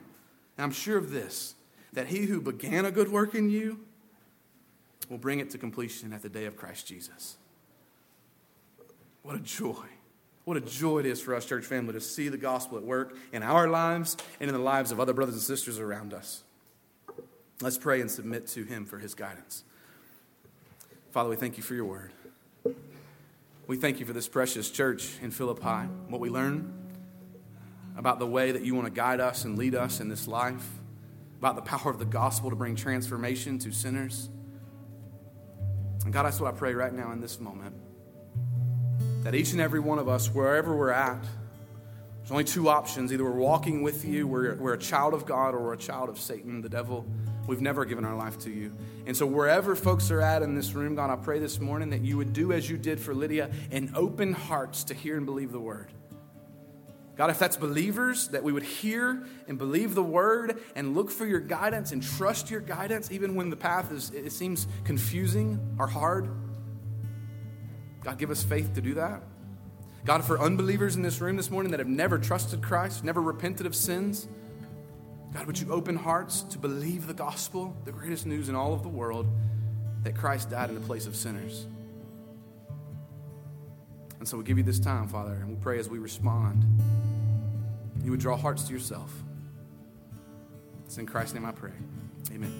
And 0.56 0.64
I'm 0.64 0.72
sure 0.72 0.98
of 0.98 1.10
this 1.10 1.54
that 1.92 2.08
he 2.08 2.26
who 2.26 2.40
began 2.40 2.84
a 2.84 2.90
good 2.90 3.10
work 3.10 3.34
in 3.34 3.48
you 3.48 3.80
will 5.08 5.18
bring 5.18 5.38
it 5.38 5.50
to 5.50 5.58
completion 5.58 6.12
at 6.12 6.22
the 6.22 6.28
day 6.28 6.44
of 6.44 6.56
Christ 6.56 6.86
Jesus. 6.86 7.36
What 9.22 9.36
a 9.36 9.40
joy. 9.40 9.86
What 10.46 10.56
a 10.56 10.60
joy 10.60 11.00
it 11.00 11.06
is 11.06 11.20
for 11.20 11.34
us, 11.34 11.44
church 11.44 11.64
family, 11.64 11.92
to 11.94 12.00
see 12.00 12.28
the 12.28 12.36
gospel 12.36 12.78
at 12.78 12.84
work 12.84 13.16
in 13.32 13.42
our 13.42 13.66
lives 13.66 14.16
and 14.38 14.48
in 14.48 14.54
the 14.54 14.62
lives 14.62 14.92
of 14.92 15.00
other 15.00 15.12
brothers 15.12 15.34
and 15.34 15.42
sisters 15.42 15.80
around 15.80 16.14
us. 16.14 16.44
Let's 17.60 17.76
pray 17.76 18.00
and 18.00 18.08
submit 18.08 18.46
to 18.48 18.62
Him 18.62 18.86
for 18.86 19.00
His 19.00 19.16
guidance. 19.16 19.64
Father, 21.10 21.28
we 21.28 21.34
thank 21.34 21.56
you 21.56 21.64
for 21.64 21.74
your 21.74 21.86
word. 21.86 22.12
We 23.66 23.76
thank 23.76 23.98
you 23.98 24.06
for 24.06 24.12
this 24.12 24.28
precious 24.28 24.70
church 24.70 25.18
in 25.20 25.32
Philippi, 25.32 25.88
what 26.06 26.20
we 26.20 26.30
learn 26.30 26.72
about 27.96 28.20
the 28.20 28.26
way 28.28 28.52
that 28.52 28.64
you 28.64 28.76
want 28.76 28.86
to 28.86 28.92
guide 28.92 29.18
us 29.18 29.44
and 29.44 29.58
lead 29.58 29.74
us 29.74 29.98
in 29.98 30.08
this 30.08 30.28
life, 30.28 30.64
about 31.40 31.56
the 31.56 31.62
power 31.62 31.90
of 31.90 31.98
the 31.98 32.04
gospel 32.04 32.50
to 32.50 32.56
bring 32.56 32.76
transformation 32.76 33.58
to 33.58 33.72
sinners. 33.72 34.28
And 36.04 36.12
God, 36.12 36.22
that's 36.22 36.38
what 36.38 36.54
I 36.54 36.56
pray 36.56 36.72
right 36.72 36.92
now 36.92 37.10
in 37.10 37.20
this 37.20 37.40
moment 37.40 37.74
that 39.26 39.34
each 39.34 39.50
and 39.50 39.60
every 39.60 39.80
one 39.80 39.98
of 39.98 40.08
us, 40.08 40.28
wherever 40.28 40.76
we're 40.76 40.92
at, 40.92 41.20
there's 42.18 42.30
only 42.30 42.44
two 42.44 42.68
options. 42.68 43.12
Either 43.12 43.24
we're 43.24 43.32
walking 43.32 43.82
with 43.82 44.04
you, 44.04 44.24
we're, 44.24 44.54
we're 44.54 44.74
a 44.74 44.78
child 44.78 45.14
of 45.14 45.26
God, 45.26 45.52
or 45.52 45.64
we're 45.64 45.72
a 45.72 45.76
child 45.76 46.08
of 46.08 46.20
Satan, 46.20 46.60
the 46.60 46.68
devil. 46.68 47.04
we've 47.48 47.60
never 47.60 47.84
given 47.84 48.04
our 48.04 48.14
life 48.14 48.38
to 48.38 48.52
you. 48.52 48.72
And 49.04 49.16
so, 49.16 49.26
wherever 49.26 49.74
folks 49.74 50.12
are 50.12 50.20
at 50.20 50.42
in 50.42 50.54
this 50.54 50.74
room, 50.74 50.94
God, 50.94 51.10
I 51.10 51.16
pray 51.16 51.40
this 51.40 51.58
morning 51.58 51.90
that 51.90 52.02
you 52.02 52.16
would 52.18 52.32
do 52.32 52.52
as 52.52 52.70
you 52.70 52.76
did 52.78 53.00
for 53.00 53.16
Lydia 53.16 53.50
and 53.72 53.90
open 53.96 54.32
hearts 54.32 54.84
to 54.84 54.94
hear 54.94 55.16
and 55.16 55.26
believe 55.26 55.50
the 55.50 55.58
word. 55.58 55.88
God, 57.16 57.30
if 57.30 57.40
that's 57.40 57.56
believers, 57.56 58.28
that 58.28 58.44
we 58.44 58.52
would 58.52 58.62
hear 58.62 59.26
and 59.48 59.58
believe 59.58 59.96
the 59.96 60.04
word 60.04 60.62
and 60.76 60.94
look 60.94 61.10
for 61.10 61.26
your 61.26 61.40
guidance 61.40 61.90
and 61.90 62.00
trust 62.00 62.48
your 62.48 62.60
guidance, 62.60 63.10
even 63.10 63.34
when 63.34 63.50
the 63.50 63.56
path 63.56 63.90
is, 63.90 64.10
it 64.10 64.30
seems 64.30 64.68
confusing 64.84 65.58
or 65.80 65.88
hard. 65.88 66.28
God, 68.06 68.18
give 68.18 68.30
us 68.30 68.44
faith 68.44 68.72
to 68.74 68.80
do 68.80 68.94
that. 68.94 69.20
God, 70.04 70.24
for 70.24 70.40
unbelievers 70.40 70.94
in 70.94 71.02
this 71.02 71.20
room 71.20 71.36
this 71.36 71.50
morning 71.50 71.72
that 71.72 71.80
have 71.80 71.88
never 71.88 72.18
trusted 72.18 72.62
Christ, 72.62 73.02
never 73.02 73.20
repented 73.20 73.66
of 73.66 73.74
sins, 73.74 74.28
God, 75.34 75.44
would 75.48 75.58
you 75.58 75.72
open 75.72 75.96
hearts 75.96 76.42
to 76.42 76.58
believe 76.58 77.08
the 77.08 77.14
gospel, 77.14 77.76
the 77.84 77.90
greatest 77.90 78.24
news 78.24 78.48
in 78.48 78.54
all 78.54 78.72
of 78.72 78.84
the 78.84 78.88
world, 78.88 79.26
that 80.04 80.14
Christ 80.16 80.50
died 80.50 80.68
in 80.68 80.76
the 80.76 80.80
place 80.82 81.08
of 81.08 81.16
sinners? 81.16 81.66
And 84.20 84.28
so 84.28 84.38
we 84.38 84.44
give 84.44 84.56
you 84.56 84.62
this 84.62 84.78
time, 84.78 85.08
Father, 85.08 85.32
and 85.32 85.48
we 85.48 85.56
pray 85.56 85.80
as 85.80 85.88
we 85.88 85.98
respond 85.98 86.64
you 88.04 88.12
would 88.12 88.20
draw 88.20 88.36
hearts 88.36 88.62
to 88.62 88.72
yourself. 88.72 89.12
It's 90.84 90.96
in 90.96 91.06
Christ's 91.06 91.34
name 91.34 91.44
I 91.44 91.50
pray. 91.50 91.72
Amen. 92.32 92.52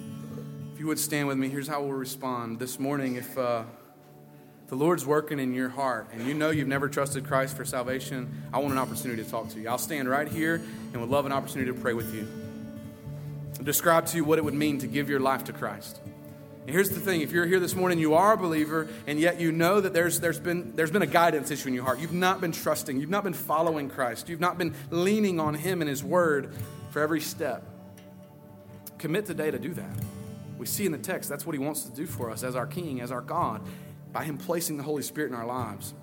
If 0.73 0.79
you 0.81 0.87
would 0.87 0.99
stand 0.99 1.29
with 1.29 1.37
me, 1.37 1.47
here's 1.47 1.69
how 1.69 1.83
we'll 1.83 1.93
respond. 1.93 2.59
This 2.59 2.79
morning, 2.79 3.15
if 3.15 3.37
uh, 3.37 3.63
the 4.67 4.75
Lord's 4.75 5.05
working 5.05 5.39
in 5.39 5.53
your 5.53 5.69
heart 5.69 6.07
and 6.11 6.27
you 6.27 6.33
know 6.33 6.49
you've 6.49 6.67
never 6.67 6.89
trusted 6.89 7.25
Christ 7.25 7.55
for 7.55 7.63
salvation, 7.63 8.43
I 8.53 8.59
want 8.59 8.73
an 8.73 8.79
opportunity 8.79 9.23
to 9.23 9.29
talk 9.29 9.49
to 9.49 9.59
you. 9.59 9.69
I'll 9.69 9.77
stand 9.77 10.09
right 10.09 10.27
here 10.27 10.55
and 10.91 11.01
would 11.01 11.09
love 11.09 11.25
an 11.25 11.31
opportunity 11.31 11.71
to 11.71 11.77
pray 11.79 11.93
with 11.93 12.13
you. 12.13 12.27
Describe 13.63 14.05
to 14.07 14.17
you 14.17 14.23
what 14.23 14.37
it 14.37 14.45
would 14.45 14.53
mean 14.53 14.79
to 14.79 14.87
give 14.87 15.09
your 15.09 15.19
life 15.19 15.45
to 15.45 15.53
Christ. 15.53 15.99
And 16.67 16.73
here's 16.73 16.89
the 16.89 16.99
thing 16.99 17.21
if 17.21 17.31
you're 17.31 17.45
here 17.45 17.61
this 17.61 17.75
morning, 17.75 17.97
you 17.97 18.13
are 18.15 18.33
a 18.33 18.37
believer, 18.37 18.89
and 19.07 19.17
yet 19.17 19.39
you 19.39 19.53
know 19.53 19.79
that 19.79 19.93
there's, 19.93 20.19
there's, 20.19 20.39
been, 20.39 20.75
there's 20.75 20.91
been 20.91 21.01
a 21.01 21.07
guidance 21.07 21.49
issue 21.49 21.69
in 21.69 21.73
your 21.73 21.85
heart. 21.85 21.99
You've 21.99 22.11
not 22.11 22.41
been 22.41 22.51
trusting, 22.51 22.99
you've 22.99 23.09
not 23.09 23.23
been 23.23 23.33
following 23.33 23.89
Christ, 23.89 24.27
you've 24.27 24.41
not 24.41 24.57
been 24.57 24.75
leaning 24.91 25.39
on 25.39 25.53
Him 25.53 25.81
and 25.81 25.87
His 25.89 26.03
Word 26.03 26.53
for 26.91 27.01
every 27.01 27.21
step. 27.21 27.63
Commit 28.97 29.25
today 29.25 29.49
to 29.49 29.57
do 29.57 29.73
that. 29.75 29.95
We 30.57 30.65
see 30.65 30.85
in 30.85 30.91
the 30.91 30.97
text 30.97 31.29
that's 31.29 31.45
what 31.45 31.53
He 31.53 31.59
wants 31.59 31.83
to 31.83 31.91
do 31.91 32.05
for 32.05 32.29
us 32.29 32.43
as 32.43 32.53
our 32.53 32.67
King, 32.67 32.99
as 32.99 33.13
our 33.13 33.21
God, 33.21 33.61
by 34.17 34.23
Him 34.23 34.35
placing 34.35 34.77
the 34.77 34.83
Holy 34.83 35.03
Spirit 35.03 35.29
in 35.29 35.37
our 35.37 35.45
lives. 35.45 35.93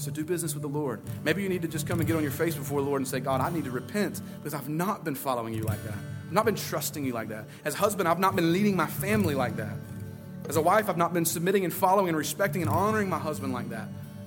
So 0.00 0.10
do 0.10 0.24
business 0.24 0.52
with 0.52 0.62
the 0.62 0.68
Lord. 0.68 1.00
Maybe 1.22 1.44
you 1.44 1.48
need 1.48 1.62
to 1.62 1.68
just 1.68 1.86
come 1.86 2.00
and 2.00 2.08
get 2.08 2.16
on 2.16 2.24
your 2.24 2.32
face 2.32 2.56
before 2.56 2.80
the 2.80 2.88
Lord 2.88 3.00
and 3.00 3.06
say, 3.06 3.20
God, 3.20 3.40
I 3.40 3.50
need 3.50 3.62
to 3.66 3.70
repent 3.70 4.20
because 4.38 4.52
I've 4.52 4.68
not 4.68 5.04
been 5.04 5.14
following 5.14 5.54
you 5.54 5.62
like 5.62 5.80
that. 5.84 5.94
I've 5.94 6.32
not 6.32 6.44
been 6.44 6.56
trusting 6.56 7.04
you 7.04 7.12
like 7.12 7.28
that. 7.28 7.44
As 7.64 7.74
a 7.74 7.76
husband, 7.76 8.08
I've 8.08 8.18
not 8.18 8.34
been 8.34 8.52
leading 8.52 8.74
my 8.74 8.88
family 8.88 9.36
like 9.36 9.54
that. 9.58 9.76
As 10.48 10.56
a 10.56 10.60
wife, 10.60 10.88
I've 10.88 10.96
not 10.96 11.14
been 11.14 11.24
submitting 11.24 11.64
and 11.64 11.72
following 11.72 12.08
and 12.08 12.18
respecting 12.18 12.62
and 12.62 12.68
honoring 12.68 13.08
my 13.08 13.20
husband 13.20 13.52
like 13.52 13.68
that. 13.70 13.86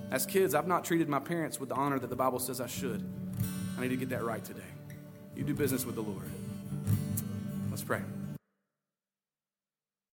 As 0.10 0.26
kids, 0.26 0.56
I've 0.56 0.68
not 0.68 0.86
treated 0.86 1.10
my 1.10 1.20
parents 1.20 1.60
with 1.60 1.68
the 1.68 1.76
honor 1.76 2.00
that 2.00 2.10
the 2.10 2.16
Bible 2.16 2.40
says 2.40 2.62
I 2.62 2.68
should. 2.68 3.04
I 3.78 3.82
need 3.82 3.90
to 3.90 3.98
get 3.98 4.08
that 4.12 4.24
right 4.24 4.46
today. 4.46 4.62
You 5.36 5.44
do 5.44 5.54
business 5.54 5.86
with 5.86 5.96
the 5.96 6.04
Lord. 6.04 6.30
Let's 7.70 7.84
pray. 7.84 8.00